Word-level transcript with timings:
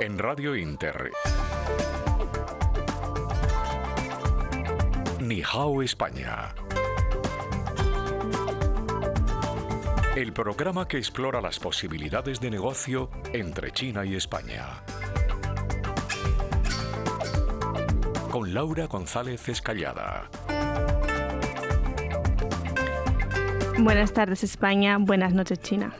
En 0.00 0.18
Radio 0.18 0.56
Inter. 0.56 1.10
Nihao 5.20 5.82
España. 5.82 6.54
El 10.16 10.32
programa 10.32 10.88
que 10.88 10.96
explora 10.96 11.42
las 11.42 11.58
posibilidades 11.58 12.40
de 12.40 12.50
negocio 12.50 13.10
entre 13.34 13.72
China 13.72 14.06
y 14.06 14.16
España. 14.16 14.82
Con 18.30 18.54
Laura 18.54 18.86
González 18.86 19.50
Escallada. 19.50 20.30
Buenas 23.78 24.14
tardes 24.14 24.44
España, 24.44 24.96
buenas 24.98 25.34
noches 25.34 25.60
China. 25.60 25.94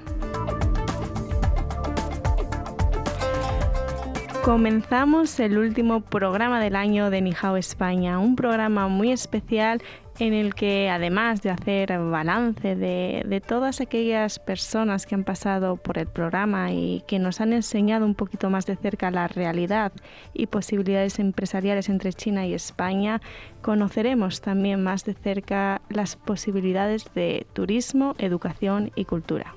Comenzamos 4.45 5.39
el 5.39 5.59
último 5.59 6.01
programa 6.01 6.61
del 6.61 6.75
año 6.75 7.11
de 7.11 7.21
Nihao 7.21 7.59
España, 7.59 8.19
un 8.19 8.37
programa 8.37 8.89
muy 8.89 9.13
especial 9.13 9.83
en 10.19 10.33
el 10.33 10.55
que 10.55 10.89
además 10.89 11.43
de 11.43 11.51
hacer 11.51 11.99
balance 11.99 12.75
de, 12.75 13.23
de, 13.27 13.41
todas 13.43 13.83
aquellas 13.83 14.39
personas 14.39 15.05
que 15.05 15.15
han 15.15 15.25
pasado 15.25 15.77
por 15.77 15.99
el 15.99 16.07
programa 16.07 16.73
y 16.73 17.05
que 17.07 17.19
nos 17.19 17.43
han 17.43 17.53
enseñado 17.53 18.07
un 18.07 18.15
poquito 18.15 18.49
más 18.49 18.65
de 18.65 18.77
cerca 18.77 19.11
la 19.11 19.29
realidad 19.29 19.93
y 20.33 20.47
posibilidades 20.47 21.19
empresariales 21.19 21.91
entre 21.91 22.15
China 22.15 22.47
y 22.47 22.55
España, 22.55 23.21
conoceremos 23.61 24.41
también 24.41 24.83
más 24.83 25.05
de 25.05 25.13
cerca 25.13 25.83
las 25.91 26.17
posibilidades 26.17 27.13
de 27.15 27.47
turismo, 27.53 28.15
educación 28.19 28.91
y 28.95 29.05
cultura. 29.05 29.55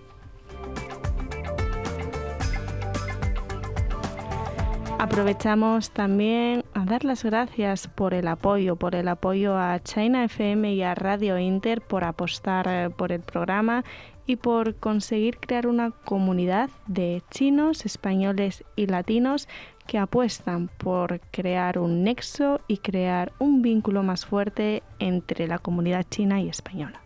Aprovechamos 5.03 5.91
también 5.91 6.63
a 6.73 6.85
dar 6.85 7.03
las 7.03 7.25
gracias 7.25 7.89
por 7.89 8.13
el 8.13 8.25
apoyo, 8.25 8.77
por 8.77 8.95
el 8.95 9.09
apoyo 9.09 9.57
a 9.57 9.77
China 9.83 10.23
FM 10.23 10.75
y 10.75 10.81
a 10.81 10.95
Radio 10.95 11.37
Inter 11.37 11.81
por 11.81 12.05
apostar 12.05 12.67
eh, 12.69 12.89
por 12.89 13.11
el 13.11 13.19
programa 13.19 13.83
y 14.25 14.37
por 14.37 14.75
conseguir 14.75 15.39
crear 15.39 15.67
una 15.67 15.91
comunidad 15.91 16.69
de 16.87 17.21
chinos, 17.31 17.85
españoles 17.85 18.63
y 18.77 18.87
latinos 18.87 19.49
que 19.87 19.97
apuestan 19.97 20.69
por 20.69 21.19
crear 21.31 21.79
un 21.79 22.05
nexo 22.05 22.61
y 22.69 22.77
crear 22.77 23.33
un 23.39 23.61
vínculo 23.61 24.03
más 24.03 24.25
fuerte 24.25 24.83
entre 24.99 25.49
la 25.49 25.59
comunidad 25.59 26.05
china 26.09 26.39
y 26.39 26.47
española. 26.47 27.01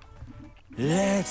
En 0.77 1.23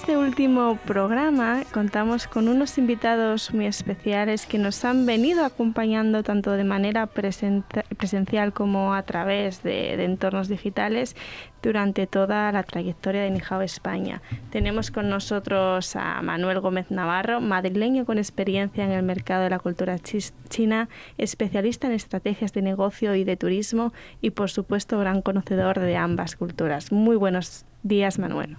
este 0.00 0.16
último 0.16 0.78
programa 0.86 1.62
contamos 1.74 2.26
con 2.26 2.48
unos 2.48 2.78
invitados 2.78 3.52
muy 3.52 3.66
especiales 3.66 4.46
que 4.46 4.56
nos 4.56 4.82
han 4.86 5.04
venido 5.04 5.44
acompañando 5.44 6.22
tanto 6.22 6.52
de 6.52 6.64
manera 6.64 7.06
presencial 7.06 8.54
como 8.54 8.94
a 8.94 9.02
través 9.02 9.62
de, 9.62 10.02
entornos 10.02 10.48
digitales 10.48 11.16
durante 11.62 12.06
toda 12.06 12.50
la 12.50 12.62
trayectoria 12.62 13.20
de 13.20 13.30
Nijao 13.30 13.60
España. 13.60 14.22
Tenemos 14.48 14.90
con 14.90 15.10
nosotros 15.10 15.94
a 15.96 16.22
Manuel 16.22 16.60
Gómez 16.60 16.90
Navarro, 16.90 17.42
madrileño 17.42 18.06
con 18.06 18.16
experiencia 18.16 18.84
en 18.84 18.92
el 18.92 19.02
mercado 19.02 19.44
de 19.44 19.50
la 19.50 19.58
cultura 19.58 19.98
china, 19.98 20.88
especialista 21.18 21.88
en 21.88 21.92
estrategias 21.92 22.54
de 22.54 22.62
negocio 22.62 23.14
y 23.16 23.24
de 23.24 23.36
turismo 23.36 23.92
y 24.22 24.30
por 24.30 24.48
supuesto 24.48 24.98
gran 24.98 25.20
conocedor 25.20 25.78
de 25.78 25.98
ambas 25.98 26.36
culturas. 26.36 26.90
Muy 26.90 27.16
buenos 27.16 27.66
días, 27.82 28.18
Manuel. 28.18 28.56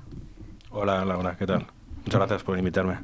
Hola 0.71 1.03
Laura, 1.03 1.35
¿qué 1.37 1.45
tal? 1.45 1.67
Muchas 2.05 2.19
gracias 2.19 2.43
por 2.43 2.57
invitarme. 2.57 2.97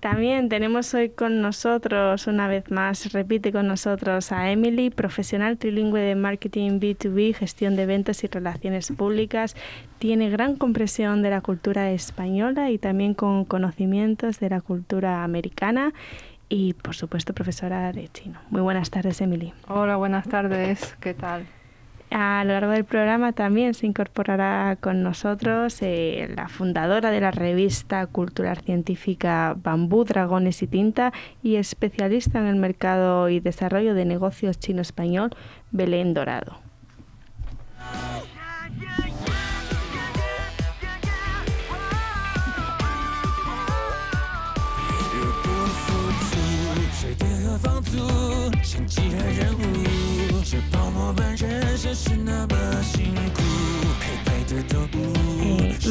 También 0.00 0.48
tenemos 0.48 0.94
hoy 0.94 1.08
con 1.08 1.42
nosotros, 1.42 2.28
una 2.28 2.46
vez 2.46 2.70
más, 2.70 3.12
repite 3.12 3.50
con 3.50 3.66
nosotros 3.66 4.30
a 4.30 4.52
Emily, 4.52 4.90
profesional 4.90 5.58
trilingüe 5.58 6.00
de 6.00 6.14
marketing 6.14 6.78
B2B, 6.78 7.34
gestión 7.34 7.74
de 7.74 7.82
eventos 7.82 8.22
y 8.22 8.28
relaciones 8.28 8.92
públicas. 8.92 9.56
Tiene 9.98 10.30
gran 10.30 10.54
compresión 10.54 11.20
de 11.22 11.30
la 11.30 11.40
cultura 11.40 11.90
española 11.90 12.70
y 12.70 12.78
también 12.78 13.14
con 13.14 13.44
conocimientos 13.44 14.38
de 14.38 14.50
la 14.50 14.60
cultura 14.60 15.24
americana 15.24 15.92
y, 16.48 16.74
por 16.74 16.94
supuesto, 16.94 17.34
profesora 17.34 17.90
de 17.90 18.08
chino. 18.08 18.38
Muy 18.50 18.62
buenas 18.62 18.90
tardes, 18.90 19.20
Emily. 19.20 19.52
Hola, 19.66 19.96
buenas 19.96 20.28
tardes. 20.28 20.96
¿Qué 21.00 21.12
tal? 21.12 21.44
A 22.10 22.42
lo 22.44 22.54
largo 22.54 22.72
del 22.72 22.84
programa 22.84 23.32
también 23.32 23.74
se 23.74 23.86
incorporará 23.86 24.76
con 24.80 25.02
nosotros 25.02 25.76
eh, 25.82 26.32
la 26.34 26.48
fundadora 26.48 27.10
de 27.10 27.20
la 27.20 27.30
revista 27.30 28.06
cultural 28.06 28.58
científica 28.58 29.54
Bambú, 29.62 30.04
Dragones 30.04 30.62
y 30.62 30.66
Tinta 30.66 31.12
y 31.42 31.56
especialista 31.56 32.38
en 32.38 32.46
el 32.46 32.56
mercado 32.56 33.28
y 33.28 33.40
desarrollo 33.40 33.94
de 33.94 34.06
negocios 34.06 34.58
chino-español, 34.58 35.30
Belén 35.70 36.14
Dorado. 36.14 36.60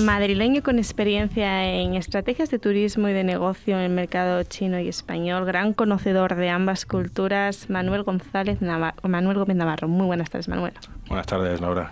Madrileño 0.04 0.64
con 0.64 0.80
experiencia 0.80 1.66
en 1.66 1.96
estrategias 1.96 2.50
de 2.50 2.58
turismo 2.58 3.08
y 3.10 3.14
de 3.14 3.24
negocio 3.24 3.76
en 3.76 3.84
el 3.84 3.92
mercado 3.92 4.42
chino 4.44 4.80
y 4.80 4.88
español, 4.88 5.46
gran 5.46 5.74
conocedor 5.74 6.36
de 6.36 6.50
ambas 6.50 6.86
culturas, 6.86 7.70
Manuel 7.70 8.04
González 8.04 8.62
Navarro, 8.62 8.98
Manuel 9.08 9.38
Gómez 9.38 9.58
Navarro. 9.58 9.88
Muy 9.88 10.08
buenas 10.08 10.30
tardes, 10.30 10.48
Manuel. 10.48 10.74
Buenas 11.08 11.28
tardes, 11.28 11.62
Laura. 11.62 11.92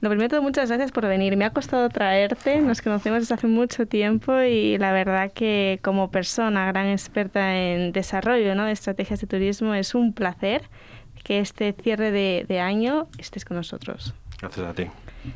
Lo 0.00 0.10
primero, 0.10 0.42
muchas 0.42 0.68
gracias 0.68 0.92
por 0.92 1.06
venir. 1.06 1.36
Me 1.36 1.44
ha 1.44 1.50
costado 1.50 1.88
traerte, 1.88 2.60
nos 2.60 2.82
conocemos 2.82 3.20
desde 3.20 3.34
hace 3.34 3.46
mucho 3.46 3.86
tiempo 3.86 4.38
y 4.40 4.76
la 4.78 4.92
verdad 4.92 5.32
que 5.32 5.80
como 5.82 6.10
persona, 6.10 6.66
gran 6.66 6.88
experta 6.88 7.56
en 7.56 7.92
desarrollo 7.92 8.54
¿no? 8.54 8.64
de 8.64 8.72
estrategias 8.72 9.20
de 9.20 9.26
turismo, 9.26 9.74
es 9.74 9.94
un 9.94 10.12
placer 10.12 10.62
que 11.24 11.40
este 11.40 11.72
cierre 11.72 12.12
de, 12.12 12.44
de 12.46 12.60
año 12.60 13.08
estés 13.18 13.44
con 13.44 13.56
nosotros. 13.56 14.14
Gracias 14.40 14.66
a 14.66 14.74
ti. 14.74 14.86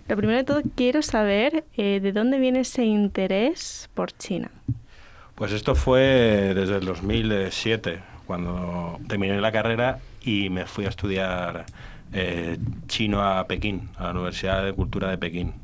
Lo 0.06 0.16
primero 0.16 0.38
de 0.38 0.44
todo, 0.44 0.62
quiero 0.76 1.02
saber 1.02 1.64
eh, 1.76 2.00
de 2.00 2.12
dónde 2.12 2.38
viene 2.38 2.60
ese 2.60 2.84
interés 2.84 3.88
por 3.94 4.12
China. 4.12 4.50
Pues 5.34 5.52
esto 5.52 5.74
fue 5.74 6.52
desde 6.54 6.76
el 6.76 6.84
2007, 6.84 8.00
cuando 8.26 8.98
terminé 9.08 9.40
la 9.40 9.52
carrera 9.52 9.98
y 10.22 10.50
me 10.50 10.66
fui 10.66 10.84
a 10.84 10.88
estudiar 10.88 11.64
eh, 12.12 12.58
chino 12.86 13.22
a 13.22 13.46
Pekín, 13.46 13.88
a 13.96 14.04
la 14.04 14.10
Universidad 14.10 14.64
de 14.64 14.72
Cultura 14.72 15.08
de 15.10 15.18
Pekín. 15.18 15.54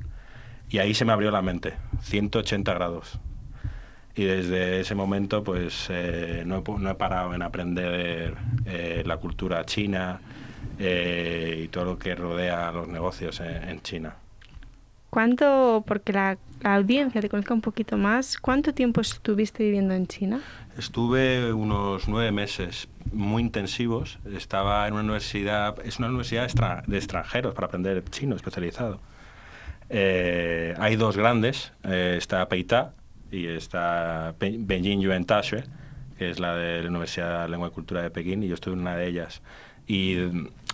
Y 0.71 0.79
ahí 0.79 0.95
se 0.95 1.05
me 1.05 1.13
abrió 1.13 1.31
la 1.31 1.43
mente, 1.43 1.75
180 2.03 2.73
grados. 2.73 3.19
Y 4.17 4.25
desde 4.25 4.81
ese 4.81 4.95
momento 4.95 5.43
pues 5.43 5.89
eh, 5.91 6.45
no, 6.47 6.59
he, 6.59 6.81
no, 6.81 6.91
he, 6.91 6.95
parado 6.95 7.35
en 7.35 7.43
aprender 7.43 8.35
la 9.05 9.17
cultura 9.17 9.65
china, 9.65 10.21
eh, 10.79 11.63
y 11.65 11.69
todo 11.69 11.85
lo 11.85 11.99
que 11.99 12.15
rodea 12.15 12.73
los 12.73 12.89
negocios 12.89 13.41
en, 13.41 13.69
en 13.69 13.83
China. 13.83 14.17
¿Cuánto, 15.11 15.85
porque 15.87 16.13
la, 16.13 16.37
la, 16.63 16.75
audiencia 16.75 17.21
te 17.21 17.29
conozca 17.29 17.55
un 17.55 17.61
poquito 17.61 17.97
más, 17.97 18.39
cuánto 18.39 18.75
tiempo 18.75 19.01
estuviste 19.01 19.63
viviendo 19.63 19.95
en 19.95 20.09
China? 20.09 20.41
Estuve 20.77 21.53
unos 21.53 22.09
nueve 22.09 22.33
meses 22.33 22.89
muy 23.13 23.43
intensivos. 23.43 24.19
Estaba 24.35 24.89
en 24.89 24.95
una 24.95 25.03
universidad, 25.03 25.77
es 25.85 26.01
una 26.01 26.09
universidad 26.09 26.45
extra, 26.45 26.83
de 26.89 26.97
extranjeros 26.97 27.55
para 27.55 27.69
aprender 27.69 28.03
chino 28.11 28.35
especializado. 28.35 28.99
Eh, 29.89 30.75
hay 30.79 30.97
dos 30.97 31.17
grandes, 31.17 31.73
eh, 31.85 32.17
está 32.19 32.49
Peita 32.49 32.95
y 33.35 33.47
está 33.49 34.35
Beijing 34.39 35.01
Yuan 35.01 35.25
Tashi, 35.25 35.57
que 36.19 36.31
es 36.31 36.39
la 36.39 36.55
de 36.55 36.83
la 36.83 36.89
Universidad 36.89 37.43
de 37.43 37.49
Lengua 37.49 37.69
y 37.69 37.71
Cultura 37.73 38.03
de 38.03 38.11
Pekín, 38.11 38.43
y 38.43 38.49
yo 38.49 38.55
estuve 38.55 38.75
en 38.75 38.81
una 38.81 38.97
de 38.97 39.09
ellas 39.09 39.43
y 39.87 40.17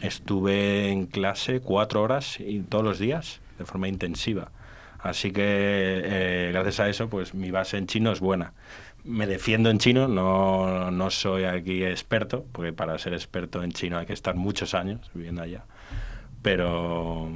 estuve 0.02 0.90
en 0.90 1.06
clase 1.06 1.60
cuatro 1.60 2.02
horas 2.02 2.38
y 2.38 2.60
todos 2.60 2.84
los 2.84 2.98
días 2.98 3.40
de 3.58 3.64
forma 3.64 3.88
intensiva. 3.88 4.52
Así 4.98 5.32
que 5.32 5.42
eh, 5.42 6.50
gracias 6.52 6.80
a 6.80 6.88
eso, 6.88 7.08
pues 7.08 7.34
mi 7.34 7.50
base 7.50 7.78
en 7.78 7.86
chino 7.86 8.12
es 8.12 8.20
buena. 8.20 8.52
Me 9.02 9.26
defiendo 9.26 9.70
en 9.70 9.78
chino, 9.78 10.08
no, 10.08 10.90
no 10.90 11.10
soy 11.10 11.44
aquí 11.44 11.82
experto, 11.82 12.44
porque 12.52 12.74
para 12.74 12.98
ser 12.98 13.14
experto 13.14 13.62
en 13.62 13.72
chino 13.72 13.96
hay 13.96 14.04
que 14.04 14.12
estar 14.12 14.34
muchos 14.36 14.74
años 14.74 15.10
viviendo 15.14 15.40
allá. 15.40 15.64
Pero 16.42 17.30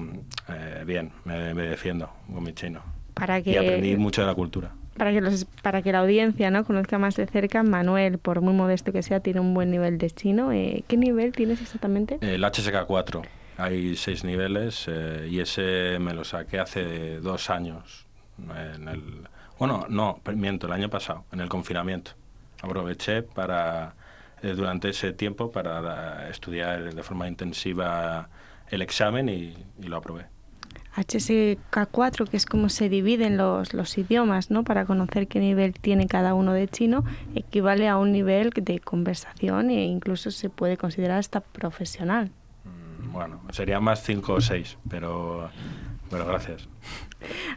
eh, 0.50 0.84
bien, 0.86 1.12
me, 1.24 1.54
me, 1.54 1.62
defiendo 1.62 2.10
con 2.30 2.44
mi 2.44 2.52
chino. 2.52 2.82
Para 3.14 3.40
que... 3.40 3.52
Y 3.52 3.56
aprendí 3.56 3.96
mucho 3.96 4.20
de 4.20 4.26
la 4.26 4.34
cultura 4.34 4.72
para 4.96 5.12
que, 5.12 5.20
los, 5.20 5.44
para 5.62 5.82
que 5.82 5.92
la 5.92 6.00
audiencia 6.00 6.50
¿no? 6.50 6.64
conozca 6.64 6.98
más 6.98 7.16
de 7.16 7.26
cerca, 7.26 7.62
Manuel, 7.62 8.18
por 8.18 8.40
muy 8.40 8.54
modesto 8.54 8.92
que 8.92 9.02
sea, 9.02 9.20
tiene 9.20 9.40
un 9.40 9.54
buen 9.54 9.70
nivel 9.70 9.98
de 9.98 10.10
chino. 10.10 10.52
Eh, 10.52 10.84
¿Qué 10.86 10.96
nivel 10.96 11.32
tienes 11.32 11.60
exactamente? 11.60 12.18
El 12.20 12.44
HSK 12.44 12.86
4. 12.86 13.22
Hay 13.56 13.96
seis 13.96 14.24
niveles 14.24 14.86
eh, 14.88 15.28
y 15.30 15.40
ese 15.40 15.98
me 16.00 16.12
lo 16.12 16.24
saqué 16.24 16.58
hace 16.58 17.20
dos 17.20 17.50
años. 17.50 18.06
En 18.38 18.88
el, 18.88 19.28
bueno, 19.58 19.86
no, 19.88 20.20
miento, 20.34 20.66
el 20.66 20.72
año 20.72 20.90
pasado, 20.90 21.24
en 21.32 21.40
el 21.40 21.48
confinamiento. 21.48 22.12
Aproveché 22.62 23.22
para 23.22 23.94
eh, 24.42 24.54
durante 24.54 24.88
ese 24.88 25.12
tiempo 25.12 25.50
para 25.52 26.28
estudiar 26.28 26.92
de 26.94 27.02
forma 27.02 27.28
intensiva 27.28 28.28
el 28.68 28.82
examen 28.82 29.28
y, 29.28 29.54
lo 29.86 29.96
aprobé. 29.96 30.26
HSK4, 30.96 32.28
que 32.28 32.36
es 32.36 32.46
como 32.46 32.68
se 32.68 32.88
dividen 32.88 33.36
los, 33.36 33.74
los 33.74 33.98
idiomas, 33.98 34.50
¿no? 34.50 34.64
Para 34.64 34.86
conocer 34.86 35.26
qué 35.26 35.40
nivel 35.40 35.74
tiene 35.74 36.06
cada 36.06 36.34
uno 36.34 36.52
de 36.52 36.68
chino, 36.68 37.04
equivale 37.34 37.88
a 37.88 37.98
un 37.98 38.12
nivel 38.12 38.50
de 38.50 38.78
conversación 38.78 39.70
e 39.70 39.84
incluso 39.84 40.30
se 40.30 40.50
puede 40.50 40.76
considerar 40.76 41.18
hasta 41.18 41.40
profesional. 41.40 42.30
Mm, 42.64 43.12
bueno, 43.12 43.40
sería 43.50 43.80
más 43.80 44.02
5 44.02 44.34
o 44.34 44.40
6, 44.40 44.78
pero, 44.88 45.50
pero 46.10 46.26
gracias. 46.26 46.68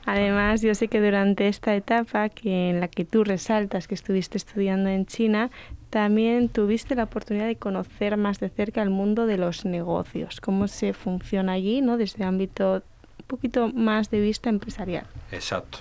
Además, 0.05 0.61
yo 0.61 0.73
sé 0.73 0.87
que 0.87 1.01
durante 1.01 1.47
esta 1.47 1.75
etapa 1.75 2.29
que 2.29 2.69
en 2.69 2.79
la 2.79 2.87
que 2.87 3.05
tú 3.05 3.23
resaltas 3.23 3.87
que 3.87 3.95
estuviste 3.95 4.37
estudiando 4.37 4.89
en 4.89 5.05
China, 5.05 5.51
también 5.89 6.49
tuviste 6.49 6.95
la 6.95 7.03
oportunidad 7.03 7.45
de 7.45 7.55
conocer 7.55 8.17
más 8.17 8.39
de 8.39 8.49
cerca 8.49 8.81
el 8.81 8.89
mundo 8.89 9.25
de 9.25 9.37
los 9.37 9.65
negocios, 9.65 10.41
cómo 10.41 10.67
se 10.67 10.93
funciona 10.93 11.53
allí, 11.53 11.81
¿no? 11.81 11.97
Desde 11.97 12.23
el 12.23 12.29
ámbito 12.29 12.83
poquito 13.27 13.69
más 13.73 14.09
de 14.09 14.19
vista 14.19 14.49
empresarial. 14.49 15.05
Exacto. 15.31 15.79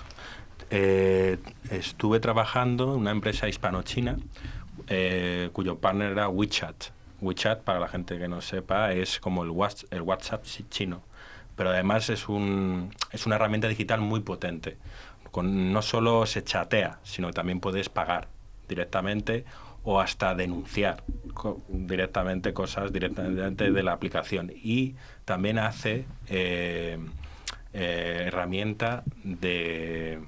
Eh, 0.69 1.37
estuve 1.71 2.19
trabajando 2.19 2.93
en 2.93 2.99
una 2.99 3.11
empresa 3.11 3.47
hispano-china 3.47 4.17
eh, 4.87 5.49
cuyo 5.53 5.79
partner 5.79 6.11
era 6.11 6.29
WeChat. 6.29 6.91
WeChat, 7.21 7.61
para 7.61 7.79
la 7.79 7.87
gente 7.87 8.17
que 8.17 8.27
no 8.27 8.41
sepa, 8.41 8.93
es 8.93 9.19
como 9.19 9.43
el 9.43 9.49
WhatsApp, 9.49 9.93
el 9.93 10.01
WhatsApp 10.01 10.45
chino, 10.69 11.01
pero 11.55 11.71
además 11.71 12.09
es, 12.09 12.29
un, 12.29 12.93
es 13.11 13.25
una 13.25 13.35
herramienta 13.35 13.67
digital 13.67 14.01
muy 14.01 14.19
potente. 14.21 14.77
No 15.43 15.81
solo 15.83 16.25
se 16.25 16.43
chatea, 16.43 16.99
sino 17.03 17.27
que 17.27 17.33
también 17.33 17.59
puedes 17.59 17.89
pagar 17.89 18.27
directamente 18.67 19.45
o 19.83 19.99
hasta 19.99 20.33
denunciar 20.35 21.03
directamente 21.69 22.53
cosas 22.53 22.91
directamente 22.91 23.71
de 23.71 23.83
la 23.83 23.93
aplicación. 23.93 24.51
Y 24.53 24.95
también 25.25 25.59
hace 25.59 26.05
eh, 26.27 26.97
eh, 27.77 28.23
herramienta 28.27 29.03
de, 29.23 30.19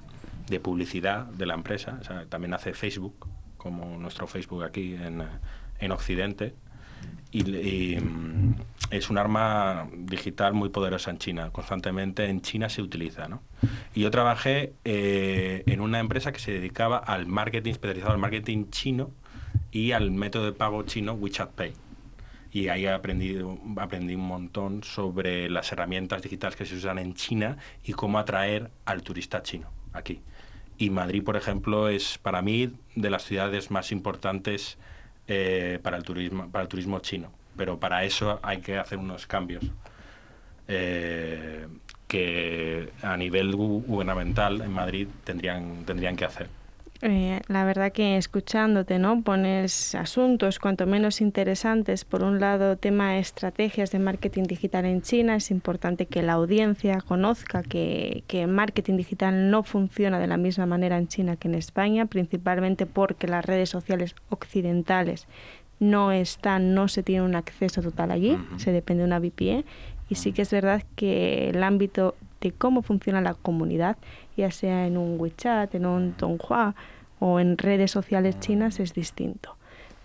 publicidad 0.61 1.25
de 1.25 1.45
la 1.45 1.55
empresa. 1.55 1.99
también 2.29 2.53
hace 2.53 2.73
Facebook, 2.73 3.27
como 3.57 3.97
nuestro 3.97 4.27
Facebook 4.27 4.63
aquí 4.63 4.95
en, 4.95 5.23
en 5.79 5.91
Occidente. 5.91 6.53
Y, 7.31 7.97
mm, 7.97 8.55
es 8.91 9.09
un 9.09 9.17
arma 9.19 9.87
digital 9.95 10.53
muy 10.53 10.69
poderosa 10.69 11.11
en 11.11 11.19
China. 11.19 11.49
Constantemente 11.51 12.25
en 12.25 12.41
China 12.41 12.69
se 12.69 12.81
utiliza. 12.81 13.27
¿no? 13.27 13.41
Y 13.93 14.01
yo 14.01 14.11
trabajé 14.11 14.73
eh, 14.83 15.63
en 15.67 15.81
una 15.81 15.99
empresa 15.99 16.31
que 16.31 16.39
se 16.39 16.51
dedicaba 16.51 16.97
al 16.97 17.27
marketing 17.27 17.71
especializado, 17.71 18.13
al 18.13 18.19
marketing 18.19 18.69
chino 18.71 19.11
y 19.71 19.91
al 19.91 20.11
método 20.11 20.45
de 20.45 20.53
pago 20.53 20.83
chino 20.83 21.13
WeChat 21.13 21.51
Pay. 21.51 21.73
Y 22.51 22.69
ahí 22.69 22.87
aprendí, 22.87 23.37
aprendí 23.77 24.15
un 24.15 24.27
montón 24.27 24.83
sobre 24.83 25.49
las 25.49 25.71
herramientas 25.71 26.21
digitales 26.21 26.55
que 26.55 26.65
se 26.65 26.75
usan 26.75 26.97
en 26.97 27.13
China 27.13 27.57
y 27.83 27.93
cómo 27.93 28.17
atraer 28.17 28.71
al 28.85 29.03
turista 29.03 29.43
chino 29.43 29.71
aquí. 29.93 30.21
Y 30.77 30.89
Madrid, 30.89 31.23
por 31.23 31.35
ejemplo, 31.35 31.89
es 31.89 32.17
para 32.17 32.41
mí 32.41 32.73
de 32.95 33.09
las 33.09 33.23
ciudades 33.23 33.69
más 33.69 33.91
importantes 33.91 34.77
eh, 35.27 35.79
para, 35.83 35.97
el 35.97 36.03
turismo, 36.03 36.49
para 36.49 36.63
el 36.63 36.69
turismo 36.69 36.99
chino. 36.99 37.31
Pero 37.57 37.79
para 37.79 38.03
eso 38.05 38.39
hay 38.41 38.61
que 38.61 38.77
hacer 38.77 38.97
unos 38.97 39.27
cambios 39.27 39.65
eh, 40.67 41.67
que 42.07 42.91
a 43.01 43.17
nivel 43.17 43.55
gubernamental 43.55 44.61
en 44.61 44.71
Madrid 44.71 45.07
tendrían, 45.23 45.83
tendrían 45.85 46.15
que 46.15 46.25
hacer. 46.25 46.58
Eh, 47.01 47.39
la 47.47 47.63
verdad 47.63 47.93
que 47.93 48.17
escuchándote, 48.17 48.99
¿no? 48.99 49.21
Pones 49.21 49.95
asuntos 49.95 50.59
cuanto 50.59 50.85
menos 50.85 51.21
interesantes. 51.21 52.03
Por 52.03 52.23
un 52.23 52.41
lado, 52.41 52.75
tema 52.75 53.13
de 53.13 53.19
estrategias 53.19 53.91
de 53.91 53.99
marketing 53.99 54.43
digital 54.43 54.85
en 54.85 55.01
China. 55.01 55.37
Es 55.37 55.49
importante 55.49 56.07
que 56.07 56.21
la 56.21 56.33
audiencia 56.33 56.99
conozca 56.99 57.63
que, 57.63 58.23
que 58.27 58.47
marketing 58.47 58.97
digital 58.97 59.49
no 59.49 59.63
funciona 59.63 60.19
de 60.19 60.27
la 60.27 60.35
misma 60.35 60.65
manera 60.65 60.97
en 60.97 61.07
China 61.07 61.37
que 61.37 61.47
en 61.47 61.55
España, 61.55 62.05
principalmente 62.05 62.85
porque 62.85 63.27
las 63.27 63.45
redes 63.45 63.69
sociales 63.69 64.13
occidentales 64.29 65.27
no 65.79 66.11
están, 66.11 66.73
no 66.73 66.89
se 66.89 67.03
tiene 67.03 67.23
un 67.23 67.35
acceso 67.35 67.81
total 67.81 68.11
allí, 68.11 68.37
se 68.57 68.73
depende 68.73 69.03
de 69.03 69.07
una 69.07 69.19
VPN. 69.19 69.63
Y 70.09 70.15
sí 70.15 70.33
que 70.33 70.41
es 70.41 70.51
verdad 70.51 70.83
que 70.95 71.49
el 71.49 71.63
ámbito 71.63 72.15
de 72.41 72.51
cómo 72.51 72.81
funciona 72.81 73.21
la 73.21 73.33
comunidad, 73.33 73.97
ya 74.37 74.51
sea 74.51 74.87
en 74.87 74.97
un 74.97 75.19
WeChat, 75.19 75.75
en 75.75 75.85
un 75.85 76.15
Donghua 76.17 76.75
o 77.19 77.39
en 77.39 77.57
redes 77.57 77.91
sociales 77.91 78.39
chinas, 78.39 78.79
es 78.79 78.93
distinto. 78.93 79.55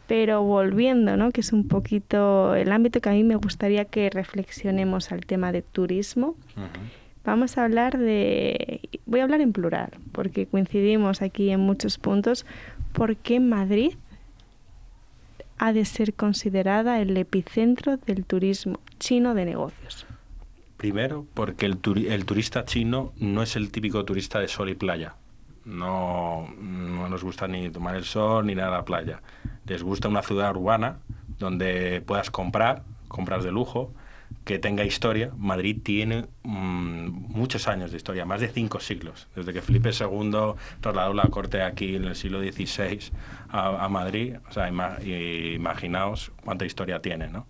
Pero 0.07 0.43
volviendo, 0.43 1.17
¿no? 1.17 1.31
que 1.31 1.41
es 1.41 1.53
un 1.53 1.67
poquito 1.67 2.55
el 2.55 2.73
ámbito 2.73 3.01
que 3.01 3.09
a 3.09 3.13
mí 3.13 3.25
me 3.25 3.37
gustaría 3.37 3.87
que 3.87 4.11
reflexionemos 4.11 5.13
al 5.13 5.25
tema 5.25 5.51
de 5.51 5.63
turismo, 5.63 6.35
vamos 7.25 7.57
a 7.57 7.65
hablar 7.65 7.97
de, 7.97 8.81
voy 9.07 9.21
a 9.21 9.23
hablar 9.23 9.41
en 9.41 9.53
plural, 9.53 9.91
porque 10.13 10.47
coincidimos 10.47 11.23
aquí 11.23 11.51
en 11.51 11.61
muchos 11.61 11.97
puntos, 11.97 12.45
¿por 12.93 13.17
qué 13.17 13.41
Madrid 13.41 13.95
ha 15.57 15.73
de 15.73 15.85
ser 15.87 16.13
considerada 16.13 17.01
el 17.01 17.17
epicentro 17.17 17.97
del 17.97 18.27
turismo 18.27 18.81
chino 18.99 19.35
de 19.35 19.47
negocios? 19.47 20.07
Primero, 20.77 21.27
porque 21.35 21.67
el, 21.67 21.79
el, 22.09 22.25
turista 22.25 22.65
chino 22.65 23.13
no 23.17 23.43
es 23.43 23.57
el 23.57 23.71
típico 23.71 24.05
turista 24.05 24.41
de 24.41 24.49
sol 24.49 24.71
y 24.71 24.75
playa. 24.75 25.15
No, 25.65 26.49
no 26.59 27.09
nos 27.09 27.23
gusta 27.23 27.47
ni 27.49 27.71
tomar 27.71 27.95
el 27.95 28.05
sol 28.05 28.47
ni 28.47 28.55
nada 28.55 28.71
la 28.71 28.85
playa. 28.85 29.23
Les 29.67 29.83
gusta 29.83 30.09
una 30.09 30.23
ciudad 30.23 30.51
urbana 30.51 30.99
donde 31.39 32.03
puedas 32.03 32.31
comprar, 32.31 32.83
compras 33.09 33.45
de 33.45 33.53
lujo, 33.53 33.95
que 34.45 34.59
tenga 34.59 34.85
historia. 34.85 35.31
Madrid 35.39 35.79
tiene 35.83 36.27
mm, 36.43 37.09
muchos 37.33 37.69
años 37.69 37.91
de 37.91 37.97
historia, 37.97 38.25
más 38.25 38.41
de 38.41 38.49
cinco 38.49 38.81
siglos. 38.81 39.29
Desde 39.35 39.53
que 39.53 39.63
Felipe 39.63 39.91
II 39.99 40.55
trasladó 40.81 41.15
la 41.15 41.29
corte 41.29 41.63
aquí 41.63 41.97
en 41.97 42.05
el 42.05 42.17
siglo 42.17 42.41
XVI 42.41 43.11
a, 43.49 43.85
a 43.85 43.89
Madrid, 43.89 44.37
o 44.49 44.53
sea, 44.53 44.69
imaginaos 44.69 46.33
cuánta 46.45 46.67
historia 46.67 47.01
tiene, 47.01 47.29
¿no? 47.29 47.47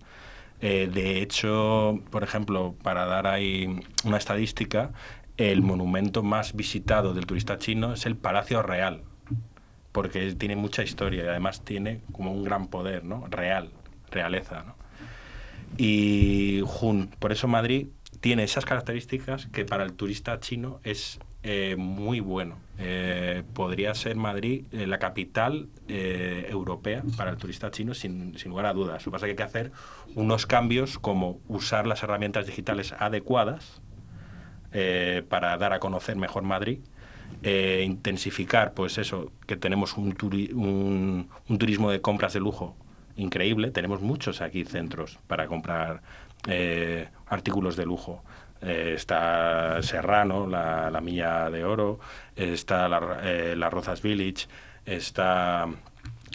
Eh, 0.60 0.88
de 0.92 1.20
hecho, 1.20 2.00
por 2.10 2.22
ejemplo, 2.22 2.74
para 2.82 3.06
dar 3.06 3.26
ahí 3.26 3.80
una 4.04 4.16
estadística, 4.16 4.92
el 5.36 5.62
monumento 5.62 6.22
más 6.22 6.54
visitado 6.54 7.12
del 7.12 7.26
turista 7.26 7.58
chino 7.58 7.92
es 7.92 8.06
el 8.06 8.16
Palacio 8.16 8.62
Real, 8.62 9.02
porque 9.92 10.32
tiene 10.34 10.56
mucha 10.56 10.82
historia 10.82 11.24
y 11.24 11.28
además 11.28 11.64
tiene 11.64 12.00
como 12.12 12.32
un 12.32 12.44
gran 12.44 12.68
poder, 12.68 13.04
¿no? 13.04 13.26
Real, 13.28 13.70
realeza, 14.10 14.62
¿no? 14.62 14.76
Y 15.76 16.62
por 17.18 17.32
eso 17.32 17.48
Madrid 17.48 17.88
tiene 18.20 18.44
esas 18.44 18.64
características 18.64 19.46
que 19.46 19.64
para 19.64 19.84
el 19.84 19.92
turista 19.94 20.38
chino 20.40 20.80
es 20.84 21.18
eh, 21.46 21.76
muy 21.76 22.20
bueno. 22.20 22.56
Eh, 22.78 23.42
podría 23.52 23.94
ser 23.94 24.16
Madrid 24.16 24.64
eh, 24.72 24.86
la 24.86 24.98
capital 24.98 25.68
europea 25.86 27.02
para 27.18 27.30
el 27.30 27.36
turista 27.36 27.70
chino 27.70 27.92
sin, 27.92 28.36
sin, 28.38 28.48
lugar 28.48 28.64
a 28.64 28.72
dudas. 28.72 29.04
Lo 29.04 29.12
que 29.12 29.14
pasa 29.14 29.26
es 29.26 29.28
que 29.28 29.30
hay 29.32 29.36
que 29.36 29.42
hacer 29.42 29.72
unos 30.14 30.46
cambios 30.46 30.98
como 30.98 31.38
usar 31.46 31.86
las 31.86 32.02
herramientas 32.02 32.46
digitales 32.46 32.94
adecuadas 32.98 33.82
para 35.28 35.56
dar 35.56 35.72
a 35.72 35.78
conocer 35.78 36.16
mejor 36.16 36.42
Madrid. 36.42 36.80
intensificar, 37.42 38.72
pues 38.72 38.98
eso, 38.98 39.30
que 39.46 39.56
tenemos 39.56 39.96
un, 39.96 40.14
turismo 40.14 41.90
de 41.90 42.00
compras 42.00 42.32
de 42.32 42.40
lujo 42.40 42.74
increíble. 43.16 43.70
Tenemos 43.70 44.00
muchos 44.00 44.40
aquí 44.40 44.64
centros 44.64 45.18
para 45.28 45.46
comprar 45.46 46.02
artículos 47.26 47.76
de 47.76 47.84
lujo. 47.84 48.24
Eh, 48.64 48.94
está 48.96 49.82
Serrano, 49.82 50.46
la, 50.46 50.90
la, 50.90 51.00
Milla 51.00 51.50
de 51.50 51.64
Oro, 51.64 52.00
está 52.34 52.88
la, 52.88 53.20
eh, 53.22 53.54
Rozas 53.70 54.00
Village, 54.02 54.46
está 54.86 55.68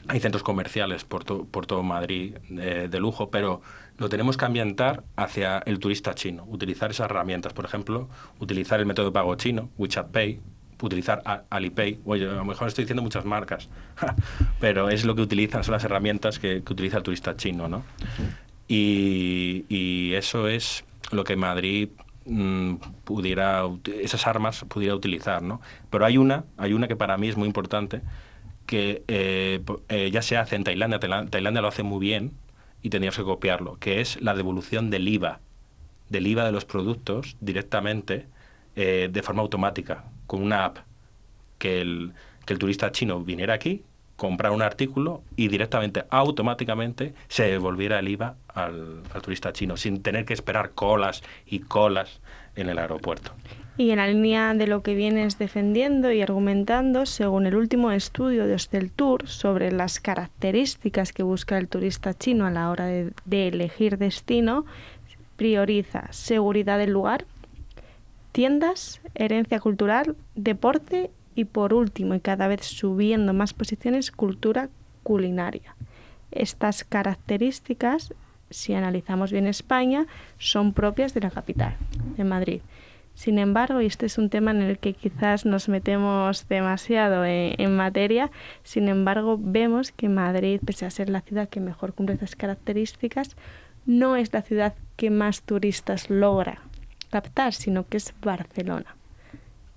hay 0.07 0.19
centros 0.19 0.43
comerciales 0.43 1.03
por, 1.03 1.47
por 1.47 1.65
todo 1.67 1.83
Madrid 1.83 2.35
eh, 2.49 2.87
de 2.89 2.99
lujo, 2.99 3.29
pero 3.29 3.61
lo 3.97 4.09
tenemos 4.09 4.37
que 4.37 4.45
ambientar 4.45 5.03
hacia 5.15 5.59
el 5.59 5.79
turista 5.79 6.15
chino, 6.15 6.45
utilizar 6.47 6.89
esas 6.91 7.05
herramientas, 7.05 7.53
por 7.53 7.65
ejemplo, 7.65 8.09
utilizar 8.39 8.79
el 8.79 8.85
método 8.85 9.07
de 9.07 9.11
pago 9.11 9.35
chino, 9.35 9.69
WeChat 9.77 10.09
Pay, 10.09 10.39
utilizar 10.81 11.21
Alipay, 11.49 11.99
oye, 12.05 12.25
a 12.25 12.33
lo 12.33 12.45
mejor 12.45 12.67
estoy 12.69 12.85
diciendo 12.85 13.03
muchas 13.03 13.25
marcas, 13.25 13.69
pero 14.59 14.89
es 14.89 15.05
lo 15.05 15.15
que 15.15 15.21
utilizan, 15.21 15.63
son 15.63 15.73
las 15.73 15.83
herramientas 15.83 16.39
que, 16.39 16.63
que 16.63 16.73
utiliza 16.73 16.97
el 16.97 17.03
turista 17.03 17.35
chino, 17.35 17.67
¿no? 17.67 17.83
Y, 18.67 19.65
y, 19.67 20.13
eso 20.13 20.47
es 20.47 20.85
lo 21.11 21.23
que 21.23 21.35
Madrid 21.35 21.89
pudiera 23.03 23.63
esas 24.01 24.27
armas 24.27 24.65
pudiera 24.67 24.95
utilizar, 24.95 25.41
¿no? 25.41 25.61
Pero 25.89 26.05
hay 26.05 26.17
una, 26.17 26.45
hay 26.57 26.73
una 26.73 26.87
que 26.87 26.95
para 26.95 27.17
mí 27.17 27.27
es 27.27 27.37
muy 27.37 27.47
importante 27.47 28.01
que 28.65 29.03
eh, 29.07 29.61
eh, 29.89 30.11
ya 30.11 30.21
se 30.21 30.37
hace 30.37 30.55
en 30.55 30.63
Tailandia, 30.63 30.99
Tailandia 30.99 31.61
lo 31.61 31.67
hace 31.67 31.83
muy 31.83 31.99
bien 31.99 32.33
y 32.81 32.89
tendríamos 32.89 33.17
que 33.17 33.23
copiarlo, 33.23 33.77
que 33.79 34.01
es 34.01 34.21
la 34.21 34.35
devolución 34.35 34.89
del 34.89 35.07
IVA 35.07 35.39
del 36.09 36.27
IVA 36.27 36.45
de 36.45 36.51
los 36.51 36.65
productos 36.65 37.37
directamente 37.39 38.27
eh, 38.75 39.09
de 39.11 39.23
forma 39.23 39.41
automática, 39.41 40.05
con 40.27 40.41
una 40.41 40.65
app, 40.65 40.79
que 41.57 41.81
el, 41.81 42.13
que 42.45 42.53
el 42.53 42.59
turista 42.59 42.91
chino 42.91 43.21
viniera 43.23 43.53
aquí, 43.53 43.83
comprara 44.19 44.53
un 44.53 44.61
artículo 44.61 45.23
y 45.37 45.47
directamente, 45.47 46.03
automáticamente, 46.11 47.13
se 47.29 47.43
devolviera 47.43 47.99
el 47.99 48.09
IVA 48.09 48.35
al, 48.53 49.01
turista 49.23 49.53
chino, 49.53 49.77
sin 49.77 50.03
tener 50.03 50.25
que 50.25 50.33
esperar 50.33 50.71
colas 50.71 51.23
y 51.47 51.59
colas 51.59 52.19
en 52.55 52.69
el 52.69 52.77
aeropuerto. 52.77 53.31
Y 53.77 53.91
en 53.91 53.97
la 53.97 54.07
línea 54.07 54.53
de 54.53 54.67
lo 54.67 54.83
que 54.83 54.93
vienes 54.93 55.39
defendiendo 55.39 56.11
y 56.11 56.21
argumentando, 56.21 57.05
según 57.05 57.45
el 57.45 57.55
último 57.55 57.91
estudio 57.91 58.45
de 58.45 58.57
Tour 58.93 59.25
sobre 59.29 59.71
las 59.71 60.01
características 60.01 61.13
que 61.13 61.23
busca 61.23 61.57
el 61.57 61.69
turista 61.69 62.13
chino 62.13 62.45
a 62.45 62.51
la 62.51 62.69
hora 62.69 62.87
de, 62.87 63.13
de 63.23 63.47
elegir 63.47 63.97
destino, 63.97 64.65
prioriza 65.37 66.11
seguridad 66.11 66.77
del 66.77 66.91
lugar, 66.91 67.23
tiendas, 68.33 68.99
herencia 69.15 69.61
cultural, 69.61 70.17
deporte 70.35 71.09
y 71.35 71.45
por 71.45 71.73
último, 71.73 72.15
y 72.15 72.19
cada 72.19 72.47
vez 72.47 72.65
subiendo 72.65 73.33
más 73.33 73.53
posiciones, 73.53 74.11
cultura 74.11 74.69
culinaria. 75.03 75.75
Estas 76.31 76.83
características, 76.83 78.13
si 78.49 78.73
analizamos 78.73 79.31
bien 79.31 79.47
España, 79.47 80.05
son 80.37 80.73
propias 80.73 81.13
de 81.13 81.21
la 81.21 81.31
capital, 81.31 81.75
de 82.17 82.23
Madrid. 82.23 82.61
Sin 83.19 83.37
embargo, 83.37 83.81
y 83.81 83.85
este 83.85 84.05
es 84.05 84.17
un 84.17 84.29
tema 84.29 84.51
en 84.51 84.61
el 84.61 84.79
que 84.79 84.93
quizás 84.93 85.45
nos 85.45 85.67
metemos 85.67 86.47
demasiado 86.47 87.25
en, 87.25 87.75
materia, 87.75 88.31
sin 88.63 88.87
embargo, 88.87 89.37
vemos 89.37 89.91
que 89.91 90.07
Madrid, 90.07 90.61
pese 90.65 90.85
a 90.85 90.89
ser 90.89 91.09
la 91.09 91.21
ciudad 91.21 91.49
que 91.49 91.59
mejor 91.59 91.93
cumple 91.93 92.13
estas 92.13 92.37
características, 92.37 93.35
no 93.85 94.15
es 94.15 94.31
la 94.31 94.41
ciudad 94.41 94.73
que 94.95 95.09
más 95.09 95.41
turistas 95.41 96.09
logra 96.09 96.61
captar, 97.09 97.53
sino 97.53 97.87
que 97.87 97.97
es 97.97 98.13
Barcelona. 98.21 98.95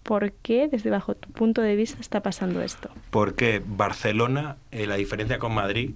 ¿Por 0.02 0.32
qué, 0.32 0.68
desde 0.68 0.90
bajo 0.90 1.14
tu 1.14 1.30
punto 1.30 1.62
de 1.62 1.76
vista, 1.76 2.00
está 2.00 2.22
pasando 2.22 2.62
esto? 2.62 2.90
Porque 3.10 3.62
Barcelona, 3.64 4.56
eh, 4.70 4.86
la 4.86 4.96
diferencia 4.96 5.38
con 5.38 5.54
Madrid, 5.54 5.92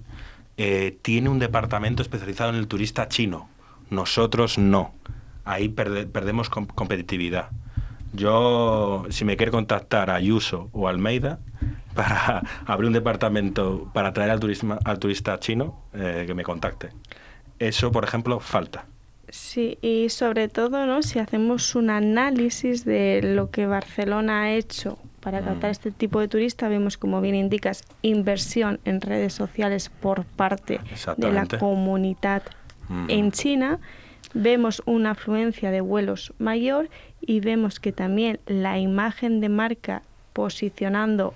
eh, 0.57 0.97
tiene 1.01 1.29
un 1.29 1.39
departamento 1.39 2.01
especializado 2.01 2.51
en 2.51 2.55
el 2.55 2.67
turista 2.67 3.07
chino. 3.07 3.49
Nosotros 3.89 4.57
no 4.57 4.93
ahí 5.47 5.69
perdemos 5.69 6.49
competitividad. 6.49 7.49
Yo, 8.13 9.05
si 9.09 9.25
me 9.25 9.37
quiere 9.37 9.51
contactar 9.51 10.09
a 10.09 10.15
Ayuso 10.15 10.69
o 10.73 10.87
Almeida 10.87 11.39
para 11.95 12.43
abrir 12.65 12.87
un 12.87 12.93
departamento 12.93 13.89
para 13.93 14.09
atraer 14.09 14.31
al, 14.31 14.39
turismo, 14.39 14.77
al 14.83 14.99
turista 14.99 15.39
chino, 15.39 15.81
eh, 15.93 16.25
que 16.27 16.33
me 16.33 16.43
contacte. 16.43 16.89
Eso, 17.59 17.91
por 17.91 18.03
ejemplo, 18.03 18.39
falta. 18.39 18.85
Sí, 19.29 19.77
y 19.81 20.09
sobre 20.09 20.47
todo, 20.47 20.85
¿no? 20.85 21.03
Si 21.03 21.19
hacemos 21.19 21.75
un 21.75 21.89
análisis 21.89 22.85
de 22.85 23.21
lo 23.21 23.51
que 23.51 23.65
Barcelona 23.67 24.43
ha 24.43 24.51
hecho 24.53 24.97
para 25.19 25.41
captar 25.41 25.69
mm. 25.69 25.71
este 25.71 25.91
tipo 25.91 26.19
de 26.19 26.27
turista, 26.27 26.69
vemos, 26.69 26.97
como 26.97 27.19
bien 27.19 27.35
indicas, 27.35 27.83
inversión 28.01 28.79
en 28.85 29.01
redes 29.01 29.33
sociales 29.33 29.89
por 29.89 30.23
parte 30.23 30.79
de 31.17 31.31
la 31.31 31.45
comunidad 31.45 32.43
en 33.09 33.31
China 33.31 33.79
vemos 34.33 34.81
una 34.85 35.11
afluencia 35.11 35.71
de 35.71 35.81
vuelos 35.81 36.33
mayor 36.37 36.89
y 37.21 37.39
vemos 37.39 37.79
que 37.79 37.91
también 37.91 38.39
la 38.45 38.77
imagen 38.79 39.39
de 39.39 39.49
marca 39.49 40.03
posicionando 40.33 41.33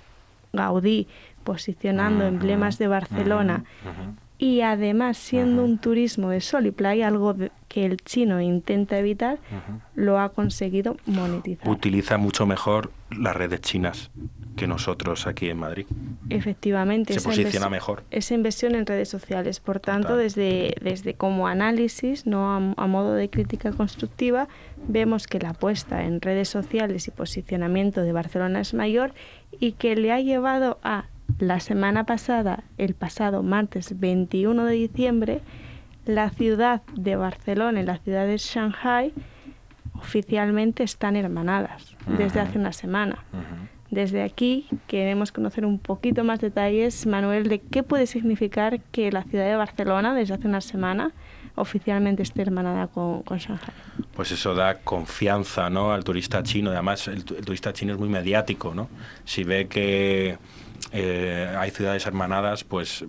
Gaudí, 0.52 1.08
posicionando 1.44 2.26
emblemas 2.26 2.78
de 2.78 2.86
Barcelona 2.86 3.64
y 4.42 4.62
además 4.62 5.18
siendo 5.18 5.62
un 5.62 5.78
turismo 5.78 6.30
de 6.30 6.40
sol 6.40 6.66
y 6.66 6.72
playa, 6.72 7.06
algo 7.06 7.36
que 7.68 7.86
el 7.86 7.98
chino 7.98 8.40
intenta 8.40 8.98
evitar, 8.98 9.38
lo 9.94 10.18
ha 10.18 10.30
conseguido 10.30 10.96
monetizar. 11.06 11.68
Utiliza 11.68 12.18
mucho 12.18 12.44
mejor 12.44 12.90
las 13.16 13.36
redes 13.36 13.60
chinas 13.60 14.10
que 14.56 14.66
nosotros 14.66 15.28
aquí 15.28 15.48
en 15.48 15.58
Madrid. 15.58 15.86
Efectivamente. 16.28 17.14
Se 17.14 17.20
posiciona 17.20 17.68
mejor. 17.68 18.02
Esa 18.10 18.34
inversión 18.34 18.74
en 18.74 18.84
redes 18.84 19.08
sociales. 19.08 19.60
Por 19.60 19.78
tanto, 19.78 20.16
desde, 20.16 20.74
desde 20.82 21.14
como 21.14 21.46
análisis, 21.46 22.26
no 22.26 22.74
a, 22.76 22.86
modo 22.88 23.14
de 23.14 23.30
crítica 23.30 23.70
constructiva, 23.70 24.48
vemos 24.88 25.28
que 25.28 25.38
la 25.38 25.50
apuesta 25.50 26.02
en 26.02 26.20
redes 26.20 26.48
sociales 26.48 27.06
y 27.06 27.12
posicionamiento 27.12 28.02
de 28.02 28.10
Barcelona 28.10 28.60
es 28.60 28.74
mayor 28.74 29.14
y 29.60 29.72
que 29.72 29.94
le 29.94 30.10
ha 30.10 30.18
llevado 30.18 30.80
a 30.82 31.04
la 31.38 31.60
semana 31.60 32.04
pasada, 32.04 32.64
el 32.78 32.94
pasado 32.94 33.42
martes 33.42 33.98
21 33.98 34.64
de 34.64 34.72
diciembre, 34.72 35.40
la 36.04 36.30
ciudad 36.30 36.82
de 36.94 37.16
Barcelona 37.16 37.80
y 37.80 37.84
la 37.84 37.98
ciudad 37.98 38.26
de 38.26 38.36
Shanghai 38.38 39.12
oficialmente 39.94 40.82
están 40.82 41.16
hermanadas 41.16 41.96
desde 42.18 42.40
hace 42.40 42.58
una 42.58 42.72
semana. 42.72 43.24
Desde 43.90 44.22
aquí 44.22 44.66
queremos 44.86 45.32
conocer 45.32 45.66
un 45.66 45.78
poquito 45.78 46.24
más 46.24 46.40
detalles, 46.40 47.06
Manuel, 47.06 47.48
de 47.48 47.60
qué 47.60 47.82
puede 47.82 48.06
significar 48.06 48.80
que 48.90 49.12
la 49.12 49.22
ciudad 49.22 49.44
de 49.44 49.54
Barcelona 49.54 50.14
desde 50.14 50.34
hace 50.34 50.48
una 50.48 50.62
semana 50.62 51.12
oficialmente 51.56 52.22
esté 52.22 52.42
hermanada 52.42 52.86
con, 52.86 53.22
Shanghai. 53.22 53.74
Pues 54.14 54.32
eso 54.32 54.54
da 54.54 54.78
confianza 54.78 55.68
¿no? 55.68 55.92
al 55.92 56.04
turista 56.04 56.42
chino. 56.42 56.70
Además, 56.70 57.06
el, 57.08 57.24
turista 57.24 57.74
chino 57.74 57.92
es 57.92 57.98
muy 57.98 58.08
mediático. 58.08 58.74
¿no? 58.74 58.88
Si 59.24 59.44
ve 59.44 59.68
que 59.68 60.38
eh, 60.92 61.54
hay 61.58 61.70
ciudades 61.70 62.06
hermanadas, 62.06 62.64
pues 62.64 63.04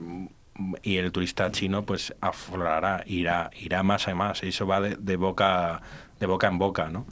y 0.83 0.97
el 0.97 1.11
turista 1.11 1.51
chino 1.51 1.83
pues 1.83 2.13
aflorará, 2.21 3.03
irá, 3.07 3.49
irá 3.59 3.83
más 3.83 4.07
y 4.07 4.13
más. 4.13 4.43
Eso 4.43 4.67
va 4.67 4.81
de, 4.81 4.95
de 4.95 5.15
boca 5.15 5.81
de 6.19 6.25
boca 6.25 6.47
en 6.47 6.57
boca, 6.57 6.89
¿no? 6.89 7.05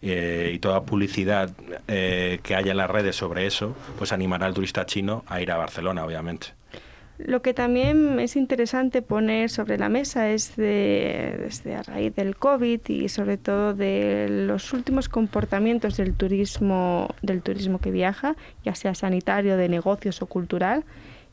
Eh, 0.00 0.52
y 0.54 0.58
toda 0.60 0.84
publicidad 0.84 1.50
eh, 1.88 2.38
que 2.42 2.54
haya 2.54 2.70
en 2.70 2.76
las 2.76 2.90
redes 2.90 3.16
sobre 3.16 3.46
eso, 3.46 3.76
pues 3.98 4.12
animará 4.12 4.46
al 4.46 4.54
turista 4.54 4.86
chino 4.86 5.24
a 5.26 5.40
ir 5.40 5.50
a 5.50 5.56
Barcelona, 5.56 6.04
obviamente. 6.04 6.48
Lo 7.18 7.42
que 7.42 7.52
también 7.52 8.18
es 8.20 8.36
interesante 8.36 9.02
poner 9.02 9.50
sobre 9.50 9.76
la 9.76 9.88
mesa 9.88 10.30
es 10.30 10.54
de, 10.54 11.36
desde 11.40 11.74
a 11.74 11.82
raíz 11.82 12.14
del 12.14 12.36
COVID 12.36 12.80
y 12.88 13.08
sobre 13.08 13.36
todo 13.36 13.74
de 13.74 14.28
los 14.46 14.72
últimos 14.72 15.08
comportamientos 15.08 15.96
del 15.96 16.14
turismo, 16.14 17.08
del 17.20 17.42
turismo 17.42 17.80
que 17.80 17.90
viaja, 17.90 18.36
ya 18.64 18.76
sea 18.76 18.94
sanitario, 18.94 19.56
de 19.56 19.68
negocios 19.68 20.22
o 20.22 20.26
cultural, 20.26 20.84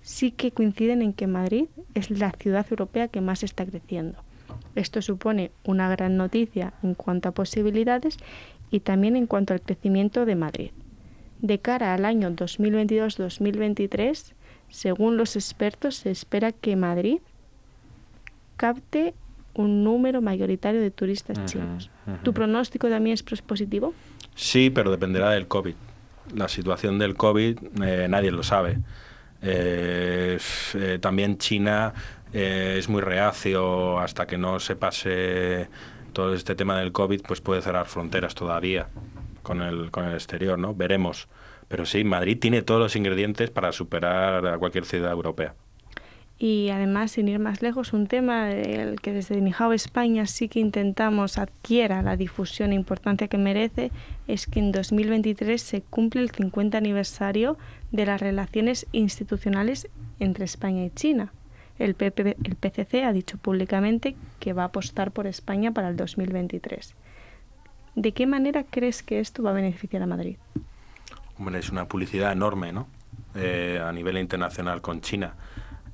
sí 0.01 0.32
que 0.32 0.51
coinciden 0.51 1.04
en 1.04 1.13
que 1.13 1.27
Madrid 1.27 1.65
es 1.94 2.10
la 2.10 2.32
ciudad 2.32 2.65
europea 2.70 3.08
que 3.08 3.22
más 3.22 3.44
está 3.44 3.63
creciendo. 3.63 4.18
Esto 4.74 5.04
supone 5.04 5.51
una 5.63 5.88
gran 5.89 6.18
noticia 6.18 6.74
en 6.82 6.96
cuanto 6.96 7.30
a 7.30 7.34
posibilidades 7.34 8.18
y 8.72 8.80
también 8.80 9.15
en 9.15 9.27
cuanto 9.27 9.54
al 9.54 9.62
crecimiento 9.62 10.25
de 10.25 10.36
Madrid. 10.36 10.72
De 11.42 11.60
cara 11.60 11.94
al 11.94 12.06
año 12.06 12.32
2022-2023, 12.32 14.34
según 14.70 15.18
los 15.18 15.36
expertos, 15.36 15.96
se 15.96 16.12
espera 16.12 16.52
que 16.52 16.76
Madrid 16.76 17.20
capte 18.58 19.14
un 19.54 19.84
número 19.84 20.22
mayoritario 20.22 20.82
de 20.82 20.92
turistas 20.92 21.46
chinos. 21.46 21.90
¿Tu 22.24 22.34
pronóstico 22.34 22.90
también 22.90 23.14
es 23.14 23.24
positivo? 23.24 23.94
Sí, 24.36 24.70
pero 24.70 24.92
dependerá 24.92 25.32
del 25.32 25.48
COVID. 25.48 25.76
La 26.34 26.50
situación 26.50 27.00
del 27.00 27.16
COVID 27.16 27.60
eh, 27.84 28.08
nadie 28.10 28.32
lo 28.32 28.44
sabe. 28.44 28.80
Eh, 29.42 30.38
eh, 30.74 31.00
también 31.02 31.38
China 31.38 31.94
es 32.34 32.90
muy 32.90 33.02
reacio 33.02 33.98
hasta 34.00 34.28
que 34.28 34.38
no 34.38 34.60
se 34.60 34.76
pase 34.76 35.70
todo 36.12 36.34
este 36.34 36.56
tema 36.56 36.78
del 36.80 36.92
COVID 36.92 37.22
pues 37.22 37.40
puede 37.40 37.62
cerrar 37.62 37.86
fronteras 37.86 38.36
todavía 38.36 38.90
con 39.42 39.62
el, 39.62 39.90
con 39.90 40.04
el 40.04 40.16
exterior, 40.16 40.60
¿no? 40.60 40.74
Veremos. 40.74 41.30
Pero 41.68 41.86
sí, 41.86 42.04
Madrid 42.04 42.38
tiene 42.40 42.62
todos 42.62 42.80
los 42.80 42.96
ingredientes 42.96 43.50
para 43.50 43.72
superar 43.72 44.46
a 44.46 44.58
cualquier 44.58 44.86
ciudad 44.86 45.12
europea. 45.12 45.56
Y 46.38 46.70
además, 46.70 47.12
sin 47.12 47.30
ir 47.30 47.40
más 47.40 47.62
lejos, 47.62 47.94
un 47.94 48.08
tema 48.08 48.48
del 48.48 49.00
que 49.00 49.14
desde 49.14 49.40
Nijao 49.40 49.72
España 49.72 50.26
sí 50.26 50.50
que 50.50 50.60
intentamos 50.60 51.38
adquiera 51.38 52.02
la 52.02 52.18
difusión 52.18 52.74
e 52.74 52.76
importancia 52.76 53.30
que 53.30 53.38
merece 53.38 53.90
es 54.28 54.46
que 54.46 54.60
en 54.60 54.74
2023 54.74 55.62
se 55.62 55.82
cumple 55.82 56.22
el 56.22 56.32
50 56.32 56.78
aniversario 56.78 57.58
de 57.92 58.06
las 58.06 58.20
relaciones 58.20 58.86
institucionales 58.92 59.88
entre 60.20 60.44
España 60.44 60.84
y 60.84 60.90
China. 60.90 61.32
El, 61.80 61.96
PCC 61.96 63.04
ha 63.04 63.14
dicho 63.14 63.38
públicamente 63.38 64.16
que 64.40 64.54
va 64.54 64.64
a 64.64 64.68
apostar 64.68 65.12
por 65.12 65.28
España 65.28 65.72
para 65.72 65.90
el 65.90 65.96
2023. 65.96 66.96
¿De 67.96 68.12
qué 68.12 68.28
manera 68.28 68.66
crees 68.70 69.04
que 69.04 69.22
esto 69.22 69.42
va 69.42 69.52
a 69.52 69.54
beneficiar 69.54 70.02
a 70.04 70.08
Madrid? 70.08 70.38
Hombre, 71.38 71.60
es 71.60 71.70
una 71.70 71.88
publicidad 71.88 72.32
enorme, 72.32 72.72
¿no? 72.72 72.88
Eh, 73.36 73.82
a 73.84 73.92
nivel 73.92 74.18
internacional 74.18 74.82
con 74.82 75.01
China. 75.01 75.36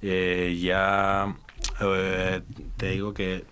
Eh, 0.02 0.60
ya 0.62 1.36
eh, 1.80 2.42
te 2.78 2.92
digo 2.92 3.14
que 3.14 3.46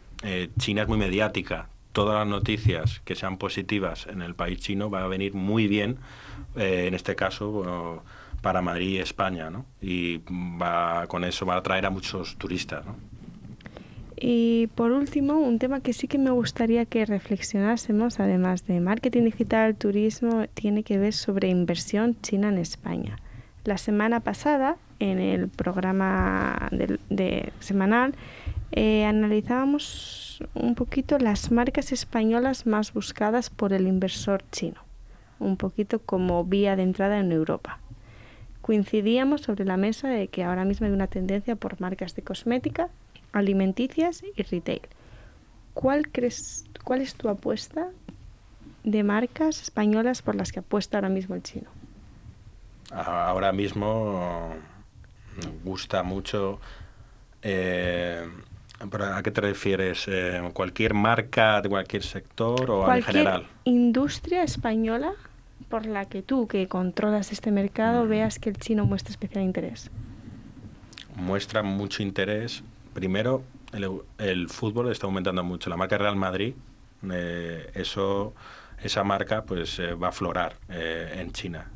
China 0.60 0.84
es 0.84 0.88
muy 0.88 0.98
mediática. 0.98 1.70
Todas 1.92 2.20
las 2.20 2.28
noticias 2.28 3.02
que 3.04 3.16
sean 3.16 3.38
positivas 3.38 4.06
en 4.08 4.22
el 4.22 4.36
país 4.36 4.60
chino 4.60 4.90
van 4.90 5.04
a 5.04 5.08
venir 5.08 5.34
muy 5.34 5.68
bien, 5.68 5.98
en 6.56 6.94
este 6.94 7.16
caso, 7.16 8.04
para 8.42 8.62
Madrid 8.62 8.90
y 8.90 8.98
España, 9.00 9.50
¿no? 9.50 9.66
Y 9.82 10.18
va, 10.28 11.08
con 11.08 11.24
eso 11.24 11.46
va 11.46 11.56
a 11.56 11.58
atraer 11.58 11.86
a 11.86 11.90
muchos 11.90 12.36
turistas, 12.38 12.86
¿no? 12.86 12.96
Y 14.22 14.68
por 14.76 14.92
último, 14.92 15.40
un 15.40 15.60
tema 15.60 15.80
que 15.80 15.94
sí 15.94 16.10
que 16.10 16.18
me 16.18 16.32
gustaría 16.32 16.86
que 16.86 17.06
reflexionásemos, 17.06 18.20
además 18.20 18.68
de 18.68 18.82
marketing 18.82 19.24
digital, 19.24 19.76
turismo, 19.76 20.46
tiene 20.54 20.84
que 20.84 20.98
ver 20.98 21.14
sobre 21.14 21.48
inversión 21.48 22.18
china 22.22 22.50
en 22.50 22.58
España. 22.58 23.18
La 23.64 23.78
semana 23.78 24.20
pasada, 24.20 24.76
en 25.00 25.20
el 25.20 25.48
programa 25.48 26.70
de, 26.72 27.54
semanal, 27.62 28.14
eh, 28.74 29.06
analizábamos 29.06 30.44
un 30.54 30.76
poquito 30.76 31.18
las 31.18 31.50
marcas 31.50 31.94
españolas 31.94 32.66
más 32.66 32.92
buscadas 32.92 33.50
por 33.50 33.72
el 33.72 33.88
inversor 33.88 34.44
chino, 34.52 34.82
un 35.40 35.56
poquito 35.56 36.00
como 36.00 36.44
vía 36.44 36.76
de 36.76 36.84
entrada 36.84 37.20
en 37.20 37.32
Europa. 37.32 37.80
Coincidíamos 38.62 39.42
sobre 39.42 39.64
la 39.64 39.78
mesa 39.78 40.10
de 40.10 40.28
que 40.28 40.44
ahora 40.44 40.66
mismo 40.66 40.88
hay 40.88 40.92
una 40.94 41.08
tendencia 41.08 41.56
por 41.56 41.80
marcas 41.80 42.16
de 42.16 42.22
cosmética 42.22 42.90
alimenticias 43.32 44.24
y 44.36 44.42
retail. 44.44 44.82
¿Cuál 45.74 46.10
crees, 46.10 46.66
cuál 46.84 47.02
es 47.02 47.16
tu 47.16 47.30
apuesta 47.30 47.90
de 48.84 49.04
marcas 49.04 49.62
españolas 49.62 50.22
por 50.22 50.36
las 50.36 50.52
que 50.52 50.60
apuesta 50.60 50.98
ahora 50.98 51.10
mismo 51.10 51.36
el 51.36 51.44
chino? 51.44 51.70
Ahora 52.92 53.52
mismo 53.52 54.54
gusta 55.64 56.04
mucho. 56.04 56.60
Eh, 57.42 58.28
¿A 58.80 59.22
qué 59.24 59.32
te 59.32 59.42
refieres? 59.42 60.06
Eh, 60.08 60.42
¿Cualquier 60.54 60.94
marca 60.94 61.62
de 61.62 61.70
cualquier 61.70 62.04
sector 62.04 62.72
o 62.72 62.94
en 62.94 63.04
general? 63.04 63.48
Industria 63.66 64.44
española 64.44 65.14
por 65.68 65.86
la 65.86 66.06
que 66.06 66.22
tú, 66.22 66.48
que 66.48 66.68
controlas 66.68 67.32
este 67.32 67.52
mercado, 67.52 68.06
mm. 68.06 68.10
veas 68.10 68.40
que 68.40 68.50
el 68.50 68.58
chino 68.58 68.86
muestra 68.86 69.12
especial 69.12 69.44
interés. 69.44 69.92
Muestra 71.16 71.62
mucho 71.64 72.02
interés 72.02 72.64
primero, 72.94 73.44
el, 74.18 74.50
fútbol 74.50 74.92
está 74.92 75.08
aumentando 75.08 75.44
mucho. 75.44 75.70
La 75.70 75.78
marca 75.78 75.98
Real 75.98 76.16
Madrid, 76.16 76.54
eh, 77.12 77.72
eso, 77.74 78.34
esa 78.82 79.04
marca 79.04 79.44
pues 79.44 79.80
eh, 79.80 79.94
va 79.94 80.08
a 80.08 80.10
aflorar 80.10 80.58
eh, 80.70 81.18
en 81.20 81.32
China. 81.32 81.72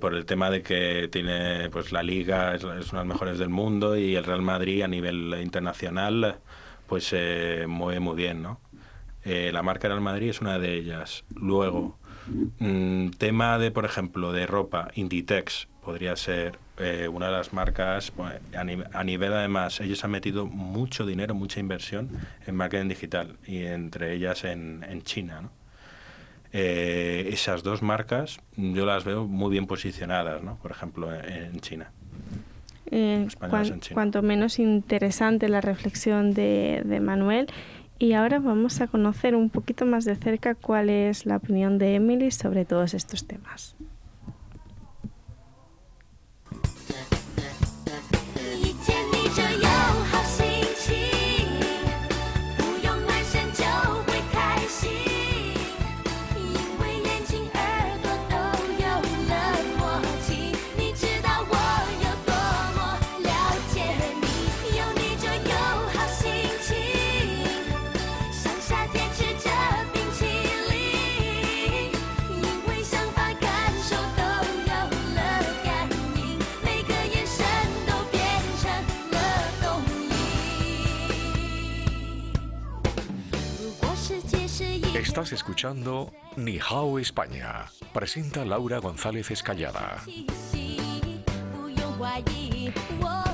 por 0.00 0.14
el 0.14 0.24
tema 0.24 0.48
de 0.50 0.62
que 0.62 1.08
tiene 1.12 1.68
pues 1.70 1.92
la 1.92 2.02
liga 2.02 2.54
es, 2.54 2.64
una 2.64 2.74
de 2.76 2.92
las 2.92 3.06
mejores 3.06 3.38
del 3.38 3.50
mundo 3.50 3.94
y 3.94 4.16
el 4.16 4.24
Real 4.24 4.40
Madrid 4.40 4.82
a 4.82 4.88
nivel 4.88 5.34
internacional 5.42 6.38
pues 6.86 7.04
se 7.08 7.66
mueve 7.68 8.00
muy 8.00 8.16
bien, 8.16 8.42
¿no? 8.42 8.60
la 9.24 9.62
marca 9.62 9.88
Real 9.88 10.00
Madrid 10.00 10.30
es 10.30 10.40
una 10.40 10.58
de 10.58 10.74
ellas. 10.74 11.24
Luego, 11.34 11.98
mm, 12.58 13.10
tema 13.18 13.58
de, 13.58 13.70
por 13.70 13.84
ejemplo, 13.84 14.32
de 14.32 14.46
ropa, 14.46 14.88
Inditex 14.94 15.68
podría 15.86 16.16
ser 16.16 16.58
eh, 16.78 17.06
una 17.06 17.26
de 17.26 17.32
las 17.32 17.52
marcas, 17.52 18.12
a, 18.54 19.04
nivel 19.04 19.32
además, 19.32 19.80
ellos 19.80 20.04
han 20.04 20.10
metido 20.10 20.44
mucho 20.44 21.06
dinero, 21.06 21.34
mucha 21.34 21.60
inversión 21.60 22.10
en 22.44 22.56
marketing 22.56 22.88
digital 22.88 23.36
y 23.46 23.64
entre 23.64 24.12
ellas 24.14 24.44
en, 24.44 25.00
China. 25.02 25.48
Eh, 26.52 27.28
esas 27.32 27.62
dos 27.62 27.82
marcas 27.82 28.40
yo 28.56 28.84
las 28.84 29.04
veo 29.04 29.26
muy 29.26 29.50
bien 29.52 29.66
posicionadas, 29.66 30.42
¿no? 30.42 30.56
por 30.56 30.72
ejemplo, 30.72 31.14
en, 31.14 31.60
China. 31.60 31.92
Eh, 32.90 33.28
Cuanto 33.94 34.22
menos 34.22 34.58
interesante 34.58 35.48
la 35.48 35.60
reflexión 35.60 36.34
de, 36.34 36.82
de 36.84 37.00
Manuel. 37.00 37.46
Y 37.98 38.12
ahora 38.12 38.40
vamos 38.40 38.80
a 38.80 38.88
conocer 38.88 39.34
un 39.34 39.48
poquito 39.48 39.86
más 39.86 40.04
de 40.04 40.16
cerca 40.16 40.54
cuál 40.54 40.90
es 40.90 41.24
la 41.24 41.36
opinión 41.36 41.78
de 41.78 41.94
Emily 41.94 42.30
sobre 42.30 42.66
todos 42.66 42.92
estos 42.92 43.26
temas. 43.26 43.74
Estás 85.16 85.32
escuchando 85.32 86.12
Ni 86.36 86.58
Hao 86.58 86.98
España. 86.98 87.64
Presenta 87.94 88.44
Laura 88.44 88.80
González 88.80 89.30
Escallada. 89.30 90.02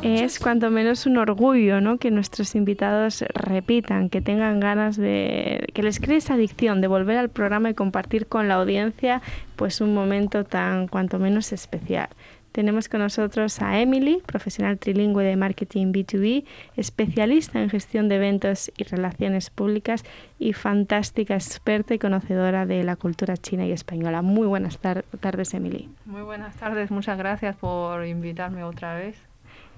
Es 0.01 0.39
cuanto 0.39 0.71
menos 0.71 1.07
un 1.07 1.17
orgullo, 1.17 1.81
¿no? 1.81 1.99
Que 1.99 2.13
nuestros 2.13 2.55
invitados 2.55 3.25
repitan, 3.35 4.11
que 4.11 4.21
tengan 4.21 4.61
ganas 4.61 4.97
de, 4.97 5.67
que 5.75 5.83
les 5.83 5.99
cree 5.99 6.19
esa 6.19 6.35
adicción 6.35 6.81
de 6.81 6.87
volver 6.87 7.19
al 7.19 7.31
programa 7.31 7.71
y 7.71 7.75
compartir 7.75 8.29
con 8.29 8.47
la 8.47 8.55
audiencia, 8.55 9.21
pues 9.57 9.81
un 9.81 9.93
momento 9.93 10.45
tan 10.45 10.87
cuanto 10.87 11.19
menos 11.19 11.53
especial. 11.53 12.11
Tenemos 12.53 12.89
con 12.89 13.01
nosotros 13.01 13.61
a 13.63 13.81
Emily, 13.81 14.23
profesional 14.27 14.79
trilingüe 14.79 15.25
de 15.25 15.37
marketing 15.37 15.93
B2B, 15.93 16.45
especialista 16.77 17.61
en 17.63 17.71
gestión 17.71 18.09
de 18.09 18.17
eventos 18.17 18.71
y 18.77 18.85
relaciones 18.85 19.51
públicas 19.51 20.05
y 20.39 20.53
fantástica 20.53 21.35
experta 21.35 21.95
y 21.95 21.99
conocedora 21.99 22.67
de 22.67 22.85
la 22.85 22.97
cultura 22.97 23.37
china 23.37 23.67
y 23.67 23.73
española. 23.73 24.23
Muy 24.23 24.47
buenas 24.47 24.79
tardes, 24.79 25.55
Emily. 25.55 25.89
Muy 26.05 26.23
buenas 26.23 26.55
tardes, 26.57 26.91
muchas 26.91 27.17
gracias 27.17 27.57
por 27.57 28.05
invitarme 28.05 28.65
otra 28.65 28.95
vez. 28.95 29.32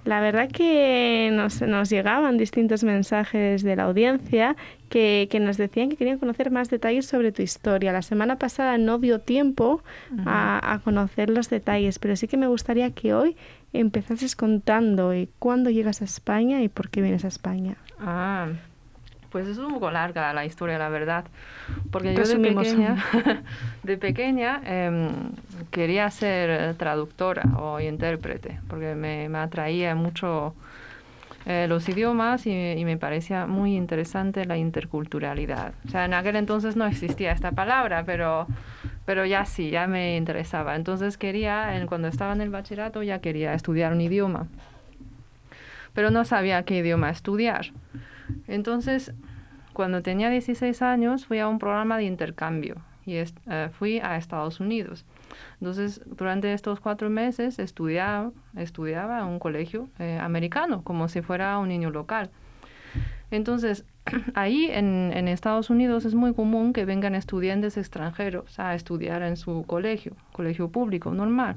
La 0.05 0.21
verdad 0.21 0.51
que 0.51 1.31
nos, 1.33 1.63
nos, 1.63 1.89
llegaban 1.89 2.37
distintos 2.37 2.85
mensajes 2.85 3.63
de 3.63 3.77
la 3.77 3.85
audiencia 3.85 4.55
que, 4.91 5.29
que, 5.31 5.41
nos 5.41 5.57
decían 5.57 5.89
que 5.89 5.97
querían 5.97 6.19
conocer 6.19 6.51
más 6.51 6.69
detalles 6.69 7.07
sobre 7.07 7.33
tu 7.33 7.41
historia. 7.41 7.93
La 7.93 8.03
semana 8.03 8.39
pasada 8.39 8.77
no 8.77 8.99
dio 8.99 9.21
tiempo 9.21 9.83
a, 10.27 10.75
a, 10.75 10.79
conocer 10.81 11.31
los 11.31 11.49
detalles, 11.49 11.99
pero 11.99 12.17
sí 12.17 12.29
que 12.29 12.37
me 12.37 12.49
gustaría 12.49 12.91
que 12.91 13.15
hoy 13.15 13.37
empezases 13.73 14.37
contando 14.37 15.13
eh, 15.13 15.29
cuándo 15.39 15.71
llegas 15.71 16.03
a 16.03 16.05
España 16.05 16.63
y 16.63 16.69
por 16.69 16.91
qué 16.91 17.01
vienes 17.01 17.25
a 17.25 17.29
España. 17.29 17.77
Ah, 17.99 18.49
pues 19.35 19.49
es 19.49 19.59
un 19.59 19.73
poco 19.73 19.91
larga 19.91 20.33
la 20.33 20.45
historia, 20.45 20.79
la 20.79 20.89
verdad. 20.89 21.25
Porque 21.91 22.15
yo 22.15 22.23
de 22.23 22.39
pequeña, 22.39 23.05
de 23.83 23.99
pequeña 23.99 24.63
em, 24.65 25.33
quería 25.73 26.09
ser 26.13 26.77
traductora 26.77 27.43
o 27.59 27.81
intérprete, 27.81 28.61
porque 28.69 28.95
me, 28.95 29.29
me 29.29 29.39
atraía 29.39 29.97
mucho 29.97 30.55
eh, 31.47 31.67
los 31.69 31.89
idiomas 31.89 32.47
y, 32.47 32.81
me 32.85 32.97
parecía 32.97 33.49
muy 33.49 33.75
interesante 33.75 34.45
la 34.45 34.57
interculturalidad. 34.57 35.75
O 35.85 35.91
sea, 35.91 36.05
en 36.05 36.15
aquel 36.15 36.37
entonces 36.37 36.77
no 36.77 36.87
existía 36.87 37.33
esta 37.33 37.51
palabra, 37.51 38.05
pero, 38.07 38.47
pero 39.05 39.27
ya 39.27 39.47
sí, 39.47 39.71
ya 39.71 39.89
me 39.89 40.17
interesaba. 40.17 40.77
Entonces 40.77 41.19
quería, 41.19 41.85
cuando 41.89 42.07
estaba 42.07 42.35
en 42.35 42.41
el 42.41 42.51
bachillerato, 42.51 43.03
ya 43.03 43.19
quería 43.19 43.53
estudiar 43.53 43.93
un 43.93 44.01
idioma. 44.01 44.47
Pero 45.93 46.13
no 46.13 46.25
sabía 46.25 46.63
qué 46.63 46.79
idioma 46.79 47.11
estudiar. 47.11 47.73
Entonces, 48.47 49.13
cuando 49.75 50.03
tenía 50.03 50.31
16 50.31 50.83
años, 50.83 51.27
fui 51.27 51.41
a 51.41 51.49
un 51.49 51.59
programa 51.59 51.97
de 51.99 52.05
intercambio 52.05 52.77
y 53.05 53.17
eh, 53.17 53.71
fui 53.73 53.99
a 53.99 54.17
Estados 54.17 54.61
Unidos. 54.61 55.05
Entonces, 55.61 56.01
durante 56.07 56.53
estos 56.53 56.81
cuatro 56.81 57.11
meses 57.11 57.59
estudiaba, 57.59 58.31
estudiaba 58.57 59.19
en 59.19 59.27
un 59.27 59.39
colegio 59.39 59.89
eh, 59.99 60.19
americano, 60.23 60.83
como 60.85 61.09
si 61.09 61.23
fuera 61.23 61.59
un 61.59 61.69
niño 61.69 61.91
local. 61.91 62.31
Entonces, 63.31 63.85
ahí 64.35 64.69
en, 64.71 65.27
Estados 65.27 65.71
Unidos 65.71 66.05
es 66.05 66.15
muy 66.15 66.35
común 66.35 66.73
que 66.73 66.85
vengan 66.85 67.17
estudiantes 67.17 67.77
extranjeros 67.77 68.61
a 68.61 68.77
estudiar 68.77 69.23
en 69.23 69.37
su 69.37 69.65
colegio, 69.65 70.15
colegio 70.33 70.69
público 70.69 71.13
normal. 71.13 71.57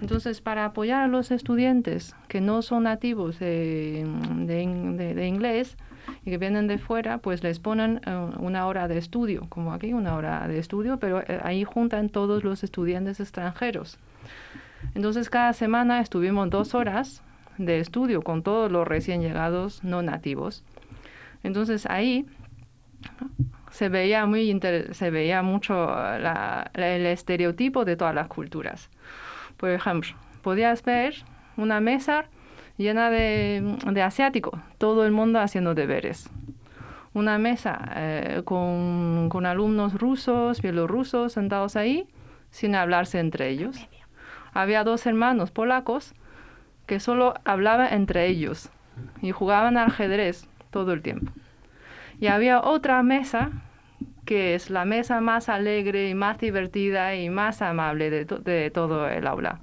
Entonces, 0.00 0.40
para 0.40 0.66
apoyar 0.66 1.02
a 1.02 1.08
los 1.08 1.32
estudiantes 1.32 2.14
que 2.28 2.40
no 2.40 2.62
son 2.62 2.84
nativos 2.84 3.40
de 3.40 4.04
inglés, 5.26 5.76
y 6.24 6.30
que 6.30 6.38
vienen 6.38 6.66
de 6.66 6.78
fuera, 6.78 7.18
pues 7.18 7.42
les 7.42 7.58
ponen 7.58 8.00
eh, 8.06 8.14
una 8.38 8.66
hora 8.66 8.88
de 8.88 8.98
estudio, 8.98 9.46
como 9.48 9.72
aquí 9.72 9.92
una 9.92 10.14
hora 10.14 10.46
de 10.48 10.58
estudio, 10.58 10.98
pero 10.98 11.20
eh, 11.20 11.40
ahí 11.42 11.64
juntan 11.64 12.08
todos 12.08 12.44
los 12.44 12.62
estudiantes 12.64 13.20
extranjeros. 13.20 13.98
Entonces 14.94 15.30
cada 15.30 15.52
semana 15.52 16.00
estuvimos 16.00 16.50
dos 16.50 16.74
horas 16.74 17.22
de 17.58 17.78
estudio 17.78 18.22
con 18.22 18.42
todos 18.42 18.72
los 18.72 18.86
recién 18.86 19.20
llegados 19.20 19.84
no 19.84 20.02
nativos. 20.02 20.64
Entonces 21.42 21.86
ahí 21.86 22.26
se 23.70 23.88
veía 23.88 24.26
muy 24.26 24.58
se 24.92 25.10
veía 25.10 25.42
mucho 25.42 25.88
el 26.74 27.06
estereotipo 27.06 27.84
de 27.84 27.96
todas 27.96 28.14
las 28.14 28.28
culturas. 28.28 28.90
Por 29.56 29.70
ejemplo, 29.70 30.10
podías 30.42 30.82
ver 30.82 31.14
una 31.56 31.80
mesa 31.80 32.24
llena 32.80 33.10
de, 33.10 33.76
de 33.92 34.02
asiáticos, 34.02 34.58
todo 34.78 35.04
el 35.04 35.12
mundo 35.12 35.38
haciendo 35.38 35.74
deberes. 35.74 36.30
Una 37.12 37.38
mesa 37.38 37.78
eh, 37.94 38.42
con, 38.44 39.46
alumnos 39.46 39.94
rusos, 39.94 40.62
bielorrusos 40.62 41.34
sentados 41.34 41.76
ahí, 41.76 42.08
sin 42.50 42.74
hablarse 42.74 43.18
entre 43.18 43.48
ellos. 43.48 43.76
Había 44.52 44.82
dos 44.82 45.06
hermanos 45.06 45.50
polacos 45.50 46.14
que 46.86 47.00
solo 47.00 47.34
hablaban 47.44 47.92
entre 47.92 48.26
ellos 48.26 48.70
y 49.20 49.30
jugaban 49.30 49.76
al 49.76 49.88
ajedrez 49.88 50.48
todo 50.70 50.92
el 50.92 51.02
tiempo. 51.02 51.32
Y 52.18 52.28
había 52.28 52.60
otra 52.60 53.02
mesa 53.02 53.50
que 54.24 54.54
es 54.54 54.70
la 54.70 54.84
mesa 54.84 55.20
más 55.20 55.48
alegre 55.48 56.08
y 56.08 56.14
más 56.14 56.38
divertida 56.38 57.14
y 57.14 57.28
más 57.28 57.62
amable 57.62 58.10
de, 58.10 58.24
de 58.24 58.70
todo 58.70 59.08
el 59.08 59.26
aula. 59.26 59.58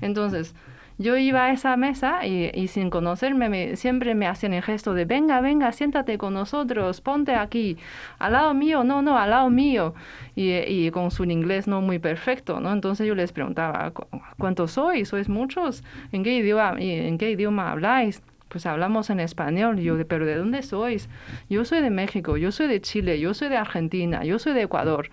Entonces, 0.00 0.54
yo 0.98 1.16
iba 1.18 1.44
a 1.44 1.52
esa 1.52 1.76
mesa 1.76 2.26
y, 2.26 2.68
sin 2.68 2.88
conocerme 2.88 3.76
siempre 3.76 4.14
me 4.14 4.26
hacían 4.26 4.54
el 4.54 4.62
gesto 4.62 4.94
de 4.94 5.04
venga, 5.04 5.40
venga, 5.40 5.70
siéntate 5.72 6.16
con 6.16 6.32
nosotros, 6.32 7.02
ponte 7.02 7.34
aquí, 7.34 7.76
al 8.18 8.32
lado 8.32 8.54
mío, 8.54 8.82
no, 8.82 9.02
no, 9.02 9.18
al 9.18 9.30
lado 9.30 9.50
mío. 9.50 9.94
Y, 10.34 10.52
y 10.52 10.90
con 10.90 11.10
su 11.10 11.24
inglés 11.24 11.66
no 11.68 11.80
muy 11.82 11.98
perfecto, 11.98 12.60
¿no? 12.60 12.72
Entonces 12.72 13.06
yo 13.06 13.14
les 13.14 13.32
preguntaba, 13.32 13.92
¿cuántos 14.38 14.72
sois? 14.72 15.08
¿Sois 15.08 15.28
muchos? 15.28 15.84
¿En 16.12 16.22
qué 16.22 16.36
idioma, 16.36 16.76
en 16.78 17.18
qué 17.18 17.30
idioma 17.30 17.70
habláis? 17.72 18.22
Pues 18.48 18.64
hablamos 18.64 19.10
en 19.10 19.20
español. 19.20 19.78
Yo, 19.78 19.96
pero 20.06 20.24
¿de 20.24 20.36
dónde 20.36 20.62
sois? 20.62 21.08
Yo 21.50 21.64
soy 21.64 21.80
de 21.80 21.90
México, 21.90 22.36
yo 22.36 22.52
soy 22.52 22.68
de 22.68 22.80
Chile, 22.80 23.20
yo 23.20 23.34
soy 23.34 23.48
de 23.48 23.56
Argentina, 23.56 24.24
yo 24.24 24.38
soy 24.38 24.54
de 24.54 24.62
Ecuador. 24.62 25.10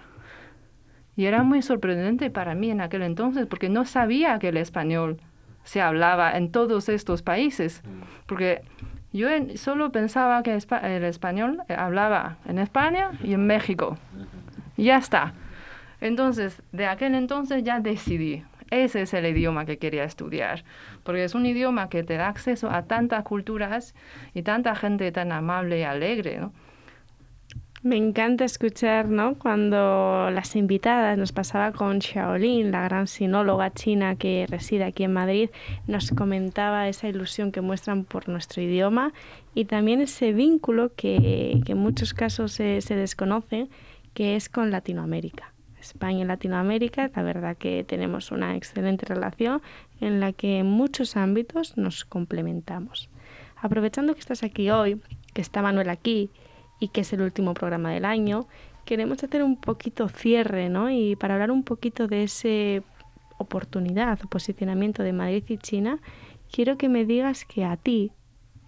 Y 1.15 1.25
era 1.25 1.43
muy 1.43 1.61
sorprendente 1.61 2.29
para 2.29 2.55
mí 2.55 2.71
en 2.71 2.81
aquel 2.81 3.03
entonces 3.03 3.47
porque 3.47 3.69
no 3.69 3.85
sabía 3.85 4.39
que 4.39 4.49
el 4.49 4.57
español 4.57 5.19
se 5.63 5.81
hablaba 5.81 6.37
en 6.37 6.51
todos 6.51 6.89
estos 6.89 7.21
países, 7.21 7.81
mm. 7.83 8.25
porque 8.25 8.61
yo 9.13 9.27
solo 9.55 9.91
pensaba 9.91 10.41
que 10.41 10.57
el 10.57 11.03
español 11.03 11.61
eh, 11.69 11.75
hablaba 11.77 12.37
en 12.45 12.57
España 12.57 13.11
y 13.23 13.33
en 13.33 13.45
México. 13.45 13.97
Ya 14.75 14.97
está. 14.97 15.33
Entonces, 16.01 16.61
de 16.71 16.87
aquel 16.87 17.13
entonces 17.15 17.63
ya 17.63 17.79
decidí, 17.79 18.43
ese 18.71 19.03
es 19.03 19.13
el 19.13 19.25
idioma 19.27 19.65
que 19.65 19.77
quería 19.77 20.03
estudiar, 20.03 20.63
porque 21.03 21.23
es 21.23 21.35
un 21.35 21.45
idioma 21.45 21.89
que 21.89 22.03
te 22.03 22.17
da 22.17 22.27
acceso 22.27 22.71
a 22.71 22.83
tantas 22.83 23.23
culturas 23.23 23.93
y 24.33 24.41
tanta 24.41 24.75
gente 24.75 25.11
tan 25.11 25.31
amable 25.31 25.79
y 25.79 25.83
alegre, 25.83 26.39
¿no? 26.39 26.51
Me 27.83 27.97
encanta 27.97 28.45
escuchar, 28.45 29.09
¿no? 29.09 29.37
Cuando 29.37 30.29
las 30.31 30.55
invitadas, 30.55 31.17
nos 31.17 31.33
pasaba 31.33 31.73
con 31.73 31.99
Xiaolin, 31.99 32.71
la 32.71 32.83
gran 32.83 33.07
sinóloga 33.07 33.73
china 33.73 34.15
que 34.15 34.45
reside 34.47 34.85
aquí 34.85 35.03
en 35.03 35.11
Madrid, 35.11 35.49
nos 35.85 36.11
comentaba 36.11 36.87
esa 36.87 37.09
ilusión 37.09 37.51
que 37.51 37.59
muestran 37.59 38.05
por 38.05 38.29
nuestro 38.29 38.61
idioma 38.61 39.11
y 39.53 39.65
también 39.65 39.99
ese 39.99 40.31
vínculo 40.31 40.93
que, 40.95 41.61
en 41.65 41.77
muchos 41.77 42.13
casos 42.13 42.53
se, 42.53 42.79
se 42.79 42.95
desconoce, 42.95 43.67
que 44.13 44.37
es 44.37 44.47
con 44.47 44.71
Latinoamérica. 44.71 45.51
España 45.77 46.21
y 46.21 46.25
Latinoamérica, 46.25 47.11
la 47.13 47.21
verdad 47.21 47.57
que 47.57 47.83
tenemos 47.83 48.31
una 48.31 48.55
excelente 48.55 49.05
relación 49.05 49.61
en 49.99 50.21
la 50.21 50.31
que 50.31 50.59
en 50.59 50.67
muchos 50.67 51.17
ámbitos 51.17 51.75
nos 51.77 52.05
complementamos. 52.05 53.09
Aprovechando 53.57 54.13
que 54.13 54.21
estás 54.21 54.41
aquí 54.41 54.69
hoy, 54.69 55.01
que 55.33 55.41
está 55.41 55.61
Manuel 55.61 55.89
aquí, 55.89 56.29
y 56.83 56.89
que 56.89 56.99
es 56.99 57.13
el 57.13 57.21
último 57.21 57.53
programa 57.53 57.91
del 57.91 58.03
año, 58.03 58.45
queremos 58.83 59.23
hacer 59.23 59.41
un 59.41 59.55
poquito 59.55 60.09
cierre, 60.09 60.67
¿no? 60.67 60.89
Y 60.89 61.15
para 61.15 61.35
hablar 61.35 61.49
un 61.49 61.63
poquito 61.63 62.07
de 62.07 62.23
esa 62.23 62.85
oportunidad 63.37 64.19
o 64.21 64.27
posicionamiento 64.27 65.01
de 65.01 65.13
Madrid 65.13 65.45
y 65.47 65.57
China, 65.57 65.99
quiero 66.51 66.77
que 66.77 66.89
me 66.89 67.05
digas 67.05 67.45
que 67.45 67.63
a 67.63 67.77
ti, 67.77 68.11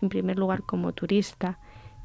en 0.02 0.08
primer 0.08 0.40
lugar 0.40 0.62
como 0.62 0.94
turista 0.94 1.60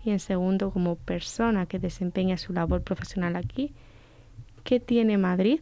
y 0.05 0.11
en 0.11 0.19
segundo 0.19 0.73
como 0.73 0.97
persona 0.97 1.67
que 1.67 1.79
desempeña 1.79 2.39
su 2.39 2.53
labor 2.53 2.83
profesional 2.83 3.37
aquí, 3.37 3.73
¿qué 4.65 4.81
tiene 4.81 5.17
Madrid 5.17 5.61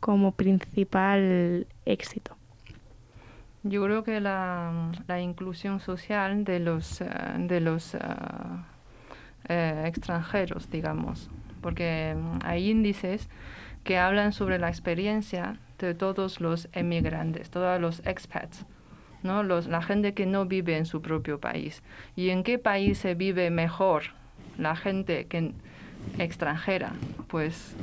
como 0.00 0.32
principal 0.32 1.66
éxito? 1.84 2.34
Yo 3.62 3.84
creo 3.84 4.04
que 4.04 4.20
la, 4.20 4.90
la 5.06 5.20
inclusión 5.20 5.80
social 5.80 6.44
de 6.44 6.60
los, 6.60 7.02
eh, 7.02 7.10
de 7.40 7.60
los 7.60 7.94
eh, 7.94 7.98
eh, 9.48 9.84
extranjeros, 9.86 10.70
digamos, 10.70 11.30
porque 11.60 12.16
mm, 12.16 12.38
hay 12.44 12.70
índices 12.70 13.28
que 13.84 13.98
hablan 13.98 14.32
sobre 14.32 14.58
la 14.58 14.68
experiencia 14.68 15.58
de 15.78 15.94
todos 15.94 16.40
los 16.40 16.68
emigrantes, 16.72 17.50
todos 17.50 17.80
los 17.80 18.00
expats, 18.06 18.66
¿no? 19.22 19.42
Los, 19.42 19.66
la 19.66 19.82
gente 19.82 20.14
que 20.14 20.26
no 20.26 20.46
vive 20.46 20.76
en 20.76 20.86
su 20.86 21.00
propio 21.00 21.40
país. 21.40 21.82
¿Y 22.16 22.30
en 22.30 22.42
qué 22.42 22.58
país 22.58 22.98
se 22.98 23.14
vive 23.14 23.50
mejor 23.50 24.02
la 24.58 24.76
gente 24.76 25.26
que 25.26 25.52
extranjera? 26.18 26.92
Pues 27.28 27.74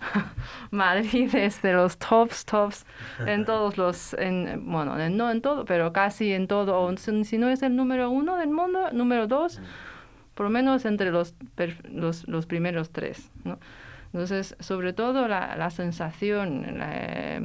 Madrid 0.70 1.34
es 1.34 1.62
de 1.62 1.72
los 1.72 1.98
tops, 1.98 2.44
tops 2.44 2.86
en 3.26 3.44
todos 3.46 3.76
los, 3.78 4.14
en, 4.14 4.70
bueno, 4.70 4.96
no 5.08 5.30
en 5.30 5.40
todo, 5.40 5.64
pero 5.64 5.92
casi 5.92 6.32
en 6.32 6.46
todo. 6.46 6.94
Si 6.96 7.38
no 7.38 7.48
es 7.48 7.62
el 7.62 7.76
número 7.76 8.10
uno 8.10 8.36
del 8.36 8.50
mundo, 8.50 8.90
número 8.92 9.26
dos, 9.26 9.60
por 10.36 10.44
lo 10.44 10.50
menos 10.50 10.84
entre 10.84 11.10
los, 11.10 11.34
los, 11.90 12.28
los 12.28 12.46
primeros 12.46 12.90
tres. 12.90 13.30
¿no? 13.42 13.58
Entonces, 14.12 14.54
sobre 14.60 14.92
todo 14.92 15.28
la, 15.28 15.56
la 15.56 15.70
sensación 15.70 16.78
la, 16.78 17.40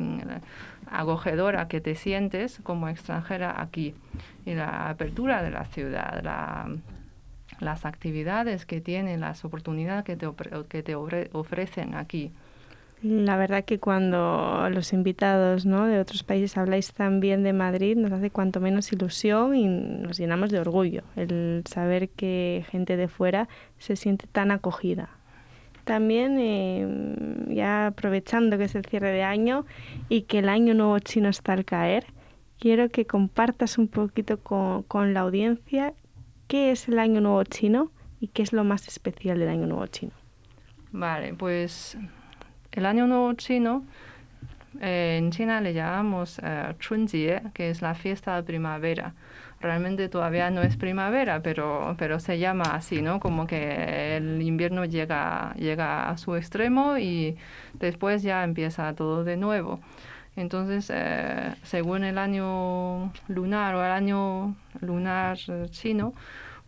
acogedora 0.88 1.70
que 1.70 1.80
te 1.80 1.96
sientes 1.96 2.60
como 2.64 2.90
extranjera 2.90 3.62
aquí 3.62 3.96
y 4.46 4.56
la 4.56 4.90
apertura 4.90 5.42
de 5.42 5.52
la 5.52 5.64
ciudad, 5.66 6.22
la, 6.22 6.70
las 7.62 7.86
actividades 7.86 8.66
que 8.66 8.82
tienen, 8.82 9.22
las 9.22 9.46
oportunidades 9.46 10.04
que 10.04 10.18
te, 10.18 10.28
que 10.68 10.84
te 10.84 10.96
ofrecen 10.96 11.96
aquí. 11.96 12.34
La 13.04 13.36
verdad 13.36 13.66
que 13.66 13.80
cuando 13.80 14.70
los 14.70 14.94
invitados 14.94 15.66
¿no? 15.66 15.86
de 15.86 16.00
otros 16.00 16.22
países 16.22 16.56
habláis 16.56 16.94
tan 16.94 17.20
bien 17.20 17.42
de 17.42 17.52
Madrid 17.52 17.98
nos 17.98 18.12
hace 18.12 18.30
cuanto 18.30 18.60
menos 18.60 18.94
ilusión 18.94 19.56
y 19.56 19.66
nos 19.66 20.20
llenamos 20.20 20.52
de 20.52 20.60
orgullo 20.60 21.02
el 21.16 21.64
saber 21.68 22.10
que 22.10 22.64
gente 22.70 22.98
de 22.98 23.08
fuera 23.08 23.50
se 23.80 23.96
siente 23.96 24.28
tan 24.28 24.52
acogida. 24.52 25.10
También, 25.84 26.38
eh, 26.40 27.46
ya 27.48 27.88
aprovechando 27.88 28.60
que 28.60 28.66
es 28.66 28.76
el 28.76 28.86
cierre 28.86 29.12
de 29.12 29.24
año 29.24 29.66
y 30.08 30.24
que 30.24 30.40
el 30.40 30.48
año 30.48 30.76
nuevo 30.76 31.00
chino 31.00 31.28
está 31.30 31.54
al 31.54 31.66
caer, 31.66 32.06
quiero 32.60 32.90
que 32.90 33.08
compartas 33.08 33.80
un 33.80 33.88
poquito 33.88 34.40
con, 34.40 34.84
con 34.84 35.16
la 35.16 35.22
audiencia 35.22 35.96
qué 36.48 36.70
es 36.70 36.88
el 36.88 37.00
año 37.00 37.20
nuevo 37.20 37.44
chino 37.46 37.92
y 38.20 38.28
qué 38.28 38.44
es 38.44 38.54
lo 38.54 38.64
más 38.64 38.88
especial 38.88 39.40
del 39.40 39.50
año 39.50 39.66
nuevo 39.66 39.88
chino. 39.88 40.12
Vale, 40.92 41.34
pues 41.34 41.98
el 42.72 42.86
Año 42.86 43.08
Nuevo 43.08 43.34
Chino, 43.34 43.84
eh, 44.80 45.18
en 45.18 45.32
China 45.32 45.62
le 45.62 45.74
llamamos 45.74 46.40
eh, 46.44 46.74
Chunjie, 46.80 47.42
que 47.54 47.70
es 47.70 47.82
la 47.82 47.94
fiesta 47.94 48.36
de 48.36 48.44
primavera. 48.44 49.14
Realmente 49.60 50.10
todavía 50.10 50.50
no 50.50 50.62
es 50.62 50.76
primavera, 50.76 51.42
pero, 51.44 51.96
pero 52.00 52.20
se 52.20 52.40
llama 52.40 52.64
así, 52.74 53.02
¿no? 53.02 53.20
Como 53.20 53.46
que 53.46 54.18
el 54.18 54.42
invierno 54.42 54.86
llega, 54.86 55.54
llega 55.56 56.10
a 56.10 56.18
su 56.18 56.36
extremo 56.36 56.98
y 56.98 57.38
después 57.74 58.24
ya 58.24 58.44
empieza 58.44 58.94
todo 58.96 59.24
de 59.24 59.38
nuevo. 59.38 59.80
Entonces, 60.36 60.90
eh, 60.94 61.54
según 61.64 62.04
el 62.06 62.18
año 62.18 63.12
lunar 63.28 63.76
o 63.76 63.86
el 63.86 63.92
año 63.92 64.56
lunar 64.80 65.38
chino, 65.70 66.14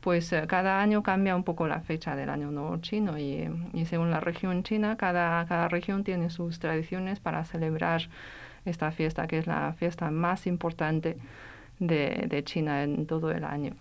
pues 0.03 0.33
eh, 0.33 0.43
cada 0.47 0.81
año 0.81 1.01
cambia 1.01 1.33
un 1.33 1.45
poco 1.45 1.65
la 1.65 1.79
fecha 1.79 2.15
del 2.15 2.29
año 2.29 2.51
nuevo 2.51 2.75
chino 2.77 3.17
y, 3.17 3.49
según 3.85 4.11
la 4.11 4.19
región 4.19 4.63
china, 4.63 4.97
cada, 4.97 5.45
cada 5.45 5.69
región 5.69 6.03
tiene 6.03 6.29
sus 6.29 6.59
tradiciones 6.59 7.21
para 7.21 7.45
celebrar 7.45 8.09
esta 8.65 8.91
fiesta, 8.91 9.27
que 9.27 9.37
es 9.37 9.47
la 9.47 9.73
fiesta 9.73 10.11
más 10.11 10.45
importante 10.45 11.17
de, 11.79 12.41
China 12.43 12.83
en 12.83 13.05
todo 13.05 13.31
el 13.31 13.45
año. 13.45 13.75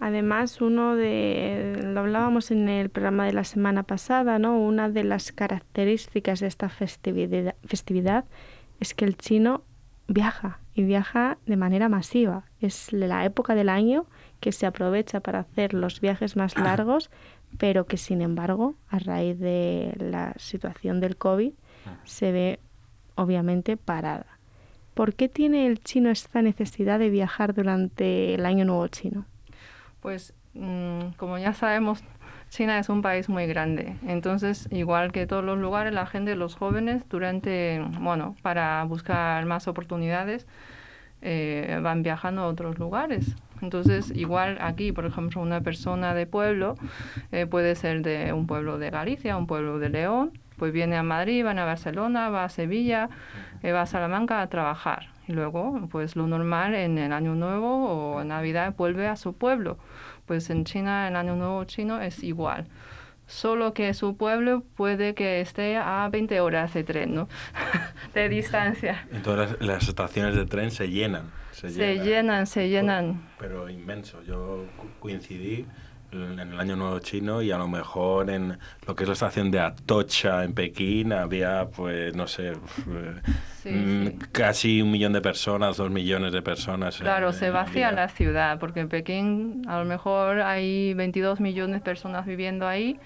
Además, 0.00 0.60
uno 0.60 0.96
de, 0.96 1.80
lo 1.82 2.00
hablábamos 2.00 2.50
en 2.50 2.68
el 2.68 2.90
programa 2.90 3.24
de 3.24 3.32
la 3.32 3.44
semana 3.44 3.84
pasada, 3.84 4.38
¿no? 4.38 4.58
Una 4.58 4.90
de 4.90 5.04
las 5.04 5.32
características 5.32 6.40
de 6.40 6.46
esta 6.46 6.68
festividad, 6.68 7.54
festividad 7.64 8.26
es 8.80 8.92
que 8.92 9.06
el 9.06 9.16
chino 9.16 9.62
viaja 10.08 10.58
y 10.74 10.82
viaja 10.82 11.38
de 11.46 11.56
manera 11.56 11.88
masiva. 11.88 12.44
Es 12.60 12.92
la 12.92 13.24
época 13.24 13.54
del 13.54 13.70
año 13.70 14.04
que 14.44 14.52
se 14.52 14.66
aprovecha 14.66 15.20
para 15.20 15.38
hacer 15.38 15.72
los 15.72 16.02
viajes 16.02 16.36
más 16.36 16.54
largos, 16.58 17.10
pero 17.56 17.86
que 17.86 17.96
sin 17.96 18.20
embargo, 18.20 18.74
a 18.90 18.98
raíz 18.98 19.38
de 19.38 19.94
la 19.96 20.34
situación 20.36 21.00
del 21.00 21.16
COVID, 21.16 21.54
se 22.04 22.30
ve 22.30 22.60
obviamente 23.14 23.78
parada. 23.78 24.26
¿Por 24.92 25.14
qué 25.14 25.30
tiene 25.30 25.66
el 25.66 25.80
chino 25.80 26.10
esta 26.10 26.42
necesidad 26.42 26.98
de 26.98 27.08
viajar 27.08 27.54
durante 27.54 28.34
el 28.34 28.44
año 28.44 28.66
nuevo 28.66 28.86
chino? 28.88 29.24
Pues 30.00 30.34
mm, 30.52 31.14
como 31.16 31.38
ya 31.38 31.54
sabemos, 31.54 32.04
China 32.50 32.78
es 32.78 32.90
un 32.90 33.00
país 33.00 33.30
muy 33.30 33.46
grande. 33.46 33.96
Entonces, 34.06 34.68
igual 34.70 35.10
que 35.10 35.26
todos 35.26 35.42
los 35.42 35.58
lugares, 35.58 35.94
la 35.94 36.04
gente, 36.04 36.36
los 36.36 36.54
jóvenes, 36.54 37.08
durante, 37.08 37.82
bueno, 37.98 38.36
para 38.42 38.84
buscar 38.84 39.46
más 39.46 39.68
oportunidades, 39.68 40.46
eh, 41.24 41.80
van 41.82 42.02
viajando 42.02 42.42
a 42.42 42.46
otros 42.46 42.78
lugares. 42.78 43.34
Entonces, 43.62 44.12
igual 44.14 44.58
aquí, 44.60 44.92
por 44.92 45.06
ejemplo, 45.06 45.40
una 45.40 45.62
persona 45.62 46.14
de 46.14 46.26
pueblo 46.26 46.76
eh, 47.32 47.46
puede 47.46 47.74
ser 47.74 48.02
de 48.02 48.32
un 48.32 48.46
pueblo 48.46 48.78
de 48.78 48.90
Galicia, 48.90 49.36
un 49.36 49.46
pueblo 49.46 49.78
de 49.78 49.88
León, 49.88 50.38
pues 50.58 50.72
viene 50.72 50.96
a 50.96 51.02
Madrid, 51.02 51.44
va 51.44 51.52
a 51.52 51.64
Barcelona, 51.64 52.28
va 52.28 52.44
a 52.44 52.48
Sevilla, 52.48 53.08
eh, 53.62 53.72
va 53.72 53.82
a 53.82 53.86
Salamanca 53.86 54.42
a 54.42 54.48
trabajar. 54.48 55.08
Y 55.26 55.32
luego, 55.32 55.88
pues 55.90 56.14
lo 56.14 56.26
normal 56.26 56.74
en 56.74 56.98
el 56.98 57.12
Año 57.12 57.34
Nuevo 57.34 58.16
o 58.16 58.24
Navidad 58.24 58.74
vuelve 58.76 59.08
a 59.08 59.16
su 59.16 59.32
pueblo. 59.32 59.78
Pues 60.26 60.50
en 60.50 60.64
China, 60.64 61.08
el 61.08 61.16
Año 61.16 61.34
Nuevo 61.34 61.64
chino 61.64 62.00
es 62.00 62.22
igual 62.22 62.66
solo 63.26 63.74
que 63.74 63.94
su 63.94 64.16
pueblo 64.16 64.62
puede 64.76 65.14
que 65.14 65.40
esté 65.40 65.76
a 65.76 66.08
20 66.10 66.40
horas 66.40 66.74
de 66.74 66.84
tren, 66.84 67.14
¿no? 67.14 67.28
de 68.14 68.28
distancia. 68.28 69.06
Entonces 69.12 69.56
las, 69.60 69.88
estaciones 69.88 70.34
de 70.34 70.46
tren 70.46 70.70
se 70.70 70.88
llenan. 70.88 71.30
Se, 71.52 71.70
llenan, 71.70 72.46
se 72.46 72.68
llenan. 72.68 73.28
Pero, 73.38 73.68
inmenso. 73.70 74.22
Yo 74.24 74.66
coincidí 74.98 75.66
en 76.14 76.38
el 76.38 76.60
Año 76.60 76.76
Nuevo 76.76 76.98
Chino 77.00 77.42
y 77.42 77.50
a 77.50 77.58
lo 77.58 77.68
mejor 77.68 78.30
en 78.30 78.58
lo 78.86 78.94
que 78.94 79.04
es 79.04 79.08
la 79.08 79.14
estación 79.14 79.50
de 79.50 79.60
Atocha 79.60 80.44
en 80.44 80.54
Pekín 80.54 81.12
había, 81.12 81.66
pues, 81.74 82.14
no 82.14 82.26
sé, 82.26 82.52
mm, 83.64 84.06
casi 84.32 84.82
un 84.82 84.90
millón 84.90 85.12
de 85.12 85.20
personas, 85.20 85.76
dos 85.76 85.90
millones 85.90 86.32
de 86.32 86.42
personas. 86.42 86.98
Claro, 86.98 87.32
se 87.32 87.50
vacía 87.50 87.92
la 87.92 88.08
ciudad, 88.08 88.58
porque 88.58 88.80
en 88.80 88.88
Pekín 88.88 89.62
a 89.68 89.78
lo 89.78 89.84
mejor 89.84 90.40
hay 90.40 90.94
22 90.94 91.40
millones 91.40 91.80
de 91.80 91.84
personas 91.84 92.26
viviendo 92.26 92.66
ahí 92.66 92.98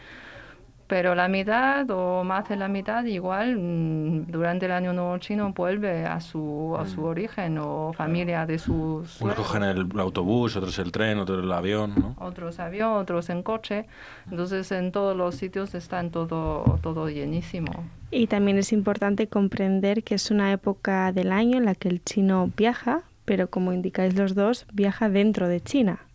pero 0.88 1.14
la 1.14 1.28
mitad 1.28 1.88
o 1.90 2.24
más 2.24 2.48
de 2.48 2.56
la 2.56 2.66
mitad 2.66 3.04
igual 3.04 3.56
mm, 3.56 4.30
durante 4.30 4.66
el 4.66 4.72
año 4.72 4.94
nuevo 4.94 5.16
chino 5.18 5.52
vuelve 5.52 6.06
a 6.06 6.20
su, 6.20 6.74
a 6.80 6.86
su 6.86 7.02
mm. 7.02 7.04
origen 7.04 7.58
o 7.58 7.92
familia 7.92 8.46
de 8.46 8.58
sus... 8.58 9.20
Unos 9.20 9.36
cogen 9.36 9.62
el 9.64 9.88
autobús, 10.00 10.56
otros 10.56 10.78
el 10.78 10.90
tren, 10.90 11.18
otros 11.18 11.44
el 11.44 11.52
avión, 11.52 11.94
¿no? 11.94 12.16
Otros 12.18 12.58
avión, 12.58 12.94
otros 12.94 13.28
en 13.28 13.42
coche. 13.42 13.86
Entonces 14.30 14.72
en 14.72 14.90
todos 14.90 15.14
los 15.14 15.34
sitios 15.34 15.74
están 15.74 16.10
todo, 16.10 16.78
todo 16.82 17.10
llenísimo. 17.10 17.70
Y 18.10 18.26
también 18.26 18.56
es 18.56 18.72
importante 18.72 19.28
comprender 19.28 20.02
que 20.02 20.14
es 20.14 20.30
una 20.30 20.50
época 20.52 21.12
del 21.12 21.32
año 21.32 21.58
en 21.58 21.66
la 21.66 21.74
que 21.74 21.90
el 21.90 22.02
chino 22.02 22.50
viaja, 22.56 23.02
pero 23.26 23.50
como 23.50 23.74
indicáis 23.74 24.14
los 24.14 24.34
dos, 24.34 24.66
viaja 24.72 25.10
dentro 25.10 25.48
de 25.48 25.60
China 25.60 26.07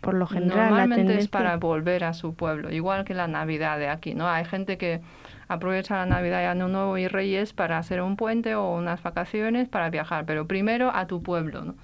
por 0.00 0.14
lo 0.14 0.26
general. 0.26 0.70
Normalmente 0.70 1.18
es 1.18 1.28
para 1.28 1.56
volver 1.56 2.04
a 2.04 2.12
su 2.12 2.34
pueblo, 2.34 2.70
igual 2.70 3.04
que 3.04 3.14
la 3.14 3.28
Navidad 3.28 3.78
de 3.78 3.88
aquí, 3.88 4.14
¿no? 4.14 4.28
Hay 4.28 4.44
gente 4.44 4.78
que 4.78 5.00
aprovecha 5.48 5.96
la 5.96 6.06
Navidad 6.06 6.42
y 6.42 6.46
Año 6.46 6.68
Nuevo 6.68 6.98
y 6.98 7.08
Reyes 7.08 7.52
para 7.52 7.78
hacer 7.78 8.00
un 8.02 8.16
puente 8.16 8.54
o 8.54 8.74
unas 8.74 9.02
vacaciones 9.02 9.68
para 9.68 9.90
viajar, 9.90 10.24
pero 10.26 10.46
primero 10.46 10.90
a 10.94 11.06
tu 11.06 11.22
pueblo, 11.22 11.64
¿no? 11.64 11.74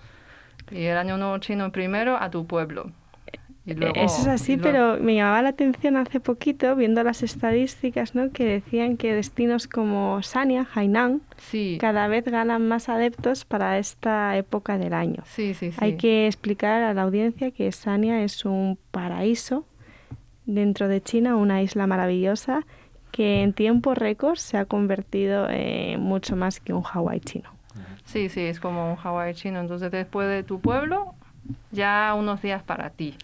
Y 0.70 0.84
el 0.84 0.96
Año 0.96 1.16
Nuevo 1.16 1.38
chino 1.38 1.70
primero 1.70 2.16
a 2.16 2.30
tu 2.30 2.46
pueblo. 2.46 2.90
E, 3.64 3.74
eso 3.94 4.22
es 4.22 4.26
así, 4.26 4.56
pero 4.56 4.98
me 4.98 5.14
llamaba 5.14 5.42
la 5.42 5.50
atención 5.50 5.96
hace 5.96 6.18
poquito, 6.18 6.74
viendo 6.74 7.04
las 7.04 7.22
estadísticas, 7.22 8.14
¿no? 8.14 8.32
que 8.32 8.44
decían 8.44 8.96
que 8.96 9.14
destinos 9.14 9.68
como 9.68 10.20
Sanya, 10.22 10.66
Hainan, 10.74 11.22
cada 11.78 12.08
vez 12.08 12.24
ganan 12.24 12.66
más 12.66 12.88
adeptos 12.88 13.44
para 13.44 13.78
esta 13.78 14.36
época 14.36 14.78
del 14.78 14.94
año. 14.94 15.22
Sí, 15.26 15.54
sí, 15.54 15.70
Hay 15.78 15.96
que 15.96 16.26
explicar 16.26 16.82
a 16.82 16.92
la 16.92 17.02
audiencia 17.02 17.52
que 17.52 17.70
Sanya 17.70 18.24
es 18.24 18.44
un 18.44 18.78
paraíso 18.90 19.64
dentro 20.44 20.88
de 20.88 21.00
China, 21.00 21.36
una 21.36 21.62
isla 21.62 21.86
maravillosa 21.86 22.66
que 23.12 23.42
en 23.42 23.52
tiempo 23.52 23.94
récord 23.94 24.36
se 24.36 24.56
ha 24.56 24.64
convertido 24.64 25.48
en 25.48 26.00
mucho 26.00 26.34
más 26.34 26.58
que 26.58 26.72
un 26.72 26.82
Hawái 26.82 27.20
chino. 27.20 27.50
Sí, 28.04 28.28
sí, 28.28 28.40
es 28.40 28.58
como 28.58 28.90
un 28.90 28.96
Hawái 28.96 29.34
chino. 29.34 29.60
Entonces, 29.60 29.90
después 29.90 30.28
de 30.28 30.42
tu 30.42 30.60
pueblo, 30.60 31.14
ya 31.70 32.14
unos 32.16 32.42
días 32.42 32.62
para 32.62 32.90
ti. 32.90 33.14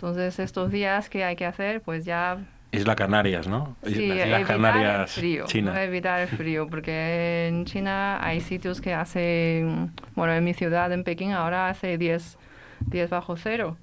Entonces, 0.00 0.38
estos 0.38 0.70
días 0.70 1.10
que 1.10 1.24
hay 1.24 1.36
que 1.36 1.44
hacer, 1.44 1.82
pues 1.82 2.06
ya... 2.06 2.38
Isla 2.72 2.96
Canarias, 2.96 3.46
¿no? 3.46 3.76
Sí, 3.84 4.10
evitar 4.10 4.46
Canarias, 4.46 5.14
el 5.14 5.20
frío, 5.20 5.44
China. 5.44 5.84
Evitar 5.84 6.20
el 6.22 6.28
frío, 6.28 6.68
porque 6.68 7.48
en 7.48 7.66
China 7.66 8.18
hay 8.24 8.40
sitios 8.40 8.80
que 8.80 8.94
hace, 8.94 9.66
bueno, 10.14 10.32
en 10.32 10.42
mi 10.42 10.54
ciudad, 10.54 10.90
en 10.90 11.04
Pekín, 11.04 11.32
ahora 11.32 11.68
hace 11.68 11.98
10, 11.98 12.38
10 12.86 13.10
bajo 13.10 13.36
cero. 13.36 13.76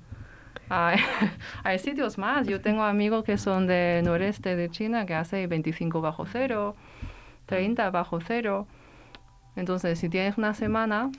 Hay, 0.70 0.98
hay, 1.64 1.78
sitios 1.78 2.18
más. 2.18 2.48
Yo 2.48 2.62
tengo 2.62 2.82
amigos 2.82 3.24
que 3.24 3.38
son 3.38 3.68
del 3.68 4.04
noreste 4.04 4.56
de 4.56 4.72
China 4.72 5.06
que 5.06 5.14
hace 5.14 5.46
25 5.46 6.02
bajo 6.02 6.26
cero, 6.26 6.76
30 7.46 7.92
bajo 7.92 8.20
cero. 8.22 8.66
Entonces, 9.56 10.00
si 10.00 10.10
tienes 10.10 10.36
una 10.40 10.56
semana, 10.56 11.12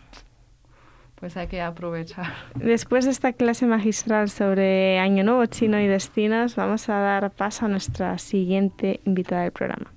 pues 1.21 1.37
hay 1.37 1.47
que 1.49 1.61
aprovechar. 1.61 2.33
Después 2.55 3.05
de 3.05 3.11
esta 3.11 3.33
clase 3.33 3.67
magistral 3.67 4.31
sobre 4.31 4.99
Año 4.99 5.25
Nuevo 5.25 5.45
Chino 5.47 5.81
y 5.81 5.87
destinos, 5.87 6.57
vamos 6.57 6.89
a 6.89 6.95
dar 6.95 7.31
paso 7.31 7.67
a 7.67 7.69
nuestra 7.69 8.19
siguiente 8.19 9.01
invitada 9.05 9.43
del 9.43 9.53
programa. 9.53 9.93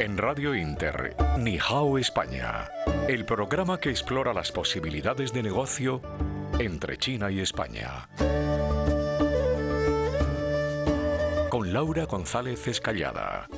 En 0.00 0.18
Radio 0.18 0.54
Inter, 0.54 1.16
Nihao 1.38 1.98
España, 1.98 2.68
el 3.08 3.24
programa 3.24 3.78
que 3.78 3.90
explora 3.90 4.32
las 4.32 4.52
posibilidades 4.52 5.32
de 5.32 5.42
negocio 5.42 6.00
entre 6.58 6.96
China 6.98 7.30
y 7.30 7.40
España. 7.40 8.08
Con 11.48 11.72
Laura 11.72 12.04
González 12.06 12.66
Escallada. 12.66 13.48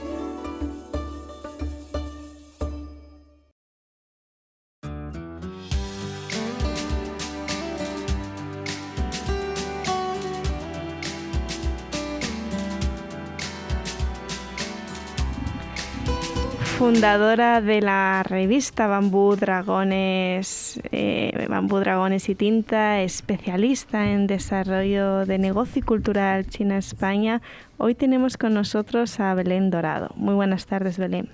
Fundadora 16.78 17.62
de 17.62 17.80
la 17.80 18.22
revista 18.22 18.86
Bambú 18.86 19.34
Dragones, 19.34 20.78
eh, 20.92 21.46
Bambú 21.48 21.78
Dragones 21.78 22.28
y 22.28 22.34
Tinta, 22.34 23.00
especialista 23.00 24.10
en 24.10 24.26
desarrollo 24.26 25.24
de 25.24 25.38
negocio 25.38 25.80
y 25.80 25.82
cultural 25.82 26.46
China-España. 26.46 27.40
Hoy 27.78 27.94
tenemos 27.94 28.36
con 28.36 28.52
nosotros 28.52 29.18
a 29.20 29.32
Belén 29.32 29.70
Dorado. 29.70 30.10
Muy 30.16 30.34
buenas 30.34 30.66
tardes, 30.66 30.98
Belén. 30.98 31.30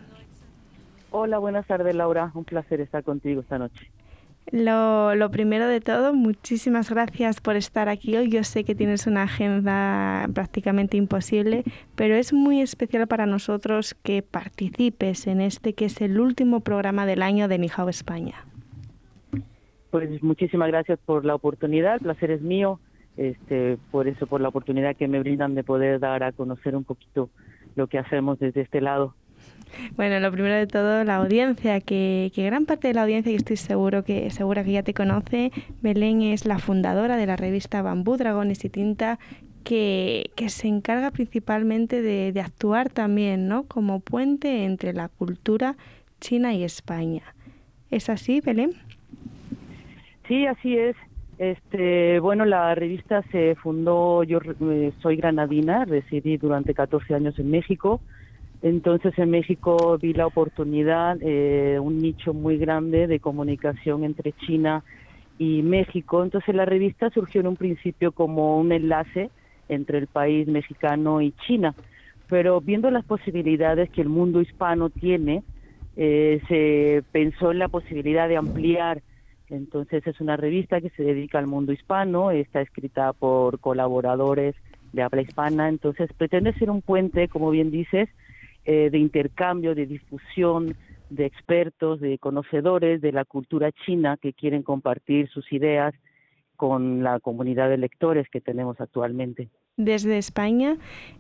Hola, 1.11 1.39
buenas 1.39 1.67
tardes, 1.67 1.93
Laura. 1.93 2.31
Un 2.35 2.45
placer 2.45 2.81
estar 2.81 3.03
contigo 3.03 3.41
esta 3.41 3.59
noche. 3.59 3.91
Lo, 4.53 5.15
lo, 5.15 5.31
primero 5.31 5.67
de 5.67 5.81
todo, 5.81 6.13
muchísimas 6.13 6.91
gracias 6.91 7.41
por 7.41 7.57
estar 7.57 7.89
aquí 7.89 8.19
hoy. 8.19 8.29
Yo 8.29 8.45
sé 8.45 8.65
que 8.65 8.75
tienes 8.75 9.07
una 9.07 9.23
agenda 9.23 10.29
prácticamente 10.35 10.99
imposible, 10.99 11.65
pero 11.95 12.15
es 12.17 12.35
muy 12.35 12.61
especial 12.61 13.07
para 13.07 13.25
nosotros 13.25 13.95
que 14.03 14.23
participes 14.23 15.27
en 15.27 15.41
este 15.41 15.73
que 15.73 15.87
es 15.87 16.03
el 16.03 16.21
último 16.21 16.61
programa 16.61 17.07
del 17.07 17.23
año 17.23 17.49
de 17.49 17.57
Nijao 17.57 17.89
España. 17.89 18.45
Pues 19.91 20.23
muchísimas 20.23 20.69
gracias 20.69 20.99
por 20.99 21.25
la 21.25 21.35
oportunidad, 21.35 21.95
el 21.95 22.01
placer 22.01 22.31
es 22.31 22.43
mío, 22.43 22.79
este, 23.17 23.79
por 23.91 24.07
eso, 24.07 24.27
por 24.27 24.43
la 24.43 24.49
oportunidad 24.49 24.97
que 24.97 25.09
me 25.09 25.19
brindan 25.21 25.55
de 25.55 25.65
poder 25.65 25.99
dar 25.99 26.23
a 26.25 26.33
conocer 26.33 26.77
un 26.77 26.85
poquito 26.85 27.31
lo 27.75 27.87
que 27.87 27.99
hacemos 27.99 28.39
desde 28.39 28.61
este 28.61 28.83
lado. 28.83 29.15
Bueno, 29.97 30.21
lo 30.21 30.31
primero 30.33 30.55
de 30.55 30.67
todo, 30.67 31.05
la 31.05 31.17
audiencia, 31.17 31.81
que, 31.81 32.31
gran 32.37 32.67
parte 32.67 32.89
de 32.89 32.95
la 32.95 33.03
audiencia, 33.03 33.33
y 33.33 33.37
estoy 33.37 33.57
seguro 33.57 34.05
que, 34.05 34.31
segura 34.31 34.65
que 34.65 34.73
ya 34.73 34.83
te 34.83 34.95
conoce, 34.95 35.51
Belén 35.81 36.23
es 36.23 36.47
la 36.47 36.59
fundadora 36.59 37.17
de 37.17 37.27
la 37.27 37.37
revista 37.37 37.83
Bambú, 37.83 38.17
Dragones 38.17 38.65
y 38.65 38.69
Tinta, 38.69 39.19
que, 39.65 40.31
se 40.49 40.69
encarga 40.69 41.11
principalmente 41.11 42.03
de, 42.03 42.39
actuar 42.41 42.91
también 42.91 43.49
¿no? 43.49 43.65
como 43.65 44.01
puente 44.01 44.65
entre 44.65 44.93
la 44.93 45.09
cultura 45.09 45.77
china 46.21 46.55
y 46.55 46.65
España. 46.65 47.23
¿Es 47.91 48.09
así, 48.09 48.41
Belén? 48.41 48.73
Sí, 50.29 50.47
así 50.47 50.77
es. 50.77 50.97
Este, 51.39 52.21
bueno, 52.21 52.45
la 52.45 52.75
revista 52.75 53.23
se 53.33 53.57
fundó, 53.57 54.23
yo 54.23 54.39
eh, 54.61 54.93
soy 55.01 55.17
granadina, 55.17 55.85
residí 55.85 56.37
durante 56.37 56.75
14 56.75 57.15
años 57.15 57.39
en 57.39 57.51
México, 57.51 58.01
entonces 58.63 59.13
en 59.19 59.31
México 59.31 59.99
vi 60.01 60.13
la 60.13 60.27
oportunidad, 60.27 61.19
eh, 61.21 61.79
un 61.81 61.99
nicho 61.99 62.33
muy 62.33 62.59
grande 62.59 63.09
de 63.09 63.19
comunicación 63.19 64.05
entre 64.05 64.33
China 64.33 64.85
y 65.37 65.63
México. 65.63 66.23
Entonces 66.23 66.55
la 66.55 66.65
revista 66.65 67.11
surgió 67.11 67.41
en 67.41 67.49
un 67.49 67.57
principio 67.57 68.13
como 68.13 68.59
un 68.59 68.71
enlace 68.71 69.31
entre 69.69 69.99
el 69.99 70.07
país 70.07 70.47
mexicano 70.47 71.21
y 71.21 71.33
China, 71.47 71.75
pero 72.29 72.61
viendo 72.61 72.89
las 72.91 73.05
posibilidades 73.05 73.91
que 73.91 74.01
el 74.01 74.09
mundo 74.09 74.41
hispano 74.41 74.91
tiene, 74.91 75.43
eh, 75.97 76.41
se 76.47 77.03
pensó 77.11 77.51
en 77.51 77.59
la 77.59 77.69
posibilidad 77.69 78.29
de 78.29 78.37
ampliar. 78.37 79.03
Entonces 79.49 80.07
es 80.07 80.21
una 80.21 80.37
revista 80.37 80.81
que 80.81 80.91
se 80.91 81.03
dedica 81.03 81.39
al 81.39 81.49
mundo 81.49 81.73
hispano, 81.73 82.31
está 82.31 82.61
escrita 82.61 83.13
por 83.13 83.59
colaboradores 83.59 84.55
de 84.93 85.03
habla 85.03 85.23
hispana, 85.23 85.69
entonces 85.69 86.11
pretende 86.17 86.53
ser 86.55 86.71
un 86.71 86.81
puente, 86.81 87.29
como 87.29 87.51
bien 87.51 87.71
dices, 87.71 88.09
eh, 88.65 88.91
de 88.91 88.99
intercambio, 88.99 89.75
de 89.75 89.87
difusión, 89.87 90.77
de 91.11 91.27
expertos, 91.27 92.01
de 92.01 92.19
conocedores 92.19 93.01
de 93.01 93.13
la 93.13 93.25
cultura 93.25 93.71
china 93.85 94.17
que 94.17 94.33
quieren 94.33 94.63
compartir 94.63 95.29
sus 95.29 95.53
ideas 95.53 95.95
con 96.57 97.03
la 97.03 97.21
comunidad 97.21 97.69
de 97.69 97.77
lectores 97.77 98.29
que 98.31 98.41
tenemos 98.41 98.81
actualmente. 98.81 99.49
Desde 99.77 100.19
España 100.19 100.77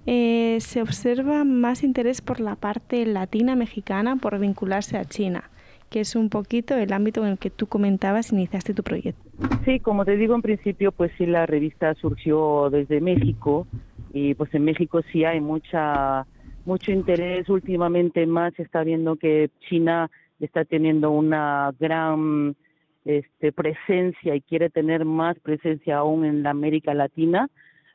eh, 0.07 0.59
se 0.61 0.83
observa 0.83 1.45
más 1.45 1.83
interés 1.83 2.21
por 2.21 2.39
la 2.39 2.55
parte 2.55 3.05
latina 3.07 3.57
mexicana 3.57 4.17
por 4.17 4.39
vincularse 4.39 4.97
a 4.99 5.05
China 5.05 5.51
que 5.93 6.01
es 6.01 6.17
un 6.17 6.31
poquito 6.31 6.75
el 6.75 6.91
ámbito 6.93 7.23
en 7.23 7.33
el 7.33 7.39
que 7.39 7.51
tú 7.51 7.67
comentabas, 7.67 8.33
iniciaste 8.33 8.73
tu 8.73 8.83
proyecto. 8.83 9.23
Sí, 9.67 9.79
como 9.79 10.07
te 10.07 10.17
digo 10.17 10.35
en 10.35 10.41
principio, 10.41 10.91
pues 10.91 11.13
sí, 11.19 11.27
la 11.27 11.45
revista 11.45 11.95
surgió 11.97 12.71
desde 12.71 13.03
México 13.03 13.67
y 14.15 14.33
pues 14.35 14.53
en 14.55 14.65
México 14.65 15.03
sí 15.13 15.25
hay 15.25 15.41
mucha 15.43 16.27
mucho 16.65 16.93
interés 16.93 17.49
últimamente 17.49 18.27
más 18.27 18.55
se 18.55 18.63
está 18.63 18.85
viendo 18.85 19.17
que 19.17 19.51
China 19.69 20.11
está 20.39 20.65
teniendo 20.65 21.11
una 21.11 21.73
gran 21.79 22.57
este, 23.05 23.53
presencia 23.53 24.35
y 24.35 24.41
quiere 24.41 24.71
tener 24.71 25.05
más 25.05 25.39
presencia 25.41 25.99
aún 25.99 26.25
en 26.25 26.43
la 26.43 26.51
América 26.51 26.95
Latina. 26.95 27.49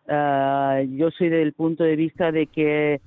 Ah, 0.07 0.81
yo 0.89 1.11
soy 1.11 1.29
del 1.29 1.53
punto 1.53 1.83
de 1.83 1.95
vista 1.95 2.31
de 2.31 2.47
que 2.47 3.01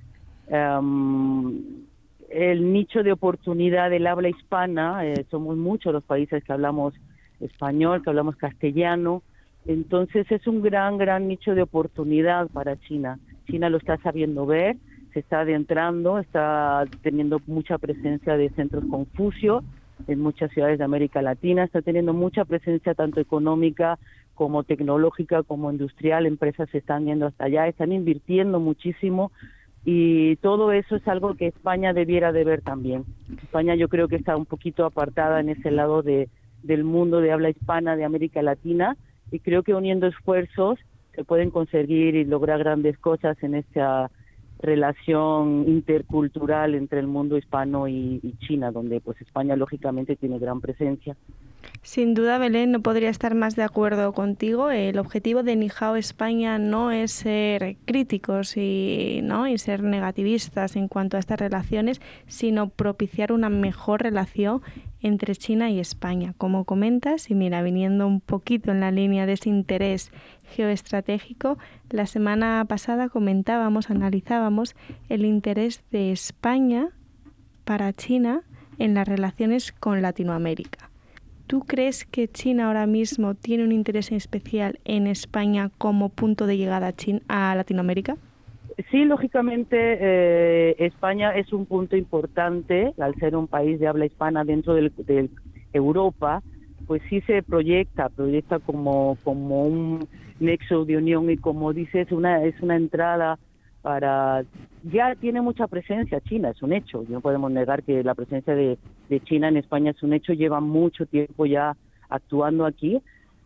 el 2.31 2.73
nicho 2.73 3.03
de 3.03 3.13
oportunidad 3.13 3.89
del 3.91 4.07
habla 4.07 4.29
hispana, 4.29 5.07
eh, 5.07 5.25
somos 5.31 5.57
muchos 5.57 5.93
los 5.93 6.03
países 6.03 6.43
que 6.43 6.53
hablamos 6.53 6.95
español, 7.41 8.03
que 8.03 8.11
hablamos 8.11 8.37
castellano, 8.37 9.23
entonces 9.67 10.27
es 10.31 10.47
un 10.47 10.63
gran, 10.63 10.99
gran 10.99 11.29
nicho 11.29 11.55
de 11.55 11.63
oportunidad 11.63 12.49
para 12.49 12.77
China. 12.81 13.19
China 13.47 13.69
lo 13.69 13.79
está 13.79 13.97
sabiendo 13.99 14.47
ver, 14.47 14.77
se 15.13 15.21
está 15.21 15.41
adentrando, 15.41 16.19
está 16.19 16.85
teniendo 17.03 17.41
mucha 17.47 17.79
presencia 17.79 18.37
de 18.37 18.51
centros 18.51 18.85
Confucio 18.91 19.63
en 20.07 20.21
muchas 20.21 20.51
ciudades 20.53 20.79
de 20.79 20.85
América 20.85 21.21
Latina, 21.23 21.65
está 21.65 21.83
teniendo 21.83 22.15
mucha 22.15 22.45
presencia 22.45 22.95
tanto 22.95 23.21
económica 23.21 23.99
como 24.35 24.65
tecnológica, 24.65 25.43
como 25.43 25.71
industrial, 25.71 26.25
empresas 26.25 26.69
se 26.71 26.79
están 26.79 27.05
yendo 27.05 27.27
hasta 27.27 27.45
allá, 27.45 27.69
están 27.69 27.93
invirtiendo 27.93 28.61
muchísimo 28.61 29.33
y 29.85 30.37
todo 30.37 30.73
eso 30.73 30.97
es 30.97 31.07
algo 31.09 31.35
que 31.35 31.49
España 31.49 31.93
debiera 31.93 32.33
de 32.33 32.45
ver 32.45 32.63
también. 32.63 33.05
España 33.43 33.75
yo 33.75 33.89
creo 33.89 34.09
que 34.09 34.17
está 34.17 34.37
un 34.37 34.47
poquito 34.47 34.85
apartada 34.85 35.41
en 35.41 35.51
ese 35.51 35.71
lado 35.71 36.03
de, 36.03 36.29
del 36.63 36.85
mundo 36.85 37.21
de 37.21 37.33
habla 37.33 37.51
hispana 37.51 37.97
de 37.97 38.05
América 38.05 38.43
Latina 38.43 38.97
y 39.31 39.41
creo 39.41 39.63
que 39.63 39.75
uniendo 39.75 40.07
esfuerzos 40.07 40.79
se 41.15 41.25
pueden 41.25 41.51
conseguir 41.51 42.15
y 42.15 42.25
lograr 42.25 42.61
grandes 42.61 42.99
cosas 42.99 43.37
en 43.43 43.55
esta 43.55 44.11
relación 44.63 45.65
intercultural 45.67 46.75
entre 46.75 47.01
el 47.01 47.07
mundo 47.07 47.39
hispano 47.39 47.89
y, 47.89 48.21
China, 48.41 48.71
donde 48.71 49.01
pues 49.01 49.21
España 49.21 49.57
lógicamente 49.57 50.17
tiene 50.17 50.39
gran 50.39 50.61
presencia. 50.61 51.17
Sin 51.83 52.15
duda, 52.15 52.39
Belén, 52.39 52.73
no 52.73 52.81
podría 52.81 53.11
estar 53.11 53.35
más 53.35 53.57
de 53.57 53.63
acuerdo 53.63 54.13
contigo. 54.13 54.71
El 54.71 54.99
objetivo 54.99 55.43
de 55.43 55.57
Nijao 55.57 55.97
España 55.97 56.59
no 56.59 56.91
es 56.91 57.11
ser 57.11 57.77
críticos 57.87 58.57
y, 58.57 59.21
¿no? 59.23 59.47
y 59.49 59.57
ser 59.59 59.83
negativistas 59.83 60.77
en 60.77 60.89
cuanto 60.89 61.17
a 61.17 61.21
estas 61.21 61.41
relaciones, 61.41 62.01
sino 62.27 62.69
propiciar 62.69 63.33
una 63.33 63.49
mejor 63.49 64.03
relación 64.03 64.61
entre 65.03 65.35
China 65.35 65.71
y 65.71 65.81
España. 65.81 66.35
Como 66.37 66.65
comentas, 66.65 67.31
y 67.31 67.35
mira, 67.35 67.63
viniendo 67.63 68.07
un 68.07 68.21
poquito 68.21 68.71
en 68.71 68.81
la 68.81 68.91
línea 68.91 69.27
de 69.27 69.33
ese 69.33 69.49
interés 69.49 70.13
geoestratégico, 70.51 71.59
la 71.91 72.07
semana 72.07 72.65
pasada 72.69 73.09
comentábamos, 73.09 73.91
analizábamos 73.91 74.77
el 75.09 75.25
interés 75.25 75.83
de 75.91 76.13
España 76.13 76.89
para 77.65 77.93
China 77.93 78.43
en 78.79 78.95
las 78.95 79.09
relaciones 79.09 79.73
con 79.73 80.03
Latinoamérica. 80.03 80.91
¿Tú 81.47 81.61
crees 81.61 82.05
que 82.05 82.29
China 82.29 82.69
ahora 82.69 82.87
mismo 82.87 83.35
tiene 83.35 83.65
un 83.65 83.73
interés 83.73 84.13
especial 84.13 84.79
en 84.85 85.07
España 85.07 85.71
como 85.79 86.09
punto 86.09 86.47
de 86.47 86.57
llegada 86.57 86.95
a, 87.29 87.55
Latinoamérica? 87.55 88.17
Sí, 88.91 89.05
lógicamente 89.05 89.77
eh, 90.01 90.77
España 90.79 91.35
es 91.35 91.53
un 91.53 91.67
punto 91.67 91.97
importante 91.97 92.95
al 92.99 93.15
ser 93.17 93.37
un 93.37 93.49
país 93.49 93.81
de 93.81 93.89
habla 93.89 94.07
hispana 94.07 94.45
dentro 94.45 94.75
de 94.75 95.29
Europa, 95.73 96.43
pues 96.87 97.03
sí 97.09 97.21
se 97.23 97.43
proyecta, 97.43 98.09
proyecta 98.09 98.59
como 98.59 99.17
como 99.23 99.65
un 99.65 100.09
nexo 100.41 100.85
de 100.85 100.97
unión 100.97 101.31
y 101.31 101.37
como 101.37 101.73
dices 101.73 102.11
una 102.13 102.45
es 102.45 102.61
una 102.61 102.77
entrada 102.77 103.39
para 103.83 104.45
ya 104.83 105.15
tiene 105.15 105.41
mucha 105.41 105.67
presencia 105.67 106.21
China, 106.21 106.51
es 106.51 106.63
un 106.63 106.73
hecho, 106.73 107.05
no 107.09 107.21
podemos 107.21 107.51
negar 107.51 107.83
que 107.83 108.03
la 108.03 108.15
presencia 108.15 108.55
de, 108.55 108.79
China 109.25 109.49
en 109.49 109.57
España 109.57 109.91
es 109.91 110.03
un 110.03 110.13
hecho, 110.13 110.33
lleva 110.33 110.61
mucho 110.61 111.05
tiempo 111.07 111.47
ya 111.47 111.77
actuando 112.09 112.65
aquí, 112.65 113.01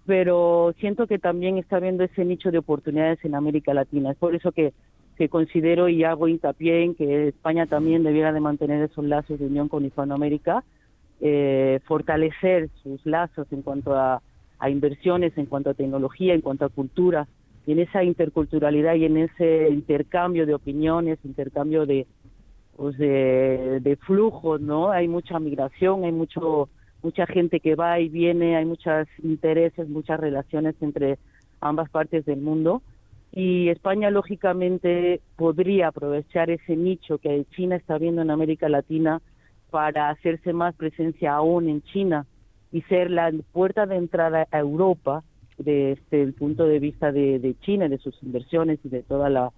pero 0.07 0.75
siento 0.79 1.07
que 1.07 1.19
también 1.19 1.57
está 1.59 1.81
viendo 1.81 2.05
ese 2.05 2.25
nicho 2.25 2.51
de 2.51 2.59
oportunidades 2.59 3.25
en 3.25 3.35
América 3.35 3.73
Latina, 3.75 4.11
es 4.11 4.17
por 4.17 4.35
eso 4.35 4.53
que, 4.53 4.73
que 5.17 5.29
considero 5.29 5.89
y 5.89 6.05
hago 6.05 6.29
hincapié 6.29 6.85
en 6.85 6.95
que 6.95 7.29
España 7.29 7.67
también 7.67 8.03
debiera 8.03 8.33
de 8.33 8.41
mantener 8.41 8.83
esos 8.83 9.05
lazos 9.05 9.39
de 9.39 9.47
unión 9.47 9.69
con 9.69 9.85
Hispanoamérica, 9.85 10.65
eh, 11.21 11.81
fortalecer 11.87 12.69
sus 12.83 13.05
lazos 13.07 13.47
en 13.51 13.63
cuanto 13.63 13.95
a 13.97 14.21
inversiones, 14.71 15.37
en 15.37 15.47
cuanto 15.47 15.71
a 15.71 15.75
tecnología, 15.75 16.35
en 16.35 16.41
cuanto 16.41 16.65
a 16.65 16.69
cultura, 16.69 17.27
y 17.67 17.73
en 17.73 17.79
esa 17.79 18.05
interculturalidad 18.05 18.95
y 18.95 19.07
en 19.07 19.17
ese 19.17 19.69
intercambio 19.71 20.47
de 20.47 20.55
opiniones, 20.55 21.19
intercambio 21.25 21.87
de 21.87 22.07
pues 22.77 22.99
de, 22.99 23.79
de 23.81 23.97
flujos, 23.97 24.61
¿no? 24.61 24.91
Hay 24.91 25.07
mucha 25.07 25.39
migración, 25.39 26.05
hay 26.05 26.13
mucho 26.13 26.69
mucha 27.03 27.27
gente 27.27 27.61
que 27.61 27.75
va 27.75 28.01
y 28.01 28.09
viene, 28.09 28.57
hay 28.57 28.65
muchos 28.65 29.07
intereses, 29.23 29.89
muchas 29.89 30.19
relaciones 30.19 30.75
entre 30.81 31.19
ambas 31.61 31.89
partes 31.91 32.25
del 32.25 32.41
mundo 32.41 32.83
y 33.37 33.69
España 33.69 34.11
lógicamente 34.11 35.21
podría 35.37 35.89
aprovechar 35.89 36.51
ese 36.51 36.77
nicho 36.77 37.19
que 37.19 37.45
China 37.57 37.75
está 37.77 37.99
viendo 37.99 38.23
en 38.23 38.31
América 38.31 38.69
Latina 38.69 39.21
para 39.71 40.09
hacerse 40.11 40.53
más 40.53 40.75
presencia 40.77 41.35
aún 41.35 41.69
en 41.69 41.83
China 41.83 42.27
y 42.75 42.83
ser 42.83 43.09
la 43.09 43.33
puerta 43.53 43.87
de 43.87 43.95
entrada 43.95 44.49
a 44.51 44.59
Europa 44.59 45.23
desde 45.59 46.01
el 46.11 46.33
punto 46.33 46.67
de 46.67 46.81
vista 46.81 47.13
de, 47.13 47.39
de 47.39 47.55
China, 47.61 47.89
de 47.89 47.99
sus 47.99 48.21
inversiones 48.21 48.81
y 48.83 48.89
de 48.89 49.05
toda 49.05 49.31
la, 49.31 49.53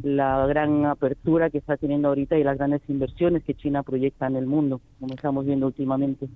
gran 0.00 0.84
apertura 0.84 1.48
que 1.48 1.56
está 1.56 1.78
teniendo 1.78 2.08
ahorita 2.08 2.36
y 2.36 2.44
las 2.44 2.58
grandes 2.58 2.82
inversiones 2.88 3.42
que 3.42 3.54
China 3.54 3.82
proyecta 3.82 4.26
en 4.26 4.36
el 4.36 4.44
mundo, 4.44 4.82
como 5.00 5.14
estamos 5.14 5.46
viendo 5.46 5.66
últimamente. 5.66 6.28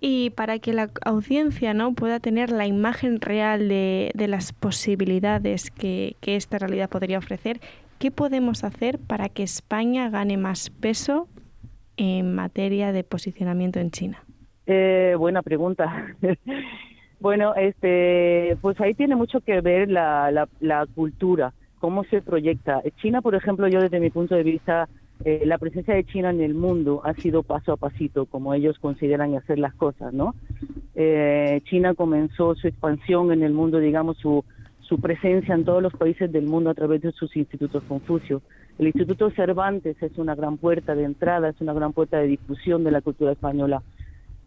Y 0.00 0.30
para 0.30 0.58
que 0.58 0.72
la 0.72 0.90
audiencia 1.04 1.74
¿no? 1.74 1.92
pueda 1.92 2.20
tener 2.20 2.50
la 2.50 2.66
imagen 2.66 3.20
real 3.20 3.68
de, 3.68 4.12
de 4.14 4.28
las 4.28 4.54
posibilidades 4.54 5.70
que, 5.70 6.16
que, 6.20 6.36
esta 6.36 6.58
realidad 6.58 6.88
podría 6.88 7.18
ofrecer, 7.18 7.60
¿qué 7.98 8.10
podemos 8.10 8.64
hacer 8.64 8.98
para 8.98 9.28
que 9.28 9.42
España 9.42 10.08
gane 10.08 10.38
más 10.38 10.70
peso 10.70 11.28
en 11.98 12.34
materia 12.34 12.92
de 12.92 13.04
posicionamiento 13.04 13.78
en 13.78 13.90
China? 13.90 14.25
Eh, 14.66 15.14
buena 15.18 15.42
pregunta. 15.42 16.14
Bueno, 17.18 17.54
este, 17.54 18.58
pues 18.60 18.78
ahí 18.80 18.92
tiene 18.92 19.16
mucho 19.16 19.40
que 19.40 19.62
ver 19.62 19.90
la, 19.90 20.48
la, 20.60 20.86
cultura, 20.94 21.54
cómo 21.80 22.04
se 22.04 22.20
proyecta. 22.20 22.82
China, 23.00 23.22
por 23.22 23.34
ejemplo, 23.34 23.66
yo 23.68 23.80
desde 23.80 24.00
mi 24.00 24.10
punto 24.10 24.34
de 24.34 24.42
vista, 24.42 24.86
eh, 25.24 25.42
la 25.46 25.56
presencia 25.56 25.94
de 25.94 26.04
China 26.04 26.28
en 26.28 26.42
el 26.42 26.54
mundo 26.54 27.00
ha 27.04 27.14
sido 27.14 27.42
paso 27.42 27.72
a 27.72 27.78
pasito, 27.78 28.26
como 28.26 28.52
ellos 28.52 28.78
consideran 28.78 29.34
hacer 29.34 29.58
las 29.58 29.74
cosas, 29.74 30.12
¿no? 30.12 30.34
Eh, 30.94 31.62
China 31.64 31.94
comenzó 31.94 32.54
su 32.54 32.68
expansión 32.68 33.32
en 33.32 33.42
el 33.42 33.54
mundo, 33.54 33.78
digamos, 33.78 34.18
su, 34.18 34.44
su 34.80 35.00
presencia 35.00 35.54
en 35.54 35.64
todos 35.64 35.82
los 35.82 35.94
países 35.94 36.30
del 36.30 36.46
mundo 36.46 36.68
a 36.68 36.74
través 36.74 37.00
de 37.00 37.12
sus 37.12 37.34
institutos 37.34 37.82
Confucio. 37.84 38.42
El 38.78 38.88
Instituto 38.88 39.30
Cervantes 39.30 39.96
es 40.02 40.18
una 40.18 40.34
gran 40.34 40.58
puerta 40.58 40.94
de 40.94 41.04
entrada, 41.04 41.48
es 41.48 41.60
una 41.62 41.72
gran 41.72 41.94
puerta 41.94 42.18
de 42.18 42.26
difusión 42.26 42.84
de 42.84 42.90
la 42.90 43.00
cultura 43.00 43.32
española. 43.32 43.82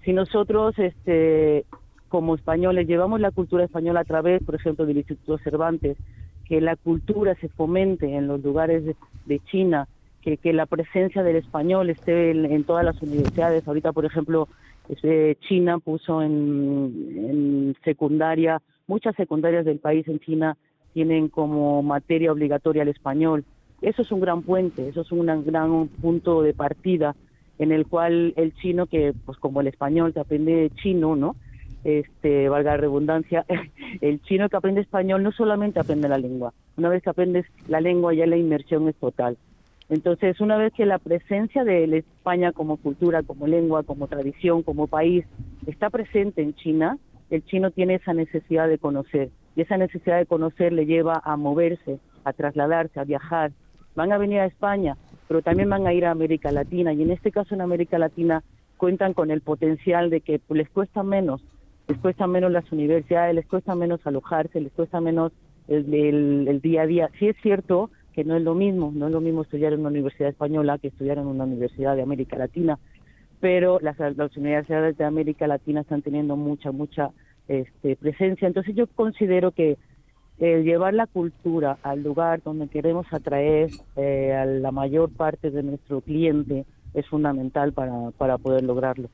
Si 0.03 0.13
nosotros 0.13 0.77
este, 0.79 1.65
como 2.07 2.35
españoles 2.35 2.87
llevamos 2.87 3.19
la 3.19 3.31
cultura 3.31 3.63
española 3.63 4.01
a 4.01 4.05
través, 4.05 4.43
por 4.43 4.55
ejemplo, 4.55 4.85
del 4.85 4.97
Instituto 4.97 5.37
Cervantes, 5.39 5.97
que 6.45 6.61
la 6.61 6.75
cultura 6.75 7.35
se 7.35 7.47
fomente 7.49 8.15
en 8.15 8.27
los 8.27 8.43
lugares 8.43 8.83
de, 9.25 9.39
China, 9.51 9.87
que, 10.21 10.37
la 10.51 10.65
presencia 10.65 11.21
del 11.21 11.35
español 11.35 11.89
esté 11.89 12.31
en, 12.31 12.63
todas 12.63 12.83
las 12.83 13.01
universidades. 13.01 13.67
Ahorita, 13.67 13.91
por 13.93 14.05
ejemplo, 14.05 14.47
este, 14.89 15.37
China 15.47 15.77
puso 15.79 16.23
en, 16.23 17.75
secundaria, 17.83 18.61
muchas 18.87 19.15
secundarias 19.15 19.63
del 19.63 19.79
país 19.79 20.07
en 20.07 20.19
China 20.19 20.57
tienen 20.93 21.29
como 21.29 21.83
materia 21.83 22.31
obligatoria 22.31 22.81
el 22.81 22.89
español. 22.89 23.45
Eso 23.81 24.01
es 24.01 24.11
un 24.11 24.19
gran 24.19 24.41
puente, 24.41 24.89
eso 24.89 25.01
es 25.01 25.11
un 25.11 25.27
gran 25.45 25.87
punto 25.87 26.41
de 26.41 26.53
partida 26.53 27.15
en 27.59 27.71
el 27.71 27.85
cual 27.85 28.33
el 28.37 28.55
chino, 28.55 28.87
que 28.87 29.13
pues 29.25 29.37
como 29.37 29.61
el 29.61 29.67
español, 29.67 30.13
que 30.13 30.19
aprende 30.19 30.71
chino, 30.81 31.15
¿no? 31.15 31.35
este, 31.83 32.49
valga 32.49 32.71
la 32.71 32.77
redundancia, 32.77 33.45
el 34.01 34.21
chino 34.23 34.49
que 34.49 34.57
aprende 34.57 34.81
español 34.81 35.23
no 35.23 35.31
solamente 35.31 35.79
aprende 35.79 36.09
la 36.09 36.17
lengua, 36.17 36.53
una 36.77 36.89
vez 36.89 37.03
que 37.03 37.09
aprendes 37.09 37.45
la 37.67 37.81
lengua 37.81 38.13
ya 38.13 38.25
la 38.25 38.37
inmersión 38.37 38.87
es 38.87 38.95
total. 38.95 39.37
Entonces, 39.89 40.39
una 40.39 40.55
vez 40.55 40.71
que 40.73 40.85
la 40.85 40.99
presencia 40.99 41.63
de 41.63 41.97
España 41.97 42.51
como 42.51 42.77
cultura, 42.77 43.23
como 43.23 43.47
lengua, 43.47 43.81
como 43.81 44.07
tradición, 44.07 44.61
como 44.61 44.85
país 44.85 45.25
está 45.65 45.89
presente 45.89 46.43
en 46.43 46.53
China, 46.53 46.99
el 47.31 47.43
chino 47.45 47.71
tiene 47.71 47.95
esa 47.95 48.13
necesidad 48.13 48.67
de 48.67 48.77
conocer 48.77 49.29
y 49.55 49.61
esa 49.61 49.77
necesidad 49.77 50.19
de 50.19 50.27
conocer 50.27 50.73
le 50.73 50.85
lleva 50.85 51.19
a 51.23 51.35
moverse, 51.37 51.99
a 52.23 52.33
trasladarse, 52.33 52.99
a 52.99 53.03
viajar. 53.03 53.51
Van 53.95 54.11
a 54.11 54.19
venir 54.19 54.39
a 54.41 54.45
España, 54.45 54.95
pero 55.29 55.43
también 55.43 55.69
van 55.69 55.85
a 55.85 55.93
ir 55.93 56.05
a 56.05 56.11
América 56.11 56.51
Latina 56.51 56.91
y 56.91 57.03
en 57.03 57.11
este 57.11 57.31
caso 57.31 57.53
en 57.53 57.61
América 57.61 57.99
Latina 57.99 58.43
cuentan 58.77 59.13
con 59.13 59.29
el 59.29 59.41
potencial 59.41 60.09
de 60.09 60.21
que 60.21 60.41
les 60.49 60.67
cuesta 60.71 61.03
menos, 61.03 61.39
les 61.87 61.99
cuesta 61.99 62.25
menos 62.25 62.51
las 62.51 62.71
universidades, 62.71 63.35
les 63.35 63.45
cuesta 63.45 63.75
menos 63.75 63.99
alojarse, 64.07 64.59
les 64.59 64.71
cuesta 64.71 64.99
menos 64.99 65.31
el, 65.67 66.59
día 66.63 66.81
a 66.81 66.87
día. 66.87 67.09
Sí 67.19 67.27
es 67.27 67.35
cierto 67.43 67.91
que 68.11 68.23
no 68.23 68.35
es 68.35 68.41
lo 68.41 68.55
mismo, 68.55 68.91
no 68.91 69.05
es 69.05 69.11
lo 69.11 69.21
mismo 69.21 69.43
estudiar 69.43 69.73
en 69.73 69.81
una 69.81 69.89
universidad 69.89 70.29
española 70.29 70.79
que 70.79 70.87
estudiar 70.87 71.19
en 71.19 71.27
una 71.27 71.43
universidad 71.43 71.95
de 71.95 72.01
América 72.01 72.35
Latina, 72.35 72.79
pero 73.39 73.79
las, 73.81 73.99
las 73.99 74.35
universidades 74.35 74.97
de 74.97 75.03
América 75.03 75.45
Latina 75.45 75.81
están 75.81 76.01
teniendo 76.01 76.37
mucha, 76.37 76.71
mucha 76.71 77.11
este, 77.47 77.95
presencia. 77.97 78.47
Entonces 78.47 78.75
yo 78.75 78.87
considero 78.87 79.51
que 79.51 79.77
el 80.39 80.63
llevar 80.63 80.93
la 80.93 81.07
cultura 81.07 81.77
al 81.83 82.03
lugar 82.03 82.41
donde 82.43 82.67
queremos 82.67 83.05
atraer 83.11 83.69
eh, 83.95 84.33
a 84.33 84.45
la 84.45 84.71
mayor 84.71 85.09
parte 85.09 85.51
de 85.51 85.63
nuestro 85.63 86.01
cliente 86.01 86.65
es 86.93 87.07
fundamental 87.07 87.73
para, 87.73 88.11
para 88.17 88.37
poder 88.37 88.63
lograrlo. 88.63 89.09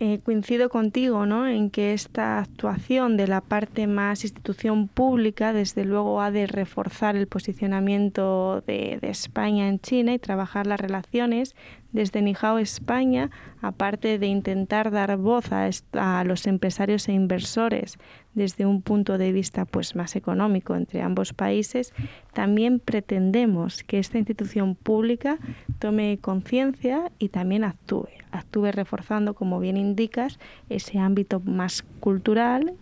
Eh, 0.00 0.20
coincido 0.22 0.68
contigo 0.68 1.26
¿no? 1.26 1.48
en 1.48 1.70
que 1.70 1.92
esta 1.92 2.38
actuación 2.38 3.16
de 3.16 3.26
la 3.26 3.40
parte 3.40 3.88
más 3.88 4.22
institución 4.22 4.86
pública, 4.86 5.52
desde 5.52 5.84
luego, 5.84 6.22
ha 6.22 6.30
de 6.30 6.46
reforzar 6.46 7.16
el 7.16 7.26
posicionamiento 7.26 8.62
de, 8.64 8.98
de 9.00 9.10
España 9.10 9.68
en 9.68 9.80
China 9.80 10.14
y 10.14 10.20
trabajar 10.20 10.68
las 10.68 10.78
relaciones 10.78 11.56
desde 11.92 12.20
Nihao 12.20 12.58
España, 12.58 13.30
aparte 13.62 14.18
de 14.18 14.26
intentar 14.26 14.90
dar 14.90 15.16
voz 15.16 15.50
a, 15.52 16.24
los 16.24 16.46
empresarios 16.46 17.08
e 17.08 17.12
inversores 17.12 17.98
desde 18.34 18.66
un 18.66 18.82
punto 18.82 19.18
de 19.18 19.32
vista 19.32 19.64
pues 19.64 19.96
más 19.96 20.14
económico 20.14 20.76
entre 20.76 21.02
ambos 21.02 21.32
países, 21.32 21.92
también 22.32 22.78
pretendemos 22.78 23.82
que 23.82 23.98
esta 23.98 24.18
institución 24.18 24.74
pública 24.74 25.38
tome 25.78 26.18
conciencia 26.20 27.10
y 27.18 27.30
también 27.30 27.64
actúe, 27.64 28.08
actúe 28.30 28.70
reforzando, 28.70 29.34
como 29.34 29.58
bien 29.58 29.76
indicas, 29.76 30.38
ese 30.68 30.98
ámbito 30.98 31.40
más 31.40 31.82
cultural 32.00 32.74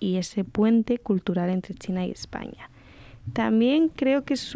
y 0.00 0.16
ese 0.16 0.44
puente 0.44 0.98
cultural 0.98 1.50
entre 1.50 1.74
China 1.74 2.04
y 2.04 2.10
España. 2.10 2.70
También 3.32 3.88
creo 3.88 4.24
que 4.24 4.34
es, 4.34 4.54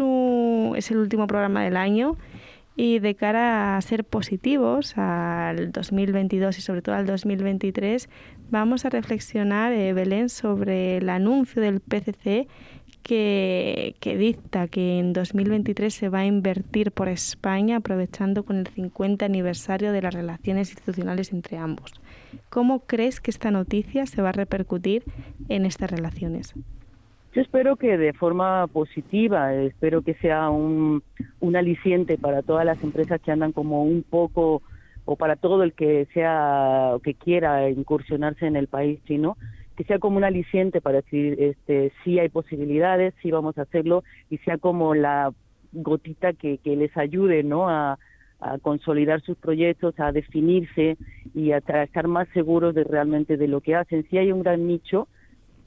es 0.76 0.90
el 0.90 0.96
último 0.96 1.26
programa 1.26 1.62
del 1.62 1.76
año 1.76 2.16
y 2.82 2.98
de 2.98 3.14
cara 3.14 3.76
a 3.76 3.80
ser 3.80 4.02
positivos 4.02 4.98
al 4.98 5.70
2022 5.70 6.58
y 6.58 6.62
sobre 6.62 6.82
todo 6.82 6.96
al 6.96 7.06
2023, 7.06 8.08
vamos 8.50 8.84
a 8.84 8.90
reflexionar, 8.90 9.72
eh, 9.72 9.92
Belén, 9.92 10.28
sobre 10.28 10.96
el 10.96 11.08
anuncio 11.08 11.62
del 11.62 11.78
PCC 11.78 12.48
que, 13.04 13.94
que, 14.00 14.16
dicta 14.16 14.66
que 14.66 14.98
en 14.98 15.12
2023 15.12 15.94
se 15.94 16.08
va 16.08 16.20
a 16.20 16.26
invertir 16.26 16.90
por 16.90 17.08
España 17.08 17.76
aprovechando 17.76 18.42
con 18.44 18.56
el 18.56 18.66
50 18.66 19.24
aniversario 19.24 19.92
de 19.92 20.02
las 20.02 20.12
relaciones 20.12 20.70
institucionales 20.70 21.32
entre 21.32 21.58
ambos. 21.58 21.92
¿Cómo 22.50 22.80
crees 22.80 23.20
que 23.20 23.30
esta 23.30 23.52
noticia 23.52 24.06
se 24.06 24.22
va 24.22 24.30
a 24.30 24.32
repercutir 24.32 25.04
en 25.48 25.66
estas 25.66 25.88
relaciones? 25.88 26.52
Yo 27.34 27.40
espero 27.40 27.76
que 27.76 27.96
de 27.96 28.12
forma 28.12 28.66
positiva, 28.66 29.54
espero 29.54 30.02
que 30.02 30.14
sea 30.14 30.50
un, 30.50 31.02
un 31.40 31.56
aliciente 31.56 32.18
para 32.18 32.42
todas 32.42 32.66
las 32.66 32.82
empresas 32.82 33.20
que 33.22 33.32
andan 33.32 33.52
como 33.52 33.84
un 33.84 34.02
poco, 34.02 34.60
o 35.06 35.16
para 35.16 35.36
todo 35.36 35.62
el 35.62 35.72
que 35.72 36.06
sea, 36.12 36.90
o 36.94 37.00
que 37.00 37.14
quiera 37.14 37.70
incursionarse 37.70 38.46
en 38.46 38.56
el 38.56 38.68
país 38.68 39.02
chino, 39.06 39.38
que 39.76 39.84
sea 39.84 39.98
como 39.98 40.18
un 40.18 40.24
aliciente 40.24 40.82
para 40.82 41.00
decir, 41.00 41.36
este, 41.40 41.92
sí 42.04 42.18
hay 42.18 42.28
posibilidades, 42.28 43.14
sí 43.22 43.30
vamos 43.30 43.56
a 43.56 43.62
hacerlo, 43.62 44.04
y 44.28 44.36
sea 44.38 44.58
como 44.58 44.94
la 44.94 45.32
gotita 45.72 46.34
que, 46.34 46.58
que 46.58 46.76
les 46.76 46.94
ayude, 46.98 47.42
¿no? 47.42 47.68
A, 47.68 47.98
a 48.40 48.58
consolidar 48.58 49.22
sus 49.22 49.38
proyectos, 49.38 49.98
a 49.98 50.12
definirse 50.12 50.98
y 51.34 51.52
a, 51.52 51.62
a, 51.66 51.82
estar 51.84 52.08
más 52.08 52.28
seguros 52.34 52.74
de 52.74 52.84
realmente 52.84 53.38
de 53.38 53.48
lo 53.48 53.62
que 53.62 53.74
hacen. 53.74 54.04
Si 54.10 54.18
hay 54.18 54.32
un 54.32 54.42
gran 54.42 54.66
nicho, 54.66 55.08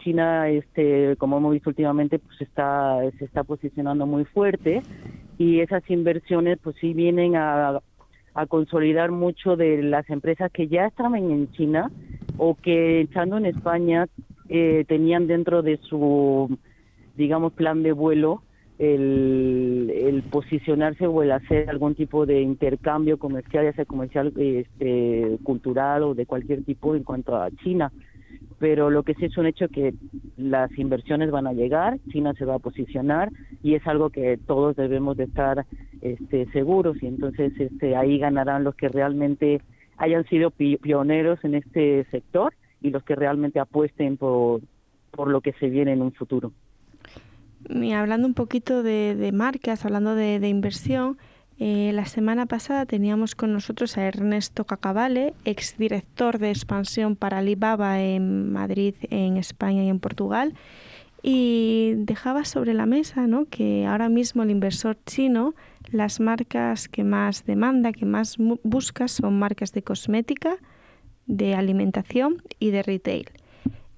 China, 0.05 0.47
este, 0.49 1.15
como 1.17 1.37
hemos 1.37 1.51
visto 1.51 1.71
últimamente, 1.71 2.19
pues 2.19 2.39
está, 2.39 2.99
se 3.17 3.25
está 3.25 3.43
posicionando 3.43 4.05
muy 4.05 4.23
fuerte 4.23 4.83
y 5.39 5.61
esas 5.61 5.81
inversiones 5.89 6.59
pues 6.61 6.75
sí 6.79 6.93
vienen 6.93 7.35
a, 7.35 7.81
consolidar 8.49 9.11
mucho 9.11 9.55
de 9.55 9.81
las 9.81 10.09
empresas 10.09 10.51
que 10.51 10.67
ya 10.67 10.87
estaban 10.87 11.15
en 11.15 11.49
China 11.53 11.89
o 12.37 12.53
que 12.55 13.01
estando 13.01 13.37
en 13.37 13.45
España 13.45 14.07
eh, 14.49 14.83
tenían 14.89 15.25
dentro 15.25 15.61
de 15.61 15.77
su, 15.77 16.57
digamos, 17.15 17.53
plan 17.53 17.81
de 17.81 17.93
vuelo 17.93 18.41
el, 18.77 19.89
el, 19.95 20.21
posicionarse 20.23 21.07
o 21.07 21.23
el 21.23 21.31
hacer 21.31 21.69
algún 21.69 21.95
tipo 21.95 22.25
de 22.25 22.41
intercambio 22.41 23.17
comercial, 23.17 23.63
ya 23.63 23.73
sea 23.73 23.85
comercial, 23.85 24.33
este, 24.35 25.37
cultural 25.43 26.03
o 26.03 26.13
de 26.13 26.25
cualquier 26.25 26.65
tipo 26.65 26.93
en 26.93 27.03
cuanto 27.03 27.37
a 27.37 27.49
China 27.63 27.89
pero 28.65 28.89
lo 28.89 29.03
que 29.03 29.13
sí 29.13 29.25
es 29.25 29.37
un 29.37 29.45
hecho 29.45 29.67
que 29.67 29.93
las 30.37 30.75
inversiones 30.79 31.29
van 31.29 31.45
a 31.45 31.53
llegar, 31.53 31.99
China 32.11 32.33
se 32.33 32.45
va 32.45 32.55
a 32.55 32.59
posicionar 32.59 33.29
y 33.61 33.75
es 33.75 33.85
algo 33.85 34.09
que 34.09 34.39
todos 34.43 34.75
debemos 34.75 35.15
de 35.17 35.25
estar 35.25 35.67
este, 36.01 36.47
seguros 36.51 36.97
y 36.99 37.05
entonces 37.05 37.53
este, 37.59 37.95
ahí 37.95 38.17
ganarán 38.17 38.63
los 38.63 38.73
que 38.73 38.89
realmente 38.89 39.61
hayan 39.97 40.25
sido 40.25 40.49
pioneros 40.49 41.37
en 41.43 41.53
este 41.53 42.07
sector 42.09 42.55
y 42.81 42.89
los 42.89 43.03
que 43.03 43.13
realmente 43.13 43.59
apuesten 43.59 44.17
por, 44.17 44.61
por 45.11 45.27
lo 45.27 45.41
que 45.41 45.53
se 45.53 45.69
viene 45.69 45.93
en 45.93 46.01
un 46.01 46.11
futuro. 46.13 46.51
Y 47.69 47.91
hablando 47.91 48.25
un 48.25 48.33
poquito 48.33 48.81
de, 48.81 49.13
de 49.13 49.31
marcas, 49.31 49.85
hablando 49.85 50.15
de, 50.15 50.39
de 50.39 50.49
inversión, 50.49 51.19
eh, 51.57 51.91
la 51.93 52.05
semana 52.05 52.47
pasada 52.47 52.85
teníamos 52.85 53.33
con 53.33 53.53
nosotros 53.53 53.97
a 53.97 54.03
Ernesto 54.03 54.65
Cacavale, 54.65 55.33
exdirector 55.45 56.37
de 56.37 56.49
expansión 56.49 57.15
para 57.15 57.37
Alibaba 57.37 58.01
en 58.01 58.51
Madrid, 58.51 58.95
en 59.09 59.37
España 59.37 59.83
y 59.83 59.89
en 59.89 59.99
Portugal, 59.99 60.53
y 61.23 61.93
dejaba 61.95 62.43
sobre 62.43 62.73
la 62.73 62.85
mesa 62.85 63.25
¿no? 63.25 63.45
que 63.45 63.85
ahora 63.85 64.09
mismo 64.09 64.43
el 64.43 64.51
inversor 64.51 64.97
chino, 65.05 65.55
las 65.89 66.19
marcas 66.19 66.89
que 66.89 67.05
más 67.05 67.45
demanda, 67.45 67.93
que 67.93 68.05
más 68.05 68.35
busca, 68.37 69.07
son 69.07 69.39
marcas 69.39 69.71
de 69.71 69.81
cosmética, 69.81 70.57
de 71.25 71.55
alimentación 71.55 72.43
y 72.59 72.71
de 72.71 72.83
retail. 72.83 73.29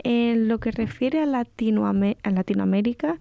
En 0.03 0.47
lo 0.47 0.59
que 0.59 0.71
refiere 0.71 1.21
a, 1.21 1.23
a 1.25 2.31
Latinoamérica, 2.31 3.19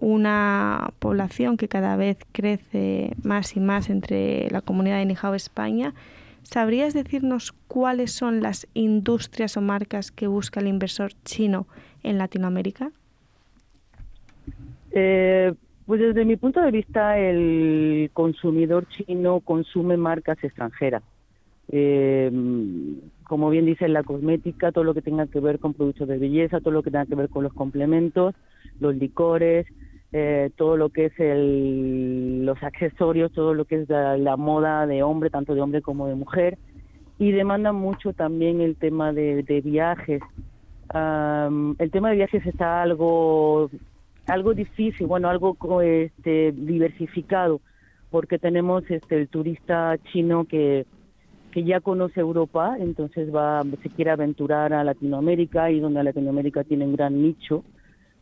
una 0.00 0.92
población 0.98 1.56
que 1.56 1.68
cada 1.68 1.96
vez 1.96 2.18
crece 2.32 3.12
más 3.22 3.56
y 3.56 3.60
más 3.60 3.90
entre 3.90 4.48
la 4.50 4.60
comunidad 4.60 4.98
de 4.98 5.06
Nijao 5.06 5.34
España. 5.34 5.94
¿Sabrías 6.42 6.94
decirnos 6.94 7.52
cuáles 7.66 8.12
son 8.12 8.40
las 8.42 8.66
industrias 8.74 9.56
o 9.56 9.60
marcas 9.60 10.10
que 10.10 10.26
busca 10.26 10.60
el 10.60 10.68
inversor 10.68 11.12
chino 11.24 11.66
en 12.02 12.18
Latinoamérica? 12.18 12.90
Eh, 14.92 15.52
pues 15.84 16.00
desde 16.00 16.24
mi 16.24 16.36
punto 16.36 16.60
de 16.60 16.70
vista, 16.70 17.18
el 17.18 18.10
consumidor 18.12 18.86
chino 18.88 19.40
consume 19.40 19.96
marcas 19.96 20.42
extranjeras. 20.42 21.02
Eh, 21.70 22.30
como 23.24 23.50
bien 23.50 23.66
dice 23.66 23.88
la 23.88 24.02
cosmética, 24.02 24.72
todo 24.72 24.84
lo 24.84 24.94
que 24.94 25.02
tenga 25.02 25.26
que 25.26 25.40
ver 25.40 25.58
con 25.58 25.74
productos 25.74 26.08
de 26.08 26.18
belleza, 26.18 26.60
todo 26.60 26.72
lo 26.72 26.82
que 26.82 26.90
tenga 26.90 27.06
que 27.06 27.14
ver 27.14 27.28
con 27.28 27.44
los 27.44 27.52
complementos, 27.52 28.34
los 28.80 28.94
licores, 28.96 29.66
eh, 30.12 30.50
todo 30.56 30.76
lo 30.76 30.88
que 30.88 31.06
es 31.06 31.20
el, 31.20 32.46
los 32.46 32.62
accesorios, 32.62 33.30
todo 33.32 33.52
lo 33.52 33.66
que 33.66 33.82
es 33.82 33.88
la, 33.88 34.36
moda 34.36 34.86
de 34.86 35.02
hombre, 35.02 35.28
tanto 35.28 35.54
de 35.54 35.60
hombre 35.60 35.82
como 35.82 36.06
de 36.06 36.14
mujer, 36.14 36.58
y 37.18 37.32
demanda 37.32 37.72
mucho 37.72 38.12
también 38.12 38.60
el 38.60 38.76
tema 38.76 39.12
de, 39.12 39.42
viajes. 39.62 40.22
el 40.94 41.90
tema 41.90 42.10
de 42.10 42.16
viajes 42.16 42.46
está 42.46 42.82
algo 42.82 43.70
algo 44.26 44.52
difícil, 44.52 45.06
bueno, 45.06 45.28
algo 45.28 45.56
este, 45.82 46.52
diversificado, 46.52 47.60
porque 48.10 48.38
tenemos 48.38 48.84
este 48.90 49.16
el 49.16 49.28
turista 49.28 49.96
chino 50.12 50.44
que 50.44 50.86
que 51.50 51.64
ya 51.64 51.80
conoce 51.80 52.20
Europa, 52.20 52.76
entonces 52.78 53.34
va 53.34 53.62
se 53.82 53.88
quiere 53.90 54.10
aventurar 54.10 54.72
a 54.72 54.84
Latinoamérica 54.84 55.70
y 55.70 55.80
donde 55.80 56.02
Latinoamérica 56.02 56.62
tiene 56.64 56.84
un 56.84 56.94
gran 56.94 57.20
nicho 57.22 57.64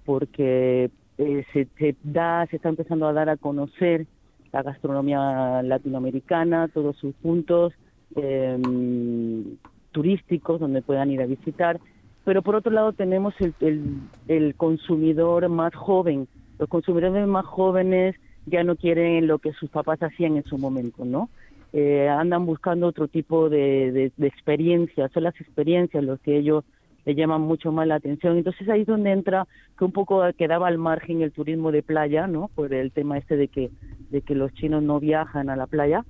porque 0.06 0.90
eh, 1.18 1.44
se, 1.52 1.68
se, 1.78 1.96
da, 2.02 2.46
se 2.46 2.56
está 2.56 2.70
empezando 2.70 3.06
a 3.06 3.12
dar 3.12 3.28
a 3.28 3.36
conocer 3.36 4.06
la 4.52 4.62
gastronomía 4.62 5.62
latinoamericana, 5.62 6.68
todos 6.68 6.96
sus 6.96 7.14
puntos 7.16 7.74
em, 8.14 9.56
turísticos 9.92 10.60
donde 10.60 10.80
puedan 10.80 11.10
ir 11.10 11.20
a 11.20 11.26
visitar. 11.26 11.78
Pero 12.24 12.40
por 12.40 12.54
otro 12.54 12.72
lado 12.72 12.92
tenemos 12.92 13.34
el, 13.40 13.54
el, 13.60 13.98
el 14.28 14.54
consumidor 14.54 15.48
más 15.50 15.74
joven. 15.74 16.26
Los 16.58 16.68
consumidores 16.70 17.26
más 17.26 17.44
jóvenes 17.44 18.16
ya 18.46 18.64
no 18.64 18.76
quieren 18.76 19.26
lo 19.26 19.38
que 19.38 19.52
sus 19.52 19.68
papás 19.68 20.02
hacían 20.02 20.36
en 20.36 20.44
su 20.44 20.56
momento, 20.56 21.04
¿no? 21.04 21.28
Eh, 21.72 22.08
andan 22.08 22.46
buscando 22.46 22.86
otro 22.86 23.08
tipo 23.08 23.50
de, 23.50 24.12
de, 24.16 24.26
experiencias, 24.26 25.10
son 25.12 25.24
las 25.24 25.38
experiencias 25.40 26.02
los 26.02 26.18
que 26.20 26.38
ellos 26.38 26.64
le 27.06 27.14
llaman 27.14 27.40
mucho 27.40 27.72
más 27.72 27.86
la 27.86 27.94
atención. 27.94 28.36
Entonces 28.36 28.68
ahí 28.68 28.82
es 28.82 28.86
donde 28.86 29.12
entra 29.12 29.46
que 29.78 29.84
un 29.84 29.92
poco 29.92 30.22
quedaba 30.36 30.68
al 30.68 30.76
margen 30.76 31.22
el 31.22 31.32
turismo 31.32 31.72
de 31.72 31.82
playa, 31.82 32.26
¿no? 32.26 32.48
Por 32.54 32.74
el 32.74 32.92
tema 32.92 33.16
este 33.16 33.36
de 33.36 33.48
que 33.48 33.70
de 34.10 34.20
que 34.22 34.34
los 34.34 34.52
chinos 34.54 34.82
no 34.82 35.00
viajan 35.00 35.48
a 35.48 35.56
la 35.56 35.66
playa. 35.66 36.04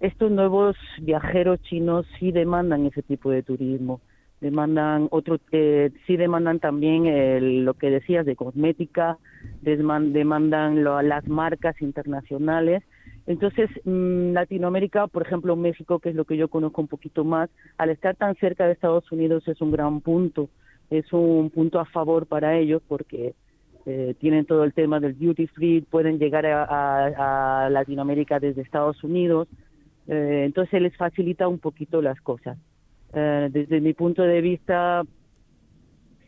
Estos 0.00 0.30
nuevos 0.30 0.76
viajeros 1.00 1.60
chinos 1.62 2.06
sí 2.18 2.30
demandan 2.32 2.86
ese 2.86 3.02
tipo 3.02 3.30
de 3.30 3.42
turismo 3.42 4.00
demandan 4.42 5.06
otro 5.12 5.38
eh, 5.52 5.92
sí 6.04 6.16
demandan 6.16 6.58
también 6.58 7.64
lo 7.64 7.74
que 7.74 7.90
decías 7.90 8.26
de 8.26 8.34
cosmética 8.34 9.16
demandan 9.62 10.82
las 10.82 11.28
marcas 11.28 11.80
internacionales 11.80 12.82
entonces 13.26 13.70
mm, 13.84 14.32
Latinoamérica 14.32 15.06
por 15.06 15.22
ejemplo 15.22 15.56
México 15.56 15.98
que 15.98 16.10
es 16.10 16.14
lo 16.14 16.24
que 16.24 16.36
yo 16.36 16.48
conozco 16.48 16.80
un 16.80 16.88
poquito 16.88 17.24
más 17.24 17.50
al 17.78 17.90
estar 17.90 18.16
tan 18.16 18.34
cerca 18.36 18.66
de 18.66 18.72
Estados 18.72 19.10
Unidos 19.12 19.46
es 19.48 19.60
un 19.60 19.70
gran 19.70 20.00
punto 20.00 20.48
es 20.90 21.12
un 21.12 21.50
punto 21.50 21.80
a 21.80 21.84
favor 21.86 22.26
para 22.26 22.58
ellos 22.58 22.82
porque 22.86 23.34
eh, 23.84 24.14
tienen 24.20 24.44
todo 24.44 24.64
el 24.64 24.72
tema 24.72 25.00
del 25.00 25.18
duty 25.18 25.46
free 25.48 25.80
pueden 25.82 26.18
llegar 26.18 26.46
a, 26.46 27.68
Latinoamérica 27.70 28.38
desde 28.38 28.62
Estados 28.62 29.02
Unidos 29.02 29.48
eh, 30.08 30.42
entonces 30.44 30.80
les 30.82 30.96
facilita 30.96 31.48
un 31.48 31.58
poquito 31.58 32.02
las 32.02 32.20
cosas. 32.20 32.58
Eh, 33.14 33.48
desde 33.50 33.80
mi 33.80 33.92
punto 33.92 34.22
de 34.22 34.40
vista, 34.40 35.02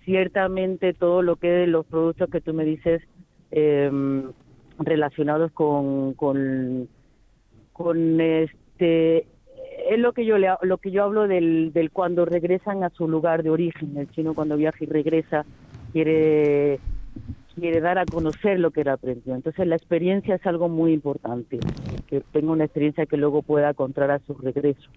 ciertamente 0.05 0.93
todo 0.93 1.23
lo 1.23 1.37
que 1.37 1.67
los 1.67 1.87
productos 1.87 2.31
que 2.31 2.41
tú 2.41 2.53
me 2.53 2.65
dices 2.65 3.03
em, 3.51 4.33
relacionados 4.79 5.53
con, 5.53 6.15
con, 6.15 6.89
este 8.21 9.27
es 9.89 9.99
lo 9.99 10.13
que 10.13 10.25
yo 10.25 10.39
le, 10.39 10.49
lo 10.63 10.79
que 10.79 10.91
yo 10.91 11.05
hablo 11.05 11.29
del, 11.29 11.73
del 11.73 11.91
cuando 11.91 12.25
regresan 12.25 12.85
a 12.85 12.91
su 12.91 13.09
lugar 13.09 13.43
de 13.43 13.51
origen. 13.51 13.97
El 13.97 14.11
chino 14.11 14.35
cuando 14.35 14.57
viaja 14.57 14.79
y 14.81 14.87
regresa 14.87 15.45
quiere 15.93 16.81
quiere 17.55 17.81
dar 17.81 17.99
a 17.99 18.05
conocer 18.05 18.59
lo 18.59 18.71
que 18.73 18.81
era 18.81 18.95
aprendió. 18.95 19.35
Entonces 19.35 19.67
la 19.67 19.77
experiencia 19.77 20.35
es 20.35 20.47
algo 20.47 20.69
muy 20.69 20.93
importante 20.93 21.61
que 22.09 22.21
tenga 22.33 22.53
una 22.53 22.65
experiencia 22.65 23.07
que 23.07 23.17
luego 23.17 23.43
pueda 23.43 23.75
contar 23.75 24.11
a 24.11 24.19
su 24.21 24.35
regreso 24.35 24.91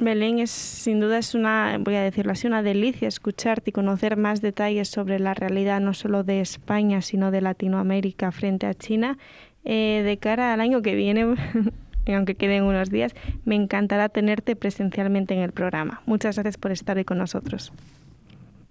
Belén, 0.00 0.38
es, 0.38 0.50
sin 0.50 1.00
duda 1.00 1.18
es 1.18 1.34
una, 1.34 1.78
voy 1.80 1.94
a 1.94 2.02
decirlo 2.02 2.32
así, 2.32 2.46
una 2.46 2.62
delicia 2.62 3.08
escucharte 3.08 3.70
y 3.70 3.72
conocer 3.72 4.16
más 4.16 4.40
detalles 4.40 4.88
sobre 4.88 5.18
la 5.18 5.34
realidad 5.34 5.80
no 5.80 5.94
solo 5.94 6.24
de 6.24 6.40
España, 6.40 7.02
sino 7.02 7.30
de 7.30 7.40
Latinoamérica 7.40 8.32
frente 8.32 8.66
a 8.66 8.74
China. 8.74 9.18
Eh, 9.64 10.02
de 10.04 10.16
cara 10.16 10.54
al 10.54 10.60
año 10.60 10.80
que 10.82 10.94
viene, 10.94 11.34
aunque 12.06 12.34
queden 12.34 12.64
unos 12.64 12.90
días, 12.90 13.14
me 13.44 13.54
encantará 13.54 14.08
tenerte 14.08 14.56
presencialmente 14.56 15.34
en 15.34 15.40
el 15.40 15.52
programa. 15.52 16.02
Muchas 16.06 16.36
gracias 16.36 16.56
por 16.56 16.72
estar 16.72 16.96
hoy 16.96 17.04
con 17.04 17.18
nosotros. 17.18 17.72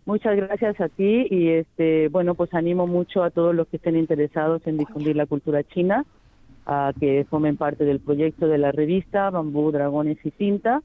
Muchas 0.06 0.36
gracias 0.36 0.82
a 0.82 0.90
ti 0.90 1.28
y 1.30 1.50
este 1.50 2.08
bueno 2.08 2.34
pues 2.34 2.52
animo 2.56 2.88
mucho 2.88 3.24
a 3.24 3.30
todos 3.30 3.54
los 3.54 3.68
que 3.68 3.78
estén 3.78 3.96
interesados 3.96 4.66
en 4.66 4.78
difundir 4.78 5.16
la 5.16 5.28
cultura 5.28 5.64
china 5.64 6.04
a 6.66 6.94
que 7.00 7.28
formen 7.30 7.58
parte 7.58 7.86
del 7.86 8.00
proyecto 8.00 8.48
de 8.48 8.58
la 8.58 8.72
revista 8.72 9.30
Bambú, 9.30 9.72
Dragones 9.72 10.18
y 10.24 10.32
Cinta 10.32 10.82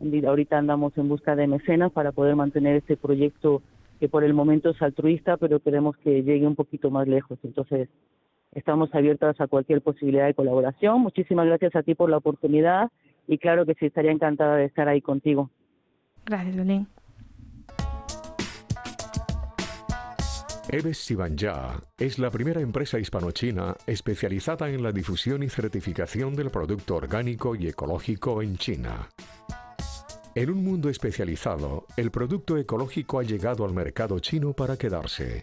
Ahorita 0.00 0.58
andamos 0.58 0.96
en 0.96 1.08
busca 1.08 1.34
de 1.34 1.46
mecenas 1.46 1.92
para 1.92 2.12
poder 2.12 2.36
mantener 2.36 2.76
este 2.76 2.96
proyecto 2.96 3.62
que 3.98 4.08
por 4.08 4.24
el 4.24 4.32
momento 4.32 4.70
es 4.70 4.80
altruista, 4.80 5.36
pero 5.36 5.60
queremos 5.60 5.96
que 5.98 6.22
llegue 6.22 6.46
un 6.46 6.54
poquito 6.54 6.90
más 6.90 7.08
lejos. 7.08 7.38
Entonces, 7.42 7.88
estamos 8.52 8.94
abiertas 8.94 9.40
a 9.40 9.48
cualquier 9.48 9.82
posibilidad 9.82 10.26
de 10.26 10.34
colaboración. 10.34 11.00
Muchísimas 11.00 11.46
gracias 11.46 11.74
a 11.74 11.82
ti 11.82 11.94
por 11.94 12.10
la 12.10 12.18
oportunidad 12.18 12.90
y 13.26 13.38
claro 13.38 13.66
que 13.66 13.74
sí, 13.74 13.86
estaría 13.86 14.12
encantada 14.12 14.56
de 14.56 14.66
estar 14.66 14.88
ahí 14.88 15.00
contigo. 15.00 15.50
Gracias, 16.24 16.56
Belén. 16.56 16.86
Eves 20.70 20.98
Sibanja 20.98 21.80
es 21.98 22.18
la 22.18 22.30
primera 22.30 22.60
empresa 22.60 22.98
hispano-china 22.98 23.74
especializada 23.86 24.68
en 24.68 24.82
la 24.82 24.92
difusión 24.92 25.42
y 25.42 25.48
certificación 25.48 26.36
del 26.36 26.50
producto 26.50 26.96
orgánico 26.96 27.56
y 27.56 27.68
ecológico 27.68 28.42
en 28.42 28.56
China. 28.58 29.08
En 30.38 30.50
un 30.50 30.62
mundo 30.62 30.88
especializado, 30.88 31.84
el 31.96 32.12
producto 32.12 32.56
ecológico 32.56 33.18
ha 33.18 33.24
llegado 33.24 33.64
al 33.64 33.74
mercado 33.74 34.20
chino 34.20 34.52
para 34.52 34.76
quedarse. 34.76 35.42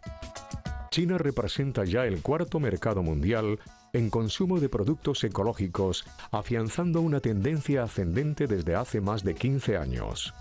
China 0.90 1.18
representa 1.18 1.84
ya 1.84 2.06
el 2.06 2.22
cuarto 2.22 2.62
mercado 2.62 3.04
mundial 3.04 3.60
en 3.92 4.10
consumo 4.10 4.58
de 4.62 4.70
productos 4.70 5.22
ecológicos, 5.26 6.06
afianzando 6.32 7.02
una 7.02 7.20
tendencia 7.20 7.84
ascendente 7.84 8.48
desde 8.48 8.76
hace 8.76 9.02
más 9.02 9.26
de 9.26 9.36
15 9.36 9.76
años. 9.76 10.34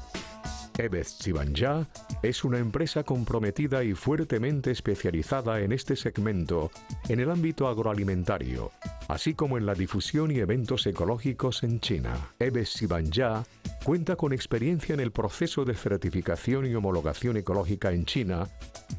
Ebez 0.78 1.18
Chibanja 1.18 1.88
es 2.22 2.44
una 2.44 2.58
empresa 2.58 3.02
comprometida 3.02 3.82
y 3.82 3.94
fuertemente 3.94 4.70
especializada 4.70 5.62
en 5.62 5.72
este 5.72 5.96
segmento 5.96 6.70
en 7.08 7.18
el 7.18 7.32
ámbito 7.32 7.66
agroalimentario, 7.66 8.70
así 9.08 9.34
como 9.34 9.58
en 9.58 9.66
la 9.66 9.74
difusión 9.74 10.30
y 10.30 10.38
eventos 10.38 10.86
ecológicos 10.86 11.64
en 11.64 11.80
China. 11.80 12.34
Ebez 12.38 12.72
Chibanja 12.72 13.44
cuenta 13.84 14.16
con 14.16 14.32
experiencia 14.32 14.94
en 14.94 15.00
el 15.00 15.12
proceso 15.12 15.64
de 15.64 15.74
certificación 15.74 16.66
y 16.66 16.74
homologación 16.74 17.36
ecológica 17.36 17.92
en 17.92 18.06
China, 18.06 18.48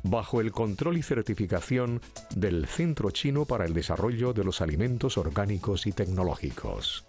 bajo 0.04 0.40
el 0.40 0.52
control 0.52 0.98
y 0.98 1.02
certificación 1.02 2.02
del 2.36 2.68
Centro 2.68 3.10
Chino 3.12 3.46
para 3.46 3.66
el 3.66 3.74
Desarrollo 3.74 4.32
de 4.32 4.44
los 4.44 4.62
Alimentos 4.62 5.18
Orgánicos 5.18 5.88
y 5.88 5.92
Tecnológicos. 5.92 7.06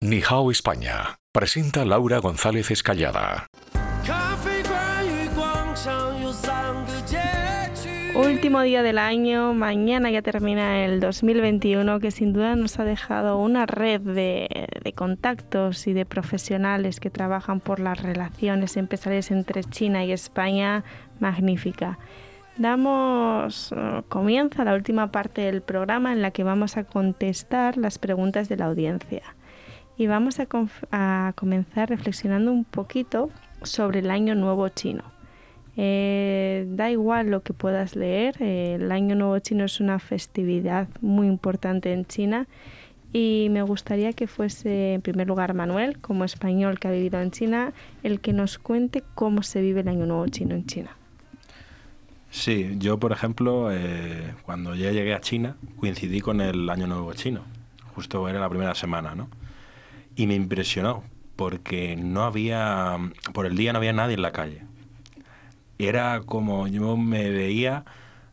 Nihao 0.00 0.50
España. 0.50 1.18
Presenta 1.32 1.84
Laura 1.84 2.18
González 2.18 2.70
Escallada. 2.70 3.46
Último 8.18 8.62
día 8.62 8.82
del 8.82 8.98
año, 8.98 9.54
mañana 9.54 10.10
ya 10.10 10.22
termina 10.22 10.84
el 10.84 10.98
2021 10.98 12.00
que 12.00 12.10
sin 12.10 12.32
duda 12.32 12.56
nos 12.56 12.80
ha 12.80 12.84
dejado 12.84 13.38
una 13.38 13.64
red 13.64 14.00
de, 14.00 14.68
contactos 14.96 15.86
y 15.86 15.92
de 15.92 16.04
profesionales 16.04 16.98
que 16.98 17.10
trabajan 17.10 17.60
por 17.60 17.78
las 17.78 18.02
relaciones 18.02 18.76
empresariales 18.76 19.30
entre 19.30 19.62
China 19.62 20.04
y 20.04 20.10
España 20.10 20.82
magnífica. 21.20 22.00
Damos 22.56 23.70
eh, 23.70 24.02
comienza 24.08 24.64
la 24.64 24.74
última 24.74 25.12
parte 25.12 25.42
del 25.42 25.62
programa 25.62 26.12
en 26.12 26.20
la 26.20 26.32
que 26.32 26.42
vamos 26.42 26.76
a 26.76 26.82
contestar 26.82 27.76
las 27.76 27.98
preguntas 27.98 28.48
de 28.48 28.56
la 28.56 28.64
audiencia 28.64 29.22
y 29.96 30.08
vamos 30.08 30.40
a, 30.40 31.32
comenzar 31.36 31.88
reflexionando 31.88 32.50
un 32.50 32.64
poquito 32.64 33.30
sobre 33.62 34.00
el 34.00 34.10
Año 34.10 34.34
Nuevo 34.34 34.68
Chino. 34.70 35.17
Eh, 35.80 36.66
da 36.70 36.90
igual 36.90 37.30
lo 37.30 37.42
que 37.42 37.52
puedas 37.54 37.94
leer, 37.94 38.34
eh, 38.40 38.74
el 38.74 38.90
Año 38.90 39.14
Nuevo 39.14 39.38
Chino 39.38 39.64
es 39.64 39.80
una 39.80 39.98
festividad 40.00 40.88
muy 41.00 41.28
importante 41.28 41.92
en 41.92 42.04
China 42.04 42.48
y 43.12 43.46
me 43.50 43.62
gustaría 43.62 44.12
que 44.12 44.26
fuese 44.26 44.94
en 44.94 45.02
primer 45.02 45.28
lugar 45.28 45.54
Manuel, 45.54 45.98
como 46.00 46.24
español 46.24 46.78
que 46.78 46.88
ha 46.88 46.90
vivido 46.90 47.20
en 47.20 47.30
China, 47.30 47.72
el 48.02 48.20
que 48.20 48.32
nos 48.32 48.58
cuente 48.58 49.04
cómo 49.14 49.42
se 49.42 49.60
vive 49.60 49.80
el 49.80 49.88
Año 49.88 50.04
Nuevo 50.04 50.26
Chino 50.26 50.56
en 50.56 50.66
China. 50.66 50.90
Sí, 52.30 52.74
yo 52.78 52.98
por 52.98 53.12
ejemplo, 53.12 53.70
eh, 53.72 54.34
cuando 54.42 54.74
ya 54.74 54.90
llegué 54.90 55.14
a 55.14 55.20
China, 55.20 55.56
coincidí 55.78 56.20
con 56.20 56.40
el 56.40 56.68
Año 56.68 56.88
Nuevo 56.88 57.12
Chino, 57.14 57.42
justo 57.94 58.28
era 58.28 58.40
la 58.40 58.48
primera 58.50 58.74
semana, 58.74 59.14
¿no? 59.14 59.30
y 60.18 60.26
me 60.26 60.34
impresionó 60.34 61.04
porque 61.36 61.96
no 61.96 62.24
había, 62.24 62.98
por 63.32 63.46
el 63.46 63.56
día 63.56 63.72
no 63.72 63.78
había 63.78 63.92
nadie 63.92 64.14
en 64.14 64.22
la 64.22 64.32
calle. 64.32 64.62
Era 65.78 66.20
como 66.24 66.66
yo 66.66 66.96
me 66.96 67.30
veía, 67.30 67.84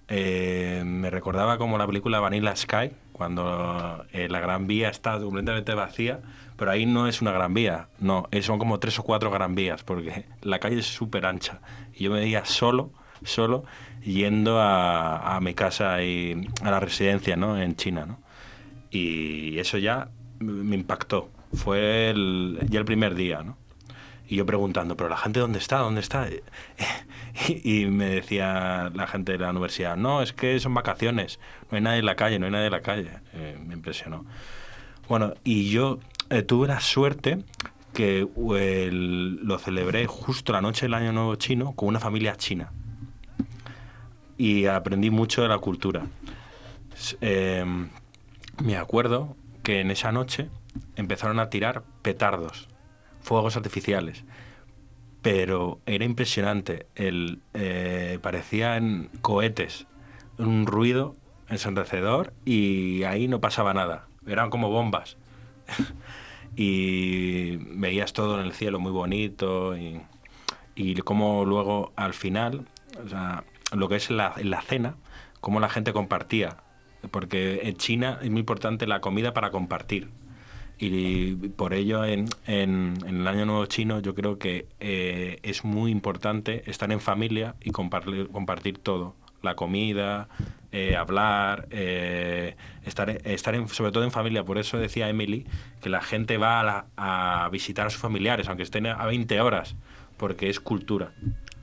eh, 0.08 0.84
me 0.86 1.10
recordaba 1.10 1.58
como 1.58 1.78
la 1.78 1.88
película 1.88 2.20
Vanilla 2.20 2.56
Sky, 2.56 2.92
cuando 3.12 4.06
eh, 4.12 4.28
la 4.30 4.40
Gran 4.40 4.68
Vía 4.68 4.90
está 4.90 5.20
completamente 5.20 5.74
vacía, 5.74 6.22
pero 6.58 6.72
ahí 6.72 6.86
no 6.86 7.08
es 7.08 7.22
una 7.22 7.32
Gran 7.32 7.54
Vía, 7.54 7.90
no, 8.00 8.28
son 8.42 8.60
como 8.60 8.80
tres 8.80 9.00
o 9.00 9.04
cuatro 9.04 9.32
Gran 9.32 9.56
Vías, 9.56 9.84
porque 9.84 10.26
la 10.42 10.60
calle 10.60 10.80
es 10.80 10.88
súper 10.88 11.26
ancha. 11.26 11.62
Y 11.94 12.06
yo 12.06 12.12
me 12.12 12.20
veía 12.20 12.46
solo, 12.46 12.92
solo, 13.24 13.64
yendo 14.04 14.60
a, 14.60 15.36
a 15.36 15.40
mi 15.42 15.54
casa 15.54 16.02
y 16.04 16.50
a 16.62 16.72
la 16.72 16.80
residencia, 16.80 17.36
¿no? 17.36 17.60
En 17.62 17.76
China, 17.76 18.06
¿no? 18.06 18.20
Y 18.92 19.58
eso 19.60 19.78
ya 19.78 20.10
me 20.40 20.76
impactó 20.76 21.30
fue 21.56 22.10
el, 22.10 22.60
ya 22.70 22.80
el 22.80 22.86
primer 22.86 23.16
día, 23.16 23.44
¿no? 23.44 23.58
Y 24.28 24.38
yo 24.38 24.46
preguntando, 24.46 24.98
¿pero 24.98 25.10
la 25.10 25.18
gente 25.18 25.40
dónde 25.40 25.60
está? 25.60 25.80
¿Dónde 25.80 26.02
está? 26.02 26.28
Y, 27.48 27.88
me 27.88 28.06
decía 28.06 28.90
la 28.96 29.08
gente 29.08 29.34
de 29.34 29.40
la 29.40 29.50
universidad, 29.50 29.98
no, 29.98 30.22
es 30.22 30.32
que 30.32 30.58
son 30.62 30.74
vacaciones, 30.74 31.38
no 31.70 31.76
hay 31.76 31.84
nadie 31.84 32.00
en 32.00 32.06
la 32.06 32.16
calle, 32.16 32.40
no 32.40 32.46
hay 32.46 32.52
nadie 32.54 32.68
en 32.68 32.72
la 32.72 32.82
calle. 32.82 33.10
Eh, 33.34 33.60
me 33.62 33.74
impresionó. 33.74 34.26
Bueno, 35.10 35.34
y 35.44 35.70
yo 35.70 36.00
eh, 36.30 36.44
tuve 36.44 36.68
la 36.68 36.80
suerte 36.80 37.44
que 37.94 38.28
lo 38.36 39.60
celebré 39.60 40.08
justo 40.08 40.54
la 40.54 40.62
noche 40.62 40.86
del 40.86 40.94
Año 40.94 41.12
Nuevo 41.12 41.36
Chino 41.36 41.74
con 41.74 41.90
una 41.90 42.00
familia 42.00 42.36
china. 42.36 42.72
y 44.38 44.66
aprendí 44.66 45.10
mucho 45.10 45.44
de 45.44 45.48
la 45.48 45.60
cultura. 45.60 46.08
Em, 47.22 47.90
me 48.64 48.78
acuerdo 48.78 49.36
que 49.64 49.80
en 49.80 49.92
esa 49.92 50.12
noche 50.12 50.50
empezaron 50.96 51.40
a 51.40 51.50
tirar 51.50 51.84
petardos, 52.02 52.68
fuegos 53.26 53.58
artificiales, 53.58 54.24
pero 55.22 55.80
era 55.88 56.06
impresionante, 56.06 56.86
el, 56.96 57.40
eh, 57.56 58.20
parecían 58.22 59.10
cohetes, 59.22 59.88
un 60.38 60.68
ruido 60.68 61.16
ensordecedor 61.50 62.34
y 62.46 63.04
ahí 63.04 63.28
no 63.28 63.42
pasaba 63.42 63.74
nada, 63.74 64.08
eran 64.28 64.52
como 64.52 64.70
bombas. 64.70 65.18
y 66.56 67.58
veías 67.58 68.14
todo 68.14 68.40
en 68.40 68.46
el 68.46 68.54
cielo 68.54 68.80
muy 68.80 68.92
bonito 68.92 69.76
y, 69.76 70.02
y 70.76 70.96
como 71.02 71.44
luego 71.44 71.92
al 71.96 72.14
final, 72.14 72.68
o 73.04 73.10
sea, 73.10 73.44
lo 73.74 73.90
que 73.90 73.96
es 73.96 74.12
la, 74.12 74.36
la 74.44 74.62
cena, 74.62 74.96
cómo 75.42 75.60
la 75.60 75.70
gente 75.70 75.94
compartía, 75.94 76.58
porque 77.10 77.62
en 77.64 77.76
China 77.76 78.20
es 78.22 78.30
muy 78.30 78.42
importante 78.42 78.86
la 78.86 79.02
comida 79.02 79.34
para 79.34 79.50
compartir. 79.50 80.12
Y 80.78 81.36
por 81.50 81.74
ello 81.74 82.04
en, 82.04 82.26
en, 82.48 82.98
el 83.08 83.28
Año 83.28 83.46
Nuevo 83.46 83.66
Chino 83.66 84.00
yo 84.02 84.14
creo 84.14 84.38
que 84.38 84.68
eh, 84.80 85.40
es 85.44 85.64
muy 85.64 85.92
importante 85.92 86.70
estar 86.70 86.92
en 86.92 87.00
familia 87.00 87.56
y 87.64 87.72
compartir, 87.72 88.28
compartir 88.30 88.78
todo. 88.78 89.16
La 89.42 89.56
comida, 89.56 90.28
eh, 90.72 90.96
hablar, 90.96 91.68
eh, 91.70 92.56
estar, 92.84 93.10
estar 93.10 93.70
sobre 93.70 93.92
todo 93.92 94.04
en 94.04 94.12
familia. 94.12 94.44
Por 94.44 94.58
eso 94.58 94.78
decía 94.78 95.08
Emily 95.08 95.46
que 95.82 95.90
la 95.90 96.02
gente 96.02 96.38
va 96.38 96.88
a, 96.98 97.46
a 97.46 97.50
visitar 97.50 97.88
a 97.88 97.90
sus 97.90 98.02
familiares, 98.02 98.50
aunque 98.50 98.64
estén 98.64 98.88
a 98.88 99.06
20 99.06 99.40
horas, 99.40 99.76
porque 100.18 100.50
es 100.50 100.60
cultura. 100.60 101.14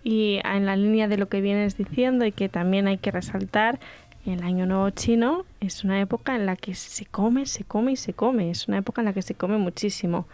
Y 0.04 0.40
en 0.44 0.66
la 0.66 0.76
línea 0.76 1.06
de 1.06 1.16
lo 1.16 1.28
que 1.28 1.40
vienes 1.40 1.76
diciendo 1.76 2.24
y 2.24 2.32
que 2.32 2.48
también 2.48 2.88
hay 2.88 2.98
que 2.98 3.10
resaltar, 3.10 3.78
el 4.24 4.42
Año 4.42 4.66
Nuevo 4.66 4.88
Chino 4.90 5.44
es 5.60 5.84
una 5.84 6.00
época 6.00 6.36
en 6.36 6.46
la 6.46 6.56
que 6.56 6.74
se 6.74 7.06
come, 7.06 7.46
se 7.46 7.64
come 7.64 7.92
y 7.92 7.96
se 7.96 8.12
come. 8.12 8.50
Es 8.50 8.68
una 8.68 8.78
época 8.78 9.00
en 9.00 9.06
la 9.06 9.12
que 9.12 9.22
se 9.22 9.34
come 9.34 9.58
muchísimo. 9.58 10.26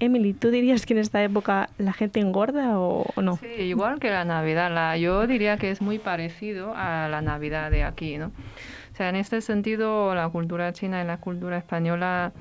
Emily, 0.00 0.34
¿tú 0.34 0.50
dirías 0.50 0.84
que 0.84 0.94
en 0.94 0.98
esta 0.98 1.22
época 1.22 1.70
la 1.78 1.92
gente 1.92 2.20
engorda 2.20 2.78
o, 2.78 3.06
no? 3.22 3.36
Sí, 3.36 3.46
igual 3.62 3.98
que 4.00 4.10
la 4.10 4.24
Navidad. 4.24 4.96
Yo 4.96 5.26
diría 5.26 5.56
que 5.56 5.70
es 5.70 5.80
muy 5.80 5.98
parecido 5.98 6.74
a 6.74 7.08
la 7.08 7.22
Navidad 7.22 7.70
de 7.70 7.84
aquí, 7.84 8.18
¿no? 8.18 8.26
O 8.26 8.96
sea, 8.96 9.08
en 9.08 9.16
este 9.16 9.40
sentido, 9.40 10.14
la 10.14 10.28
cultura 10.28 10.72
china 10.72 11.02
y 11.02 11.06
la 11.06 11.18
cultura 11.18 11.56
española 11.56 12.32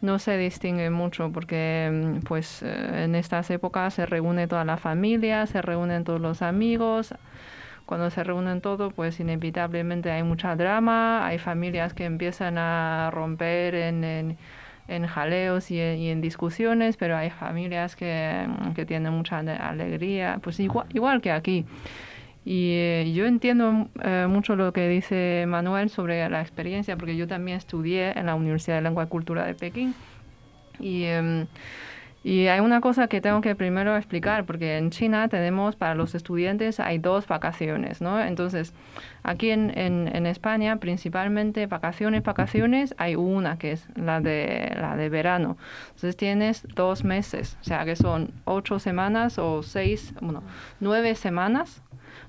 no 0.00 0.18
se 0.18 0.36
distinguen 0.36 0.92
mucho 0.92 1.30
porque 1.32 1.90
mm, 1.90 2.20
pues 2.20 2.62
eh, 2.62 3.04
en 3.04 3.14
estas 3.14 3.50
épocas 3.50 3.94
se 3.94 4.06
reúne 4.06 4.46
toda 4.46 4.64
la 4.64 4.76
familia, 4.76 5.46
se 5.46 5.62
reúnen 5.62 6.04
todos 6.04 6.20
los 6.20 6.42
amigos, 6.42 7.14
cuando 7.86 8.10
se 8.10 8.24
reúnen 8.24 8.60
todos, 8.60 8.92
pues 8.92 9.18
inevitablemente 9.20 10.10
hay 10.10 10.22
mucha 10.22 10.56
drama, 10.56 11.26
hay 11.26 11.38
familias 11.38 11.94
que 11.94 12.04
empiezan 12.04 12.58
a 12.58 13.10
romper 13.12 13.74
en, 13.76 14.36
en, 14.88 15.06
jaleos 15.06 15.70
y 15.70 15.80
en, 15.80 16.20
discusiones, 16.20 16.96
pero 16.96 17.16
hay 17.16 17.30
familias 17.30 17.96
que, 17.96 18.46
que 18.74 18.84
tienen 18.84 19.12
mucha 19.12 19.38
alegría, 19.38 20.40
pues 20.42 20.60
igual, 20.60 20.86
igual 20.92 21.20
que 21.20 21.30
aquí. 21.30 21.64
Y 22.46 22.74
eh, 22.74 23.12
yo 23.12 23.26
entiendo 23.26 23.88
eh, 24.04 24.26
mucho 24.28 24.54
lo 24.54 24.72
que 24.72 24.88
dice 24.88 25.44
Manuel 25.48 25.90
sobre 25.90 26.28
la 26.30 26.40
experiencia, 26.40 26.96
porque 26.96 27.16
yo 27.16 27.26
también 27.26 27.56
estudié 27.56 28.16
en 28.16 28.26
la 28.26 28.36
Universidad 28.36 28.76
de 28.76 28.82
Lengua 28.82 29.02
y 29.02 29.06
Cultura 29.08 29.44
de 29.44 29.54
Pekín. 29.54 29.96
Y 30.78 31.04
em, 31.04 31.46
y 32.26 32.48
hay 32.48 32.58
una 32.58 32.80
cosa 32.80 33.06
que 33.06 33.20
tengo 33.20 33.40
que 33.40 33.54
primero 33.54 33.96
explicar, 33.96 34.46
porque 34.46 34.78
en 34.78 34.90
China 34.90 35.28
tenemos 35.28 35.76
para 35.76 35.94
los 35.94 36.16
estudiantes 36.16 36.80
hay 36.80 36.98
dos 36.98 37.28
vacaciones, 37.28 38.00
¿no? 38.00 38.18
Entonces, 38.20 38.74
aquí 39.22 39.50
en, 39.50 39.70
en, 39.76 40.26
España, 40.26 40.78
principalmente 40.78 41.68
vacaciones, 41.68 42.24
vacaciones, 42.24 42.96
hay 42.98 43.14
una 43.14 43.58
que 43.58 43.70
es 43.70 43.86
la 43.94 44.20
de, 44.20 44.74
la 44.74 44.96
de 44.96 45.08
verano. 45.08 45.56
Entonces 45.90 46.16
tienes 46.16 46.66
dos 46.74 47.04
meses, 47.04 47.58
o 47.60 47.64
sea 47.64 47.84
que 47.84 47.94
son 47.94 48.32
ocho 48.44 48.80
semanas 48.80 49.38
o 49.38 49.62
seis, 49.62 50.12
bueno, 50.20 50.42
nueve 50.80 51.14
semanas, 51.14 51.80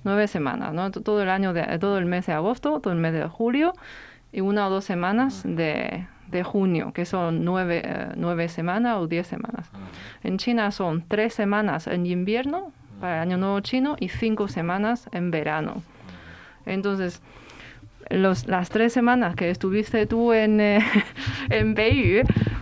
nueve 0.03 0.27
semanas, 0.27 0.75
¿no? 0.75 0.91
Todo 0.91 1.23
el 1.23 1.29
año, 1.29 1.53
de, 1.53 1.79
todo 1.79 1.97
el 1.97 2.05
mes 2.05 2.27
de 2.27 2.33
agosto, 2.33 2.81
todo 2.81 2.93
el 2.93 2.99
mes 2.99 3.13
de 3.13 3.27
julio 3.27 3.73
y 4.31 4.41
una 4.41 4.67
o 4.67 4.69
dos 4.69 4.85
semanas 4.85 5.41
de 5.43 6.05
de 6.29 6.43
junio, 6.43 6.91
que 6.93 7.05
son 7.05 7.45
nueve, 7.45 7.81
eh, 7.83 8.09
nueve 8.15 8.49
semanas 8.49 8.97
o 8.97 9.07
diez 9.07 9.27
semanas. 9.27 9.69
En 10.23 10.37
China 10.37 10.71
son 10.71 11.03
tres 11.07 11.33
semanas 11.33 11.87
en 11.87 12.05
invierno 12.05 12.71
para 12.99 13.17
el 13.17 13.21
Año 13.29 13.37
Nuevo 13.37 13.59
Chino 13.61 13.95
y 13.99 14.09
cinco 14.09 14.47
semanas 14.47 15.09
en 15.11 15.31
verano. 15.31 15.83
Entonces, 16.65 17.21
los, 18.09 18.47
las 18.47 18.69
tres 18.69 18.93
semanas 18.93 19.35
que 19.35 19.49
estuviste 19.49 20.05
tú 20.05 20.33
en, 20.33 20.59
eh, 20.61 20.79
en 21.49 21.75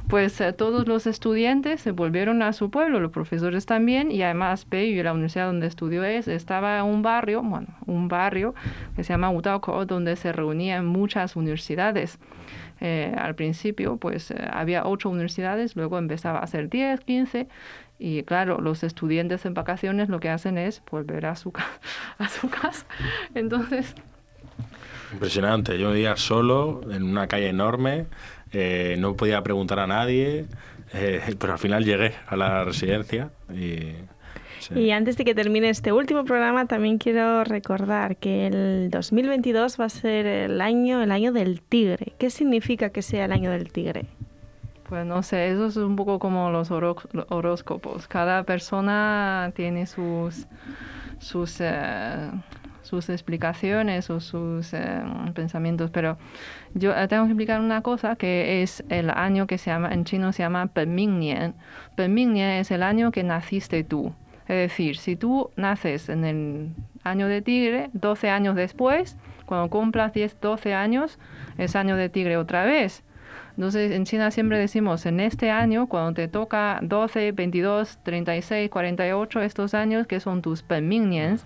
pues 0.08 0.40
eh, 0.42 0.54
todos 0.54 0.88
los 0.88 1.08
estudiantes 1.08 1.82
se 1.82 1.92
volvieron 1.92 2.42
a 2.42 2.54
su 2.54 2.70
pueblo, 2.70 3.00
los 3.00 3.12
profesores 3.12 3.66
también, 3.66 4.12
y 4.12 4.22
además 4.22 4.68
Beiyue, 4.70 5.04
la 5.04 5.14
universidad 5.14 5.48
donde 5.48 5.68
estudió 5.68 6.04
es, 6.04 6.28
estaba 6.28 6.80
en 6.80 6.86
un 6.86 7.02
barrio, 7.02 7.42
bueno, 7.42 7.68
un 7.86 8.08
barrio 8.08 8.54
que 8.96 9.04
se 9.04 9.14
llama 9.14 9.32
Utaoko, 9.32 9.86
donde 9.86 10.16
se 10.16 10.32
reunían 10.32 10.86
muchas 10.86 11.36
universidades. 11.36 12.20
Eh, 12.82 13.14
al 13.18 13.36
principio, 13.36 13.98
pues 13.98 14.32
eh, 14.32 14.48
había 14.52 14.86
ocho 14.86 15.10
universidades, 15.10 15.76
luego 15.76 15.98
empezaba 15.98 16.40
a 16.40 16.48
ser 16.48 16.70
10, 16.70 17.02
15, 17.02 17.48
y 17.98 18.24
claro, 18.24 18.60
los 18.60 18.84
estudiantes 18.84 19.46
en 19.46 19.54
vacaciones 19.54 20.10
lo 20.10 20.20
que 20.20 20.30
hacen 20.30 20.58
es 20.58 20.82
volver 20.92 21.26
a 21.26 21.36
su, 21.36 21.54
a 22.18 22.30
su 22.30 22.50
casa. 22.50 22.86
Entonces... 23.34 23.96
Impresionante, 25.14 25.80
yo 25.80 25.92
vivía 25.92 26.18
solo 26.18 26.82
en 26.92 27.04
una 27.04 27.28
calle 27.28 27.48
enorme, 27.48 28.08
eh, 28.52 28.96
no 29.00 29.16
podía 29.16 29.42
preguntar 29.44 29.80
a 29.80 29.88
nadie, 29.88 30.46
pero 31.40 31.54
al 31.54 31.60
final 31.60 31.84
llegué 31.86 32.14
a 32.28 32.36
la 32.36 32.64
residencia 32.64 33.30
y 33.54 33.94
y 34.74 34.92
antes 34.92 35.18
de 35.18 35.26
que 35.26 35.36
termine 35.36 35.70
este 35.70 35.92
último 35.92 36.24
programa, 36.24 36.66
también 36.66 36.98
quiero 36.98 37.44
recordar 37.44 38.18
que 38.18 38.48
el 38.48 38.90
2022 38.90 39.80
va 39.80 39.86
a 39.86 39.90
ser 39.90 40.26
el 40.26 40.62
año, 40.62 41.04
el 41.04 41.12
año 41.12 41.32
del 41.32 41.62
tigre. 41.62 42.14
¿Qué 42.18 42.30
significa 42.30 42.90
que 42.90 43.02
sea 43.02 43.26
el 43.26 43.32
año 43.32 43.52
del 43.52 43.72
tigre? 43.72 44.06
Pues 44.88 45.06
no 45.06 45.24
sé, 45.24 45.52
eso 45.52 45.66
es 45.66 45.78
un 45.78 45.96
poco 45.96 46.20
como 46.20 46.52
los 46.52 46.70
horóscopos. 46.72 48.08
Cada 48.08 48.44
persona 48.44 49.52
tiene 49.56 49.88
sus, 49.88 50.46
sus, 51.18 51.58
eh, 51.60 52.30
sus 52.84 53.10
explicaciones 53.10 54.12
o 54.12 54.20
sus 54.20 54.74
eh, 54.74 55.02
pensamientos, 55.34 55.90
pero 55.90 56.20
yo 56.76 56.96
eh, 56.96 57.08
tengo 57.08 57.26
que 57.26 57.32
explicar 57.32 57.62
una 57.62 57.82
cosa 57.82 58.16
que 58.16 58.62
es 58.62 58.84
el 58.90 59.10
año 59.10 59.48
que 59.48 59.58
se 59.58 59.72
llama, 59.72 59.92
en 59.92 60.06
chino 60.06 60.32
se 60.34 60.44
llama 60.44 60.68
Penmingnian. 60.68 61.56
Penmingnian 61.96 62.52
es 62.52 62.70
el 62.70 62.84
año 62.84 63.12
que 63.12 63.24
naciste 63.24 63.84
tú. 63.84 64.14
Es 64.48 64.70
decir, 64.70 64.98
si 64.98 65.16
tú 65.16 65.50
naces 65.56 66.10
en 66.10 66.24
el 66.24 66.70
año 67.04 67.28
de 67.28 67.42
tigre, 67.42 67.90
12 67.94 68.30
años 68.30 68.56
después, 68.56 69.18
cuando 69.46 69.70
cumplas 69.70 70.14
10, 70.14 70.40
12 70.40 70.74
años, 70.74 71.20
es 71.58 71.76
año 71.76 71.96
de 71.96 72.10
tigre 72.10 72.38
otra 72.38 72.64
vez. 72.66 73.04
Entonces, 73.56 73.92
en 73.92 74.04
China 74.04 74.32
siempre 74.32 74.60
decimos, 74.60 75.06
en 75.06 75.20
este 75.20 75.50
año, 75.50 75.88
cuando 75.88 76.14
te 76.14 76.28
toca 76.28 76.80
12, 76.82 77.32
22, 77.32 78.00
36, 78.04 78.70
48, 78.70 79.42
estos 79.42 79.74
años 79.74 80.08
que 80.08 80.20
son 80.20 80.42
tus 80.42 80.62
penmingnians, 80.62 81.46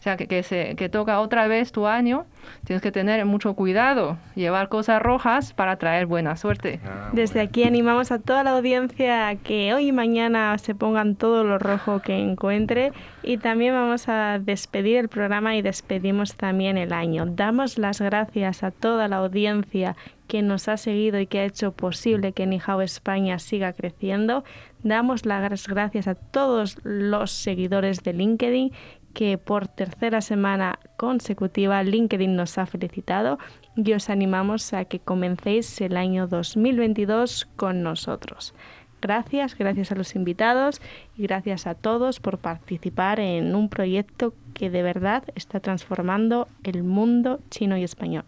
o 0.00 0.02
sea, 0.02 0.16
que, 0.16 0.26
que, 0.26 0.42
se, 0.42 0.76
que 0.76 0.88
toca 0.88 1.20
otra 1.20 1.46
vez 1.46 1.72
tu 1.72 1.86
año, 1.86 2.24
tienes 2.64 2.80
que 2.80 2.90
tener 2.90 3.22
mucho 3.26 3.52
cuidado, 3.52 4.16
llevar 4.34 4.70
cosas 4.70 5.02
rojas 5.02 5.52
para 5.52 5.76
traer 5.76 6.06
buena 6.06 6.38
suerte. 6.38 6.80
Ah, 6.86 7.10
Desde 7.12 7.42
aquí 7.42 7.64
animamos 7.64 8.10
a 8.10 8.18
toda 8.18 8.42
la 8.42 8.52
audiencia 8.52 9.28
a 9.28 9.36
que 9.36 9.74
hoy 9.74 9.88
y 9.88 9.92
mañana 9.92 10.56
se 10.56 10.74
pongan 10.74 11.16
todo 11.16 11.44
lo 11.44 11.58
rojo 11.58 12.00
que 12.00 12.16
encuentre 12.16 12.92
y 13.22 13.36
también 13.36 13.74
vamos 13.74 14.08
a 14.08 14.38
despedir 14.38 14.96
el 14.96 15.08
programa 15.10 15.54
y 15.54 15.60
despedimos 15.60 16.34
también 16.34 16.78
el 16.78 16.94
año. 16.94 17.26
Damos 17.26 17.76
las 17.76 18.00
gracias 18.00 18.62
a 18.62 18.70
toda 18.70 19.06
la 19.06 19.16
audiencia 19.16 19.96
que 20.28 20.42
nos 20.42 20.68
ha 20.68 20.76
seguido 20.76 21.18
y 21.18 21.26
que 21.26 21.40
ha 21.40 21.44
hecho 21.44 21.72
posible 21.72 22.32
que 22.32 22.46
Nihao 22.46 22.82
España 22.82 23.38
siga 23.40 23.72
creciendo. 23.72 24.44
Damos 24.82 25.26
las 25.26 25.66
gracias 25.66 26.06
a 26.06 26.14
todos 26.14 26.78
los 26.84 27.32
seguidores 27.32 28.02
de 28.04 28.12
LinkedIn 28.12 28.72
que 29.14 29.38
por 29.38 29.68
tercera 29.68 30.20
semana 30.20 30.78
consecutiva 30.96 31.82
LinkedIn 31.82 32.36
nos 32.36 32.58
ha 32.58 32.66
felicitado 32.66 33.38
y 33.76 33.92
os 33.92 34.10
animamos 34.10 34.72
a 34.72 34.84
que 34.84 35.00
comencéis 35.00 35.80
el 35.80 35.96
año 35.96 36.26
2022 36.26 37.48
con 37.56 37.82
nosotros. 37.82 38.54
Gracias, 39.02 39.56
gracias 39.56 39.92
a 39.92 39.94
los 39.94 40.14
invitados 40.14 40.80
y 41.16 41.22
gracias 41.22 41.66
a 41.66 41.74
todos 41.74 42.20
por 42.20 42.38
participar 42.38 43.18
en 43.18 43.54
un 43.54 43.68
proyecto 43.68 44.34
que 44.52 44.68
de 44.68 44.82
verdad 44.82 45.24
está 45.34 45.60
transformando 45.60 46.48
el 46.64 46.82
mundo 46.82 47.40
chino 47.50 47.78
y 47.78 47.84
español. 47.84 48.24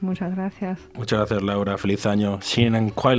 Muchas 0.00 0.34
gracias. 0.34 0.80
Muchas 0.94 1.18
gracias, 1.18 1.42
Laura. 1.42 1.76
Feliz 1.78 2.06
año. 2.06 2.38
Xin 2.40 2.90
Kuai 2.90 3.18